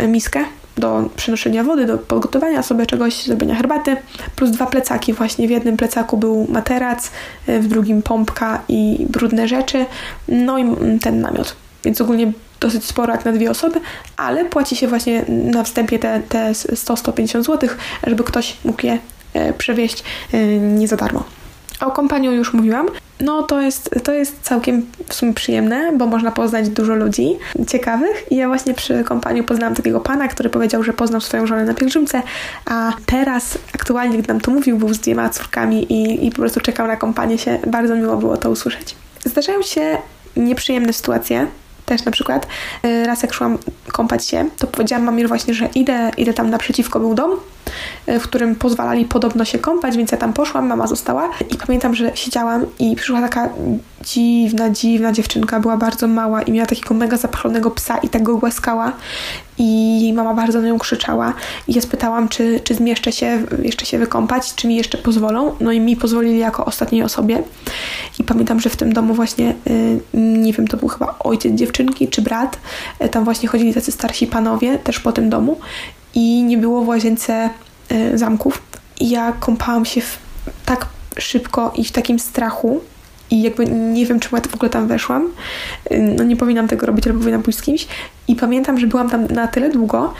y, 0.00 0.08
miskę 0.08 0.44
do 0.76 1.10
przenoszenia 1.16 1.64
wody, 1.64 1.86
do 1.86 1.98
podgotowania 1.98 2.62
sobie 2.62 2.86
czegoś, 2.86 3.24
zrobienia 3.24 3.54
herbaty, 3.54 3.96
plus 4.36 4.50
dwa 4.50 4.66
plecaki. 4.66 5.12
Właśnie 5.12 5.48
w 5.48 5.50
jednym 5.50 5.76
plecaku 5.76 6.16
był 6.16 6.46
materac, 6.50 7.10
y, 7.48 7.60
w 7.60 7.68
drugim 7.68 8.02
pompka 8.02 8.62
i 8.68 9.06
brudne 9.08 9.48
rzeczy, 9.48 9.86
no 10.28 10.58
i 10.58 10.64
ten 11.00 11.20
namiot. 11.20 11.56
Więc 11.84 12.00
ogólnie 12.00 12.32
dosyć 12.60 12.84
sporo 12.84 13.12
jak 13.12 13.24
na 13.24 13.32
dwie 13.32 13.50
osoby, 13.50 13.80
ale 14.16 14.44
płaci 14.44 14.76
się 14.76 14.88
właśnie 14.88 15.24
na 15.28 15.64
wstępie 15.64 15.98
te, 15.98 16.20
te 16.28 16.52
100-150 16.52 17.42
zł, 17.42 17.68
żeby 18.06 18.24
ktoś 18.24 18.56
mógł 18.64 18.86
je 18.86 18.98
e, 19.34 19.52
przewieźć 19.52 20.04
e, 20.32 20.46
nie 20.58 20.88
za 20.88 20.96
darmo. 20.96 21.24
O 21.80 21.90
kompaniu 21.90 22.32
już 22.32 22.52
mówiłam. 22.52 22.86
No 23.20 23.42
to 23.42 23.60
jest, 23.60 23.90
to 24.04 24.12
jest 24.12 24.42
całkiem 24.42 24.86
w 25.08 25.14
sumie 25.14 25.34
przyjemne, 25.34 25.92
bo 25.92 26.06
można 26.06 26.32
poznać 26.32 26.68
dużo 26.68 26.94
ludzi 26.94 27.36
ciekawych. 27.68 28.32
I 28.32 28.36
ja 28.36 28.48
właśnie 28.48 28.74
przy 28.74 29.04
kompaniu 29.04 29.44
poznałam 29.44 29.74
takiego 29.74 30.00
pana, 30.00 30.28
który 30.28 30.50
powiedział, 30.50 30.82
że 30.82 30.92
poznał 30.92 31.20
swoją 31.20 31.46
żonę 31.46 31.64
na 31.64 31.74
pielgrzymce, 31.74 32.22
a 32.66 32.92
teraz 33.06 33.58
aktualnie, 33.74 34.18
gdy 34.18 34.28
nam 34.28 34.40
to 34.40 34.50
mówił, 34.50 34.78
był 34.78 34.94
z 34.94 34.98
dwiema 34.98 35.28
córkami 35.28 35.92
i, 35.92 36.26
i 36.26 36.30
po 36.30 36.36
prostu 36.36 36.60
czekał 36.60 36.86
na 36.86 36.96
kompanię 36.96 37.38
się. 37.38 37.58
Bardzo 37.66 37.94
miło 37.94 38.16
było 38.16 38.36
to 38.36 38.50
usłyszeć. 38.50 38.94
Zdarzają 39.24 39.62
się 39.62 39.98
nieprzyjemne 40.36 40.92
sytuacje, 40.92 41.46
też 41.86 42.04
na 42.04 42.12
przykład. 42.12 42.46
Y, 42.84 43.06
raz 43.06 43.22
jak 43.22 43.34
szłam 43.34 43.58
kąpać 43.92 44.26
się, 44.26 44.44
to 44.58 44.66
powiedziałam 44.66 45.04
mamie 45.04 45.28
właśnie, 45.28 45.54
że 45.54 45.66
idę, 45.66 46.10
idę 46.16 46.34
tam 46.34 46.50
naprzeciwko 46.50 47.00
był 47.00 47.14
dom, 47.14 47.30
w 48.06 48.22
którym 48.22 48.54
pozwalali 48.54 49.04
podobno 49.04 49.44
się 49.44 49.58
kąpać, 49.58 49.96
więc 49.96 50.12
ja 50.12 50.18
tam 50.18 50.32
poszłam, 50.32 50.66
mama 50.66 50.86
została 50.86 51.30
i 51.50 51.56
pamiętam, 51.66 51.94
że 51.94 52.10
siedziałam 52.14 52.66
i 52.78 52.96
przyszła 52.96 53.20
taka 53.20 53.48
dziwna, 54.04 54.70
dziwna 54.70 55.12
dziewczynka, 55.12 55.60
była 55.60 55.76
bardzo 55.76 56.08
mała 56.08 56.42
i 56.42 56.52
miała 56.52 56.66
takiego 56.66 56.94
mega 56.94 57.16
zapalonego 57.16 57.70
psa 57.70 57.98
i 57.98 58.08
tak 58.08 58.22
go 58.22 58.36
głaskała 58.36 58.92
i 59.58 60.12
mama 60.16 60.34
bardzo 60.34 60.60
na 60.60 60.66
nią 60.68 60.78
krzyczała. 60.78 61.32
I 61.68 61.74
ja 61.74 61.80
spytałam, 61.82 62.28
czy, 62.28 62.60
czy 62.64 62.74
zmieszczę 62.74 63.12
się, 63.12 63.42
jeszcze 63.62 63.86
się 63.86 63.98
wykąpać, 63.98 64.54
czy 64.54 64.68
mi 64.68 64.76
jeszcze 64.76 64.98
pozwolą, 64.98 65.54
no 65.60 65.72
i 65.72 65.80
mi 65.80 65.96
pozwolili 65.96 66.38
jako 66.38 66.64
ostatniej 66.64 67.02
osobie. 67.02 67.42
I 68.18 68.24
pamiętam, 68.24 68.60
że 68.60 68.70
w 68.70 68.76
tym 68.76 68.92
domu 68.92 69.14
właśnie, 69.14 69.54
y, 69.70 70.00
nie 70.14 70.52
wiem, 70.52 70.68
to 70.68 70.76
był 70.76 70.88
chyba 70.88 71.14
ojciec 71.18 71.54
dziewczynki, 71.54 72.08
czy 72.08 72.22
brat, 72.22 72.58
y, 73.04 73.08
tam 73.08 73.24
właśnie 73.24 73.48
chodzili 73.48 73.74
tacy 73.74 73.92
starsi 73.92 74.26
panowie, 74.26 74.78
też 74.78 75.00
po 75.00 75.12
tym 75.12 75.30
domu. 75.30 75.58
I 76.14 76.42
nie 76.42 76.58
było 76.58 76.82
w 76.82 76.88
łazience 76.88 77.50
zamków 78.14 78.62
i 79.00 79.10
ja 79.10 79.32
kąpałam 79.32 79.84
się 79.84 80.00
w, 80.00 80.18
tak 80.64 80.86
szybko 81.18 81.72
i 81.76 81.84
w 81.84 81.92
takim 81.92 82.18
strachu, 82.18 82.80
i 83.30 83.42
jakby 83.42 83.66
nie 83.66 84.06
wiem, 84.06 84.20
czemu 84.20 84.36
ja 84.36 84.42
w 84.50 84.54
ogóle 84.54 84.70
tam 84.70 84.88
weszłam. 84.88 85.28
No 86.16 86.24
nie 86.24 86.36
powinnam 86.36 86.68
tego 86.68 86.86
robić, 86.86 87.06
ale 87.06 87.14
powinnam 87.14 87.42
pójść 87.42 87.58
z 87.58 87.62
kimś. 87.62 87.86
I 88.28 88.36
pamiętam, 88.36 88.78
że 88.78 88.86
byłam 88.86 89.10
tam 89.10 89.26
na 89.26 89.48
tyle 89.48 89.70
długo, 89.70 90.14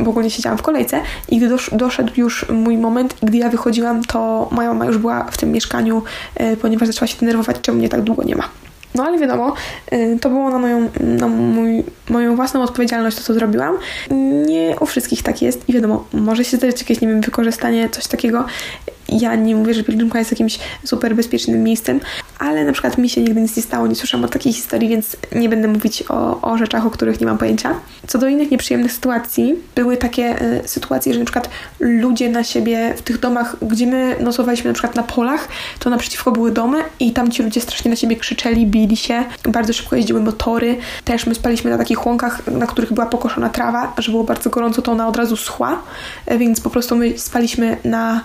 bo 0.00 0.10
ogólnie 0.10 0.30
siedziałam 0.30 0.58
w 0.58 0.62
kolejce 0.62 1.00
i 1.28 1.36
gdy 1.36 1.48
dosz, 1.48 1.70
doszedł 1.72 2.12
już 2.16 2.48
mój 2.48 2.78
moment, 2.78 3.14
gdy 3.22 3.38
ja 3.38 3.48
wychodziłam, 3.48 4.04
to 4.04 4.48
moja 4.50 4.68
mama 4.68 4.86
już 4.86 4.98
była 4.98 5.24
w 5.24 5.36
tym 5.36 5.52
mieszkaniu, 5.52 6.02
e, 6.34 6.56
ponieważ 6.56 6.88
zaczęła 6.88 7.06
się 7.06 7.16
denerwować, 7.20 7.56
czemu 7.62 7.78
mnie 7.78 7.88
tak 7.88 8.02
długo 8.02 8.22
nie 8.22 8.36
ma. 8.36 8.48
No 8.98 9.04
ale 9.04 9.18
wiadomo, 9.18 9.54
y, 9.92 10.18
to 10.20 10.28
było 10.28 10.50
na 10.50 10.58
moją, 10.58 10.88
na 11.00 11.28
mój, 11.28 11.84
moją 12.08 12.36
własną 12.36 12.62
odpowiedzialność 12.62 13.16
to, 13.16 13.22
co 13.22 13.34
zrobiłam. 13.34 13.78
Nie 14.46 14.76
u 14.80 14.86
wszystkich 14.86 15.22
tak 15.22 15.42
jest 15.42 15.68
i 15.68 15.72
wiadomo, 15.72 16.04
może 16.12 16.44
się 16.44 16.56
zdarzyć 16.56 16.80
jakieś, 16.80 17.00
nie 17.00 17.08
wiem, 17.08 17.20
wykorzystanie, 17.20 17.88
coś 17.88 18.06
takiego. 18.06 18.44
Ja 19.08 19.34
nie 19.34 19.56
mówię, 19.56 19.74
że 19.74 19.84
pielgrzymka 19.84 20.18
jest 20.18 20.30
jakimś 20.30 20.58
super 20.84 21.16
bezpiecznym 21.16 21.62
miejscem, 21.62 22.00
ale 22.38 22.64
na 22.64 22.72
przykład 22.72 22.98
mi 22.98 23.08
się 23.08 23.20
nigdy 23.20 23.40
nic 23.40 23.56
nie 23.56 23.62
stało, 23.62 23.86
nie 23.86 23.94
słyszałam 23.94 24.24
o 24.24 24.28
takiej 24.28 24.52
historii, 24.52 24.88
więc 24.88 25.16
nie 25.34 25.48
będę 25.48 25.68
mówić 25.68 26.04
o, 26.08 26.40
o 26.40 26.58
rzeczach, 26.58 26.86
o 26.86 26.90
których 26.90 27.20
nie 27.20 27.26
mam 27.26 27.38
pojęcia. 27.38 27.74
Co 28.06 28.18
do 28.18 28.28
innych 28.28 28.50
nieprzyjemnych 28.50 28.92
sytuacji, 28.92 29.54
były 29.74 29.96
takie 29.96 30.42
y, 30.42 30.68
sytuacje, 30.68 31.12
że 31.12 31.18
na 31.18 31.24
przykład 31.24 31.48
ludzie 31.80 32.28
na 32.28 32.44
siebie 32.44 32.94
w 32.96 33.02
tych 33.02 33.20
domach, 33.20 33.56
gdzie 33.62 33.86
my 33.86 34.16
nocowaliśmy 34.20 34.70
na 34.70 34.74
przykład 34.74 34.94
na 34.94 35.02
polach, 35.02 35.48
to 35.78 35.90
naprzeciwko 35.90 36.32
były 36.32 36.50
domy 36.50 36.78
i 37.00 37.12
tam 37.12 37.30
ci 37.30 37.42
ludzie 37.42 37.60
strasznie 37.60 37.90
na 37.90 37.96
siebie 37.96 38.16
krzyczeli, 38.16 38.66
bili 38.66 38.96
się, 38.96 39.24
bardzo 39.48 39.72
szybko 39.72 39.96
jeździły 39.96 40.20
motory. 40.20 40.76
Też 41.04 41.26
my 41.26 41.34
spaliśmy 41.34 41.70
na 41.70 41.78
takich 41.78 42.06
łąkach, 42.06 42.46
na 42.46 42.66
których 42.66 42.92
była 42.92 43.06
pokoszona 43.06 43.48
trawa, 43.48 43.92
że 43.98 44.10
było 44.10 44.24
bardzo 44.24 44.50
gorąco, 44.50 44.82
to 44.82 44.92
ona 44.92 45.08
od 45.08 45.16
razu 45.16 45.36
schła, 45.36 45.82
e, 46.26 46.38
więc 46.38 46.60
po 46.60 46.70
prostu 46.70 46.96
my 46.96 47.18
spaliśmy 47.18 47.76
na, 47.84 47.98
na, 48.08 48.20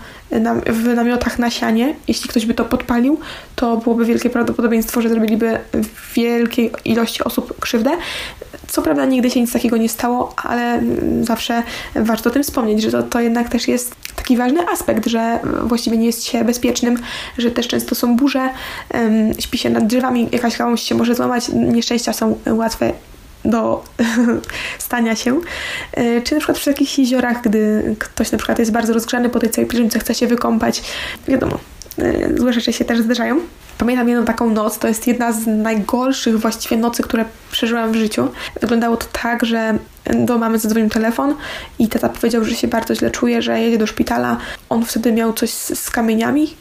w 0.65 0.95
namiotach 0.95 1.39
na 1.39 1.49
sianie. 1.49 1.95
Jeśli 2.07 2.29
ktoś 2.29 2.45
by 2.45 2.53
to 2.53 2.65
podpalił, 2.65 3.19
to 3.55 3.77
byłoby 3.77 4.05
wielkie 4.05 4.29
prawdopodobieństwo, 4.29 5.01
że 5.01 5.09
zrobiliby 5.09 5.57
wielkiej 6.15 6.71
ilości 6.85 7.23
osób 7.23 7.59
krzywdę. 7.59 7.91
Co 8.67 8.81
prawda 8.81 9.05
nigdy 9.05 9.29
się 9.29 9.41
nic 9.41 9.53
takiego 9.53 9.77
nie 9.77 9.89
stało, 9.89 10.33
ale 10.37 10.81
zawsze 11.21 11.63
warto 11.95 12.29
o 12.29 12.33
tym 12.33 12.43
wspomnieć, 12.43 12.81
że 12.81 12.91
to, 12.91 13.03
to 13.03 13.19
jednak 13.19 13.49
też 13.49 13.67
jest 13.67 13.95
taki 14.15 14.37
ważny 14.37 14.67
aspekt, 14.67 15.07
że 15.07 15.39
właściwie 15.63 15.97
nie 15.97 16.05
jest 16.05 16.23
się 16.23 16.43
bezpiecznym, 16.43 16.97
że 17.37 17.51
też 17.51 17.67
często 17.67 17.95
są 17.95 18.15
burze, 18.15 18.49
śpi 19.39 19.57
się 19.57 19.69
nad 19.69 19.87
drzewami, 19.87 20.29
jakaś 20.31 20.57
gałąź 20.57 20.81
się 20.81 20.95
może 20.95 21.15
złamać, 21.15 21.49
nieszczęścia 21.49 22.13
są 22.13 22.39
łatwe 22.47 22.93
do 23.45 23.83
stania 24.79 25.15
się. 25.15 25.39
E, 25.93 26.21
czy 26.21 26.33
na 26.33 26.39
przykład 26.39 26.57
w 26.57 26.65
takich 26.65 26.99
jeziorach, 26.99 27.41
gdy 27.41 27.95
ktoś 27.99 28.31
na 28.31 28.37
przykład 28.37 28.59
jest 28.59 28.71
bardzo 28.71 28.93
rozgrzany 28.93 29.29
po 29.29 29.39
tej 29.39 29.49
całej 29.49 29.69
pielgrzymce, 29.69 29.99
chce 29.99 30.15
się 30.15 30.27
wykąpać, 30.27 30.83
wiadomo, 31.27 31.59
e, 31.97 32.37
złe 32.37 32.53
rzeczy 32.53 32.73
się 32.73 32.85
też 32.85 32.99
zdarzają. 32.99 33.39
Pamiętam 33.77 34.09
jedną 34.09 34.25
taką 34.25 34.49
noc, 34.49 34.79
to 34.79 34.87
jest 34.87 35.07
jedna 35.07 35.31
z 35.31 35.47
najgorszych 35.47 36.39
właściwie 36.39 36.77
nocy, 36.77 37.03
które 37.03 37.25
przeżyłam 37.51 37.91
w 37.91 37.95
życiu. 37.95 38.27
Wyglądało 38.61 38.97
to 38.97 39.05
tak, 39.11 39.45
że 39.45 39.77
do 40.13 40.37
mamy 40.37 40.59
zadzwonił 40.59 40.89
telefon 40.89 41.35
i 41.79 41.87
tata 41.87 42.09
powiedział, 42.09 42.45
że 42.45 42.55
się 42.55 42.67
bardzo 42.67 42.95
źle 42.95 43.11
czuje, 43.11 43.41
że 43.41 43.59
jedzie 43.59 43.77
do 43.77 43.87
szpitala. 43.87 44.37
On 44.69 44.85
wtedy 44.85 45.11
miał 45.11 45.33
coś 45.33 45.49
z, 45.49 45.79
z 45.79 45.89
kamieniami, 45.89 46.55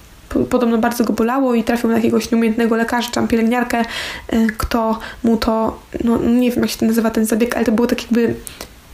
podobno 0.51 0.79
bardzo 0.79 1.05
go 1.05 1.13
bolało 1.13 1.55
i 1.55 1.65
trafił 1.65 1.91
na 1.91 1.97
jakiegoś 1.97 2.31
nieumiejętnego 2.31 2.77
lekarza, 2.77 3.11
tam 3.11 3.29
pielęgniarkę, 3.29 3.85
y, 4.33 4.47
kto 4.59 4.99
mu 5.25 5.37
to, 5.37 5.79
no 6.05 6.19
nie 6.19 6.51
wiem 6.51 6.63
jak 6.63 6.71
się 6.71 6.79
to 6.79 6.87
nazywa 6.87 7.11
ten 7.11 7.25
zabieg, 7.25 7.57
ale 7.57 7.65
to 7.65 7.73
było 7.73 7.87
tak 7.87 8.03
jakby 8.03 8.35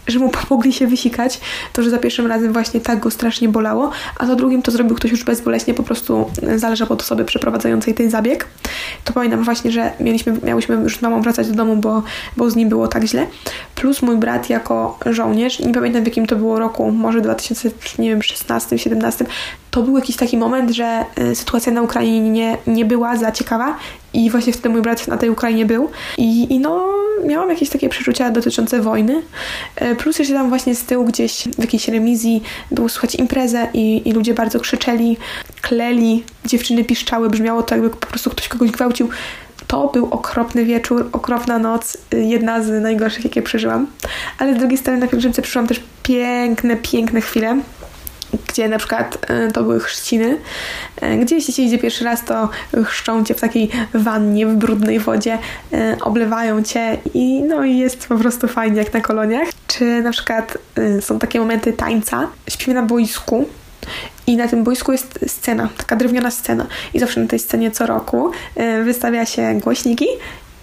że 0.09 0.19
mu 0.19 0.29
pomogli 0.49 0.73
się 0.73 0.87
wysikać, 0.87 1.41
to 1.73 1.83
że 1.83 1.91
za 1.91 1.99
pierwszym 1.99 2.27
razem 2.27 2.53
właśnie 2.53 2.81
tak 2.81 3.01
go 3.01 3.11
strasznie 3.11 3.49
bolało, 3.49 3.91
a 4.19 4.27
za 4.27 4.35
drugim 4.35 4.63
to 4.63 4.71
zrobił 4.71 4.97
ktoś 4.97 5.11
już 5.11 5.25
bezboleśnie, 5.25 5.75
po 5.75 5.83
prostu 5.83 6.31
zależał 6.57 6.93
od 6.93 7.03
osoby 7.03 7.25
przeprowadzającej 7.25 7.95
ten 7.95 8.11
zabieg. 8.11 8.47
To 9.05 9.13
pamiętam 9.13 9.45
właśnie, 9.45 9.71
że 9.71 9.93
mieliśmy, 10.01 10.37
miałyśmy 10.43 10.75
już 10.75 10.97
z 10.97 11.03
mamą 11.03 11.23
wracać 11.23 11.49
do 11.49 11.55
domu, 11.55 11.77
bo, 11.77 12.03
bo 12.37 12.51
z 12.51 12.57
nim 12.57 12.69
było 12.69 12.89
tak 12.89 13.05
źle. 13.05 13.27
Plus 13.75 14.03
mój 14.03 14.17
brat 14.17 14.51
jako 14.51 14.99
żołnierz, 15.07 15.59
nie 15.59 15.75
pamiętam 15.75 16.03
w 16.03 16.07
jakim 16.07 16.27
to 16.27 16.37
było 16.37 16.59
roku, 16.59 16.91
może 16.91 17.21
2016, 17.21 18.79
17, 18.79 19.25
to 19.79 19.83
był 19.83 19.97
jakiś 19.97 20.17
taki 20.17 20.37
moment, 20.37 20.71
że 20.71 21.05
y, 21.19 21.35
sytuacja 21.35 21.73
na 21.73 21.83
Ukrainie 21.83 22.31
nie, 22.31 22.57
nie 22.67 22.85
była 22.85 23.17
za 23.17 23.33
ciekawa 23.33 23.77
i 24.13 24.31
właśnie 24.31 24.53
wtedy 24.53 24.69
mój 24.69 24.83
brat 24.83 25.09
na 25.09 25.17
tej 25.17 25.31
Ukrainie 25.31 25.67
był 25.67 25.91
i, 26.17 26.55
i 26.55 26.59
no 26.59 26.89
miałam 27.25 27.51
jakieś 27.51 27.69
takie 27.69 27.89
przeczucia 27.89 28.31
dotyczące 28.31 28.81
wojny. 28.81 29.23
Y, 29.83 29.97
plus 29.97 30.19
jeszcze 30.19 30.35
tam 30.35 30.49
właśnie 30.49 30.75
z 30.75 30.85
tyłu 30.85 31.05
gdzieś 31.05 31.49
w 31.59 31.61
jakiejś 31.61 31.89
remizji 31.89 32.43
było 32.71 32.89
słychać 32.89 33.15
imprezę 33.15 33.69
i, 33.75 34.09
i 34.09 34.13
ludzie 34.13 34.35
bardzo 34.35 34.61
krzyczeli, 34.61 35.17
kleli, 35.61 36.25
dziewczyny 36.45 36.85
piszczały, 36.85 37.31
brzmiało 37.31 37.63
to 37.63 37.75
jakby 37.75 37.91
po 37.91 38.07
prostu 38.07 38.31
ktoś 38.31 38.49
kogoś 38.49 38.71
gwałcił. 38.71 39.09
To 39.67 39.91
był 39.95 40.09
okropny 40.11 40.65
wieczór, 40.65 41.09
okropna 41.13 41.59
noc, 41.59 41.99
y, 42.15 42.25
jedna 42.25 42.63
z 42.63 42.83
najgorszych, 42.83 43.25
jakie 43.25 43.43
przeżyłam. 43.43 43.87
Ale 44.39 44.55
z 44.55 44.59
drugiej 44.59 44.79
strony 44.79 44.99
na 44.99 45.07
pielgrzymce 45.07 45.43
przeżyłam 45.43 45.67
też 45.69 45.83
piękne, 46.03 46.77
piękne 46.77 47.21
chwile 47.21 47.59
gdzie 48.49 48.69
na 48.69 48.79
przykład 48.79 49.19
e, 49.31 49.53
to 49.53 49.63
były 49.63 49.81
chrzciny, 49.81 50.39
e, 51.01 51.17
gdzie 51.17 51.35
jeśli 51.35 51.55
się 51.55 51.63
idzie 51.63 51.79
pierwszy 51.79 52.05
raz, 52.05 52.25
to 52.25 52.49
chrzczą 52.85 53.25
cię 53.25 53.35
w 53.35 53.41
takiej 53.41 53.71
wannie, 53.95 54.47
w 54.47 54.57
brudnej 54.57 54.99
wodzie, 54.99 55.39
e, 55.73 55.97
oblewają 56.01 56.63
cię 56.63 56.99
i 57.15 57.43
no 57.43 57.65
i 57.65 57.79
jest 57.79 58.07
po 58.09 58.17
prostu 58.17 58.49
fajnie 58.49 58.79
jak 58.79 58.95
na 58.95 59.01
koloniach. 59.01 59.49
Czy 59.67 60.03
na 60.03 60.11
przykład 60.11 60.59
są 61.01 61.19
takie 61.19 61.41
momenty 61.41 61.73
tańca, 61.73 62.29
śpimy 62.49 62.75
na 62.75 62.83
boisku, 62.83 63.49
I 64.27 64.37
na 64.37 64.49
tym 64.49 64.65
boisku 64.65 64.93
jest 64.93 65.19
scena, 65.27 65.69
taka 65.77 65.97
drewniana 65.97 66.31
scena. 66.31 66.67
I 66.95 66.99
zawsze 66.99 67.21
na 67.21 67.27
tej 67.27 67.39
scenie 67.39 67.71
co 67.71 67.87
roku 67.87 68.31
wystawia 68.85 69.27
się 69.27 69.61
głośniki 69.63 70.07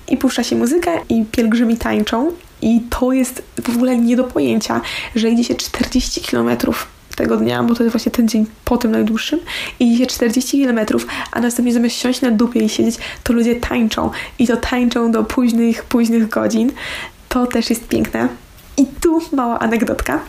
i 0.08 0.18
puszcza 0.18 0.44
się 0.44 0.56
muzykę 0.56 0.92
i 1.10 1.26
pielgrzymi 1.32 1.78
tańczą. 1.78 2.32
I 2.62 2.82
to 2.90 3.12
jest 3.12 3.44
w 3.64 3.76
ogóle 3.76 3.98
nie 3.98 4.16
do 4.16 4.24
pojęcia, 4.24 4.82
że 5.16 5.30
idzie 5.30 5.44
się 5.44 5.56
40 5.56 6.22
kilometrów 6.22 6.95
tego 7.16 7.38
dnia, 7.38 7.64
bo 7.64 7.76
to 7.76 7.84
jest 7.84 7.94
właśnie 7.94 8.12
ten 8.12 8.28
dzień 8.28 8.46
po 8.66 8.78
tym 8.78 8.92
najdłuższym, 8.92 9.40
i 9.80 9.94
idzie 9.94 10.08
40 10.08 10.66
km, 10.66 10.80
a 11.32 11.40
następnie 11.40 11.74
zamiast 11.74 11.96
siąść 11.96 12.22
na 12.22 12.32
dupie 12.32 12.60
i 12.60 12.70
siedzieć, 12.70 12.98
to 13.24 13.34
ludzie 13.34 13.56
tańczą. 13.56 14.12
I 14.40 14.48
to 14.48 14.58
tańczą 14.58 15.12
do 15.12 15.24
późnych, 15.24 15.84
późnych 15.84 16.30
godzin. 16.30 16.72
To 17.30 17.48
też 17.48 17.70
jest 17.70 17.88
piękne. 17.88 18.28
I 18.78 18.86
tu 18.86 19.22
mała 19.32 19.60
anegdotka. 19.60 20.20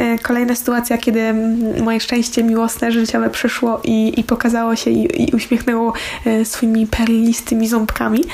E, 0.00 0.18
kolejna 0.18 0.54
sytuacja, 0.54 0.98
kiedy 0.98 1.34
moje 1.82 2.00
szczęście 2.00 2.44
miłosne, 2.44 2.92
życiowe 2.92 3.30
przyszło 3.30 3.80
i, 3.84 4.20
i 4.20 4.24
pokazało 4.24 4.76
się 4.76 4.90
i, 4.90 5.22
i 5.22 5.34
uśmiechnęło 5.34 5.92
e, 6.26 6.44
swoimi 6.44 6.86
perlistymi 6.86 7.68
ząbkami. 7.68 8.24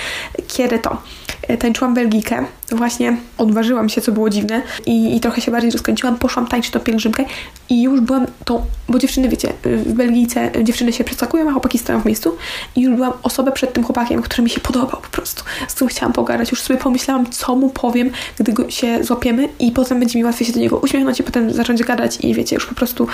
Kiedy 0.49 0.79
to? 0.79 1.03
E, 1.49 1.57
tańczyłam 1.57 1.95
Belgikę. 1.95 2.45
Właśnie 2.73 3.17
odważyłam 3.39 3.89
się, 3.89 4.01
co 4.01 4.13
było 4.13 4.31
dziwne 4.31 4.63
i, 4.87 5.17
i 5.17 5.21
trochę 5.21 5.41
się 5.41 5.53
bardziej 5.53 5.71
rozkręciłam. 5.71 6.19
Poszłam 6.19 6.47
tańczyć 6.47 6.73
tą 6.73 6.81
pielgrzymkę 6.81 7.25
i 7.69 7.83
już 7.83 8.01
byłam 8.01 8.27
tą, 8.45 8.65
bo 8.89 8.99
dziewczyny, 8.99 9.29
wiecie, 9.29 9.53
w 9.63 9.93
Belgijce 9.93 10.51
dziewczyny 10.63 10.93
się 10.93 11.05
przeskakują, 11.05 11.49
a 11.49 11.53
chłopaki 11.53 11.79
stoją 11.79 12.01
w 12.01 12.05
miejscu 12.05 12.37
i 12.77 12.83
już 12.83 12.97
byłam 12.97 13.13
osobę 13.23 13.53
przed 13.53 13.73
tym 13.73 13.85
chłopakiem, 13.85 14.23
który 14.23 14.43
mi 14.43 14.51
się 14.51 14.61
podobał 14.61 15.01
po 15.01 15.09
prostu. 15.09 15.45
Z 15.69 15.75
którym 15.75 15.89
chciałam 15.89 16.13
pogadać. 16.13 16.51
Już 16.51 16.61
sobie 16.61 16.79
pomyślałam, 16.79 17.31
co 17.31 17.57
mu 17.57 17.71
powiem, 17.71 18.11
gdy 18.39 18.53
go 18.53 18.71
się 18.71 19.05
złapiemy 19.05 19.49
i 19.59 19.73
potem 19.73 20.01
będzie 20.01 20.19
mi 20.19 20.25
łatwiej 20.25 20.47
się 20.47 20.53
do 20.53 20.61
niego 20.61 20.79
uśmiechnąć 20.79 21.21
i 21.21 21.23
potem 21.23 21.53
zacząć 21.53 21.83
gadać 21.83 22.19
i 22.21 22.35
wiecie, 22.35 22.57
już 22.57 22.67
po 22.67 22.75
prostu 22.75 23.07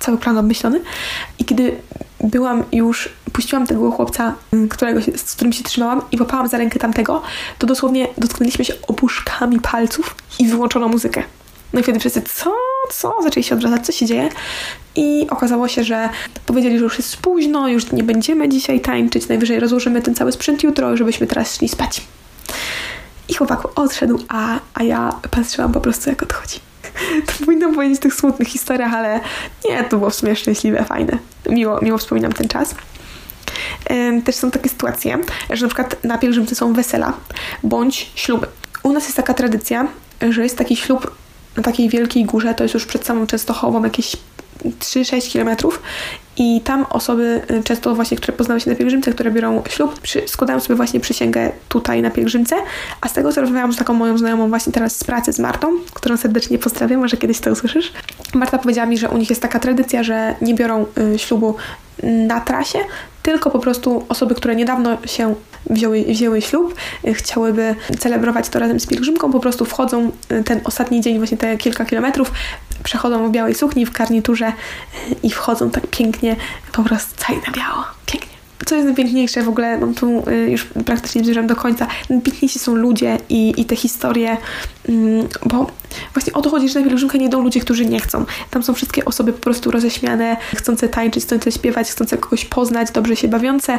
cały 0.00 0.18
plan 0.18 0.38
obmyślony. 0.38 0.80
I 1.38 1.44
kiedy 1.44 1.76
byłam 2.22 2.64
już, 2.72 3.08
puściłam 3.32 3.66
tego 3.66 3.90
chłopca, 3.90 4.34
mm, 4.52 4.68
którego 4.68 5.00
się, 5.00 5.18
z 5.18 5.34
którym 5.34 5.52
się 5.52 5.64
trzymałam 5.64 6.02
i 6.12 6.20
łapałam 6.20 6.48
za 6.48 6.58
rękę 6.58 6.78
tamtego, 6.78 7.22
to 7.58 7.66
dosłownie 7.66 8.08
dotknęliśmy 8.18 8.64
się 8.64 8.74
opuszkami 8.88 9.60
palców 9.60 10.14
i 10.38 10.46
wyłączono 10.46 10.88
muzykę. 10.88 11.22
No 11.72 11.80
i 11.80 11.82
wtedy 11.82 12.00
wszyscy, 12.00 12.22
co, 12.22 12.54
co? 12.90 13.14
Zaczęli 13.22 13.44
się 13.44 13.54
odwracać, 13.54 13.86
co 13.86 13.92
się 13.92 14.06
dzieje? 14.06 14.28
I 14.96 15.26
okazało 15.30 15.68
się, 15.68 15.84
że 15.84 16.08
powiedzieli, 16.46 16.78
że 16.78 16.84
już 16.84 16.98
jest 16.98 17.16
późno, 17.16 17.68
już 17.68 17.92
nie 17.92 18.02
będziemy 18.02 18.48
dzisiaj 18.48 18.80
tańczyć, 18.80 19.28
najwyżej 19.28 19.60
rozłożymy 19.60 20.02
ten 20.02 20.14
cały 20.14 20.32
sprzęt 20.32 20.62
jutro, 20.62 20.96
żebyśmy 20.96 21.26
teraz 21.26 21.56
szli 21.56 21.68
spać. 21.68 22.00
I 23.28 23.34
chłopak 23.34 23.78
odszedł, 23.78 24.18
a, 24.28 24.58
a 24.74 24.82
ja 24.82 25.12
patrzyłam 25.30 25.72
po 25.72 25.80
prostu, 25.80 26.10
jak 26.10 26.22
odchodzi. 26.22 26.71
To 27.26 27.44
powinnam 27.44 27.74
powiedzieć 27.74 27.98
w 27.98 28.02
tych 28.02 28.14
smutnych 28.14 28.48
historiach, 28.48 28.94
ale 28.94 29.20
nie, 29.64 29.84
to 29.84 29.96
było 29.96 30.10
w 30.10 30.14
sumie 30.14 30.36
szczęśliwe, 30.36 30.84
fajne. 30.84 31.18
Miło, 31.48 31.80
miło 31.80 31.98
wspominam 31.98 32.32
ten 32.32 32.48
czas. 32.48 32.74
Też 34.24 34.34
są 34.34 34.50
takie 34.50 34.68
sytuacje, 34.68 35.18
że 35.50 35.62
na 35.62 35.68
przykład 35.68 36.04
na 36.04 36.18
pielgrzymce 36.18 36.54
są 36.54 36.72
wesela 36.72 37.12
bądź 37.62 38.10
śluby. 38.14 38.46
U 38.82 38.92
nas 38.92 39.04
jest 39.04 39.16
taka 39.16 39.34
tradycja, 39.34 39.88
że 40.30 40.42
jest 40.42 40.58
taki 40.58 40.76
ślub 40.76 41.14
na 41.56 41.62
takiej 41.62 41.88
wielkiej 41.88 42.24
górze, 42.24 42.54
to 42.54 42.62
jest 42.64 42.74
już 42.74 42.86
przed 42.86 43.06
samą 43.06 43.26
Częstochową, 43.26 43.84
jakieś 43.84 44.16
3-6 44.64 45.32
kilometrów 45.32 45.82
i 46.36 46.60
tam 46.60 46.86
osoby 46.90 47.40
y, 47.50 47.62
często 47.62 47.94
właśnie, 47.94 48.16
które 48.16 48.32
poznały 48.32 48.60
się 48.60 48.70
na 48.70 48.76
pielgrzymce, 48.76 49.12
które 49.12 49.30
biorą 49.30 49.62
ślub, 49.68 50.00
przy, 50.00 50.22
składają 50.28 50.60
sobie 50.60 50.76
właśnie 50.76 51.00
przysięgę 51.00 51.52
tutaj 51.68 52.02
na 52.02 52.10
pielgrzymce, 52.10 52.56
a 53.00 53.08
z 53.08 53.12
tego 53.12 53.32
co 53.32 53.40
rozmawiałam 53.40 53.72
z 53.72 53.76
taką 53.76 53.94
moją 53.94 54.18
znajomą 54.18 54.48
właśnie 54.48 54.72
teraz 54.72 54.96
z 54.96 55.04
pracy 55.04 55.32
z 55.32 55.38
Martą, 55.38 55.68
którą 55.94 56.16
serdecznie 56.16 56.58
pozdrawiam, 56.58 57.00
może 57.00 57.16
kiedyś 57.16 57.40
to 57.40 57.50
usłyszysz. 57.50 57.92
Marta 58.34 58.58
powiedziała 58.58 58.86
mi, 58.86 58.98
że 58.98 59.08
u 59.08 59.18
nich 59.18 59.30
jest 59.30 59.42
taka 59.42 59.58
tradycja, 59.58 60.02
że 60.02 60.34
nie 60.40 60.54
biorą 60.54 60.86
y, 61.14 61.18
ślubu 61.18 61.54
na 62.02 62.40
trasie, 62.40 62.78
tylko 63.22 63.50
po 63.50 63.58
prostu 63.58 64.04
osoby, 64.08 64.34
które 64.34 64.56
niedawno 64.56 64.98
się 65.06 65.34
wzięły, 65.70 66.04
wzięły 66.04 66.42
ślub, 66.42 66.74
y, 67.08 67.14
chciałyby 67.14 67.74
celebrować 67.98 68.48
to 68.48 68.58
razem 68.58 68.80
z 68.80 68.86
pielgrzymką, 68.86 69.32
po 69.32 69.40
prostu 69.40 69.64
wchodzą 69.64 70.10
y, 70.32 70.44
ten 70.44 70.60
ostatni 70.64 71.00
dzień, 71.00 71.18
właśnie 71.18 71.36
te 71.36 71.56
kilka 71.56 71.84
kilometrów, 71.84 72.32
przechodzą 72.84 73.28
w 73.28 73.30
białej 73.30 73.54
sukni, 73.54 73.86
w 73.86 73.92
karniturze 73.92 74.52
i 75.22 75.30
wchodzą 75.30 75.70
tak 75.70 75.86
pięknie, 75.86 76.21
po 76.72 76.82
prostu 76.82 77.24
cali 77.26 77.38
na 77.46 77.52
biało. 77.52 77.84
Pięknie 78.06 78.32
co 78.72 78.74
jest 78.76 78.86
najpiękniejsze 78.86 79.42
w 79.42 79.48
ogóle, 79.48 79.78
no 79.78 79.86
tu 79.94 80.28
y, 80.28 80.50
już 80.50 80.64
praktycznie 80.64 81.24
zmierzam 81.24 81.46
do 81.46 81.56
końca, 81.56 81.86
najpiękniejsi 82.10 82.58
są 82.58 82.74
ludzie 82.74 83.18
i, 83.28 83.60
i 83.60 83.64
te 83.64 83.76
historie, 83.76 84.36
mm, 84.88 85.28
bo 85.46 85.66
właśnie 86.14 86.32
o 86.32 86.42
to 86.42 86.50
chodzi, 86.50 86.68
że 86.68 86.80
na 86.80 86.86
pielgrzymkę 86.86 87.18
nie 87.18 87.26
idą 87.26 87.42
ludzie, 87.42 87.60
którzy 87.60 87.86
nie 87.86 88.00
chcą. 88.00 88.24
Tam 88.50 88.62
są 88.62 88.74
wszystkie 88.74 89.04
osoby 89.04 89.32
po 89.32 89.38
prostu 89.38 89.70
roześmiane, 89.70 90.36
chcące 90.54 90.88
tańczyć, 90.88 91.24
chcące 91.24 91.52
śpiewać, 91.52 91.90
chcące 91.90 92.18
kogoś 92.18 92.44
poznać, 92.44 92.90
dobrze 92.90 93.16
się 93.16 93.28
bawiące, 93.28 93.78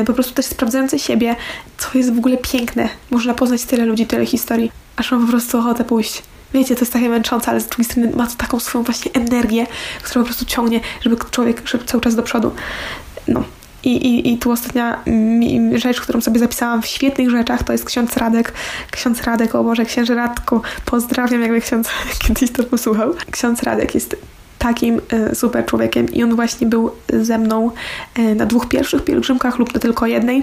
y, 0.00 0.04
po 0.04 0.12
prostu 0.12 0.34
też 0.34 0.46
sprawdzające 0.46 0.98
siebie, 0.98 1.36
co 1.78 1.98
jest 1.98 2.14
w 2.14 2.18
ogóle 2.18 2.36
piękne. 2.36 2.88
Można 3.10 3.34
poznać 3.34 3.64
tyle 3.64 3.84
ludzi, 3.84 4.06
tyle 4.06 4.26
historii, 4.26 4.72
aż 4.96 5.12
mam 5.12 5.24
po 5.24 5.30
prostu 5.30 5.58
ochotę 5.58 5.84
pójść. 5.84 6.22
Wiecie, 6.54 6.74
to 6.74 6.80
jest 6.80 6.92
takie 6.92 7.08
męczące, 7.08 7.50
ale 7.50 7.60
z 7.60 7.66
drugiej 7.66 7.84
strony 7.84 8.10
ma 8.16 8.26
to 8.26 8.34
taką 8.36 8.60
swoją 8.60 8.84
właśnie 8.84 9.12
energię, 9.12 9.66
która 10.02 10.20
po 10.20 10.26
prostu 10.26 10.44
ciągnie, 10.44 10.80
żeby 11.00 11.16
człowiek 11.30 11.68
szedł 11.68 11.84
cały 11.84 12.00
czas 12.00 12.14
do 12.14 12.22
przodu. 12.22 12.50
No, 13.28 13.44
i, 13.84 13.96
i, 13.96 14.32
I 14.32 14.38
tu 14.38 14.50
ostatnia 14.50 15.04
rzecz, 15.74 16.00
którą 16.00 16.20
sobie 16.20 16.40
zapisałam 16.40 16.82
w 16.82 16.86
świetnych 16.86 17.30
rzeczach, 17.30 17.62
to 17.62 17.72
jest 17.72 17.84
ksiądz 17.84 18.16
Radek. 18.16 18.52
Ksiądz 18.90 19.22
Radek, 19.22 19.54
o 19.54 19.64
Boże, 19.64 19.84
księży 19.84 20.14
Radku, 20.14 20.62
pozdrawiam, 20.84 21.42
jakby 21.42 21.60
ksiądz 21.60 21.88
kiedyś 22.26 22.52
to 22.52 22.64
posłuchał. 22.64 23.14
Ksiądz 23.30 23.62
Radek 23.62 23.94
jest 23.94 24.16
takim 24.58 25.00
y, 25.32 25.34
super 25.34 25.66
człowiekiem 25.66 26.12
i 26.12 26.22
on 26.22 26.36
właśnie 26.36 26.66
był 26.66 26.90
ze 27.12 27.38
mną 27.38 27.70
y, 28.18 28.34
na 28.34 28.46
dwóch 28.46 28.68
pierwszych 28.68 29.04
pielgrzymkach 29.04 29.58
lub 29.58 29.74
na 29.74 29.80
tylko 29.80 30.06
jednej. 30.06 30.42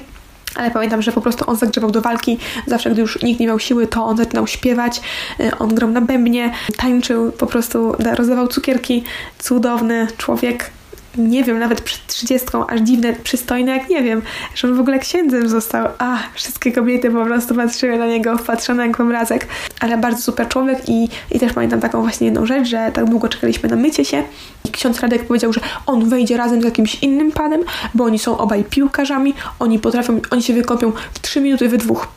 Ale 0.56 0.72
pamiętam, 0.72 1.02
że 1.02 1.12
po 1.12 1.22
prostu 1.22 1.44
on 1.48 1.56
zagrzewał 1.56 1.92
do 1.92 2.02
walki. 2.02 2.38
Zawsze, 2.68 2.92
gdy 2.92 3.02
już 3.02 3.22
nikt 3.22 3.40
nie 3.40 3.48
miał 3.48 3.60
siły, 3.60 3.88
to 3.88 4.06
on 4.06 4.18
zaczynał 4.18 4.48
śpiewać. 4.48 5.02
Y, 5.40 5.58
on 5.58 5.76
grał 5.76 5.92
na 5.92 6.02
bębnie, 6.02 6.52
tańczył, 6.78 7.32
po 7.32 7.48
prostu 7.48 7.96
rozdawał 8.16 8.48
cukierki. 8.48 9.04
Cudowny 9.40 10.08
człowiek 10.18 10.72
nie 11.18 11.44
wiem, 11.44 11.60
nawet 11.60 11.82
przed 11.82 12.08
trzydziestką, 12.08 12.68
aż 12.68 12.82
dziwne, 12.82 13.14
przystojne, 13.14 13.72
jak 13.72 13.90
nie 13.90 14.04
wiem, 14.04 14.22
że 14.56 14.68
on 14.68 14.76
w 14.76 14.80
ogóle 14.80 15.00
księdzem 15.00 15.50
został. 15.50 15.88
A, 15.98 16.18
wszystkie 16.34 16.72
kobiety 16.72 17.12
po 17.12 17.26
prostu 17.26 17.56
patrzyły 17.56 17.98
na 17.98 18.08
niego, 18.08 18.38
wpatrzone 18.38 18.88
jak 18.88 18.98
w 18.98 19.02
obrazek. 19.02 19.48
Ale 19.80 19.98
bardzo 19.98 20.22
super 20.22 20.48
człowiek 20.48 20.90
i, 20.90 21.10
i 21.32 21.40
też 21.40 21.54
pamiętam 21.54 21.82
taką 21.82 22.02
właśnie 22.02 22.26
jedną 22.26 22.46
rzecz, 22.46 22.68
że 22.68 22.92
tak 22.94 23.06
długo 23.10 23.30
czekaliśmy 23.30 23.70
na 23.70 23.76
mycie 23.76 24.06
się 24.06 24.24
i 24.66 24.72
ksiądz 24.72 25.00
Radek 25.00 25.28
powiedział, 25.28 25.54
że 25.54 25.62
on 25.86 26.10
wejdzie 26.10 26.38
razem 26.38 26.62
z 26.62 26.66
jakimś 26.66 27.04
innym 27.04 27.32
panem, 27.32 27.62
bo 27.94 28.04
oni 28.04 28.20
są 28.20 28.38
obaj 28.38 28.64
piłkarzami, 28.64 29.34
oni 29.60 29.80
potrafią, 29.80 30.20
oni 30.32 30.44
się 30.44 30.54
wykąpią 30.54 30.92
w 31.14 31.20
trzy 31.22 31.42
minuty 31.42 31.70
we 31.70 31.78
dwóch 31.78 32.08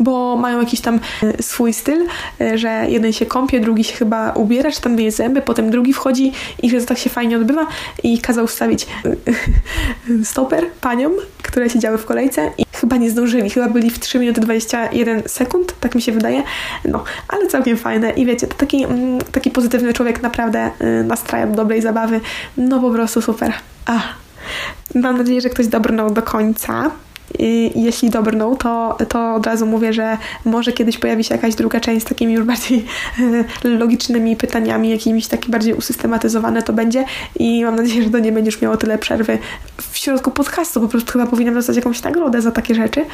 bo 0.00 0.36
mają 0.36 0.60
jakiś 0.60 0.80
tam 0.80 1.00
e, 1.22 1.42
swój 1.42 1.72
styl, 1.72 2.06
e, 2.40 2.58
że 2.58 2.86
jeden 2.88 3.12
się 3.12 3.26
kąpie, 3.26 3.60
drugi 3.60 3.84
się 3.84 3.96
chyba 3.96 4.32
ubiera, 4.32 4.70
czy 4.70 4.80
tam 4.80 4.92
myje 4.92 5.12
zęby, 5.12 5.42
potem 5.42 5.70
drugi 5.70 5.92
wchodzi 5.92 6.32
i 6.62 6.70
że 6.70 6.80
to 6.80 6.86
tak 6.86 6.98
się 6.98 7.10
fajnie 7.10 7.36
odbywa 7.36 7.66
i 8.02 8.18
kazał 8.18 8.46
wstawić 8.46 8.86
e, 10.10 10.24
stoper 10.32 10.66
paniom, 10.80 11.12
które 11.42 11.70
siedziały 11.70 11.98
w 11.98 12.04
kolejce 12.04 12.50
i 12.58 12.64
chyba 12.72 12.96
nie 12.96 13.10
zdążyli, 13.10 13.50
chyba 13.50 13.68
byli 13.68 13.90
w 13.90 13.98
3 13.98 14.18
minuty 14.18 14.40
21 14.40 15.22
sekund, 15.26 15.74
tak 15.80 15.94
mi 15.94 16.02
się 16.02 16.12
wydaje, 16.12 16.42
no, 16.84 17.04
ale 17.28 17.46
całkiem 17.46 17.76
fajne 17.76 18.10
i 18.10 18.26
wiecie, 18.26 18.46
to 18.46 18.54
taki, 18.54 18.84
mm, 18.84 19.18
taki 19.32 19.50
pozytywny 19.50 19.92
człowiek 19.92 20.22
naprawdę 20.22 20.70
nastraja 21.04 21.46
do 21.46 21.54
dobrej 21.54 21.82
zabawy, 21.82 22.20
no 22.56 22.80
po 22.80 22.90
prostu 22.90 23.22
super. 23.22 23.52
Ach. 23.86 24.14
Mam 24.94 25.18
nadzieję, 25.18 25.40
że 25.40 25.48
ktoś 25.48 25.66
dobrnął 25.66 26.10
do 26.10 26.22
końca. 26.22 26.90
I 27.38 27.72
jeśli 27.74 28.10
dobrną, 28.10 28.56
to, 28.56 28.96
to 29.08 29.34
od 29.34 29.46
razu 29.46 29.66
mówię, 29.66 29.92
że 29.92 30.18
może 30.44 30.72
kiedyś 30.72 30.98
pojawi 30.98 31.24
się 31.24 31.34
jakaś 31.34 31.54
druga 31.54 31.80
część 31.80 32.06
z 32.06 32.08
takimi 32.08 32.34
już 32.34 32.44
bardziej 32.44 32.84
logicznymi 33.64 34.36
pytaniami, 34.36 34.90
jakimiś 34.90 35.26
takie 35.26 35.48
bardziej 35.48 35.74
usystematyzowane 35.74 36.62
to 36.62 36.72
będzie 36.72 37.04
i 37.36 37.64
mam 37.64 37.76
nadzieję, 37.76 38.02
że 38.02 38.10
to 38.10 38.18
nie 38.18 38.32
będzie 38.32 38.50
już 38.50 38.62
miało 38.62 38.76
tyle 38.76 38.98
przerwy 38.98 39.38
w 39.90 39.98
środku 39.98 40.30
podcastu, 40.30 40.80
po 40.80 40.88
prostu 40.88 41.12
chyba 41.12 41.26
powinnam 41.26 41.54
dostać 41.54 41.76
jakąś 41.76 42.02
nagrodę 42.02 42.42
za 42.42 42.50
takie 42.50 42.74
rzeczy. 42.74 43.04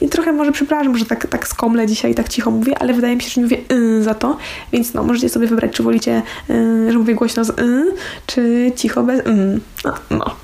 I 0.00 0.08
trochę 0.08 0.32
może 0.32 0.52
przepraszam, 0.52 0.98
że 0.98 1.04
tak, 1.04 1.26
tak 1.26 1.48
skomle 1.48 1.86
dzisiaj 1.86 2.14
tak 2.14 2.28
cicho 2.28 2.50
mówię, 2.50 2.78
ale 2.78 2.94
wydaje 2.94 3.16
mi 3.16 3.22
się, 3.22 3.30
że 3.30 3.40
nie 3.40 3.44
mówię 3.44 3.58
y 3.72 4.02
za 4.02 4.14
to, 4.14 4.36
więc 4.72 4.94
no, 4.94 5.02
możecie 5.02 5.28
sobie 5.28 5.46
wybrać, 5.46 5.72
czy 5.72 5.82
wolicie, 5.82 6.22
y, 6.50 6.92
że 6.92 6.98
mówię 6.98 7.14
głośno 7.14 7.44
z 7.44 7.50
y, 7.50 7.94
czy 8.26 8.72
cicho 8.76 9.02
bez. 9.02 9.22
No, 9.84 9.94
no. 10.10 10.36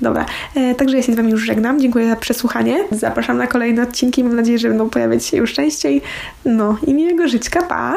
dobra. 0.00 0.26
E, 0.54 0.74
także 0.74 0.96
ja 0.96 1.02
się 1.02 1.12
z 1.12 1.16
Wami 1.16 1.30
już 1.30 1.40
żegnam. 1.40 1.80
Dziękuję 1.80 2.08
za 2.08 2.16
przesłuchanie. 2.16 2.84
Zapraszam 2.90 3.38
na 3.38 3.46
kolejne 3.46 3.82
odcinki. 3.82 4.24
Mam 4.24 4.36
nadzieję, 4.36 4.58
że 4.58 4.68
będą 4.68 4.90
pojawiać 4.90 5.24
się 5.24 5.36
już 5.36 5.52
częściej. 5.52 6.02
No 6.44 6.76
i 6.86 6.94
miłego 6.94 7.28
żyćka. 7.28 7.62
Pa! 7.62 7.96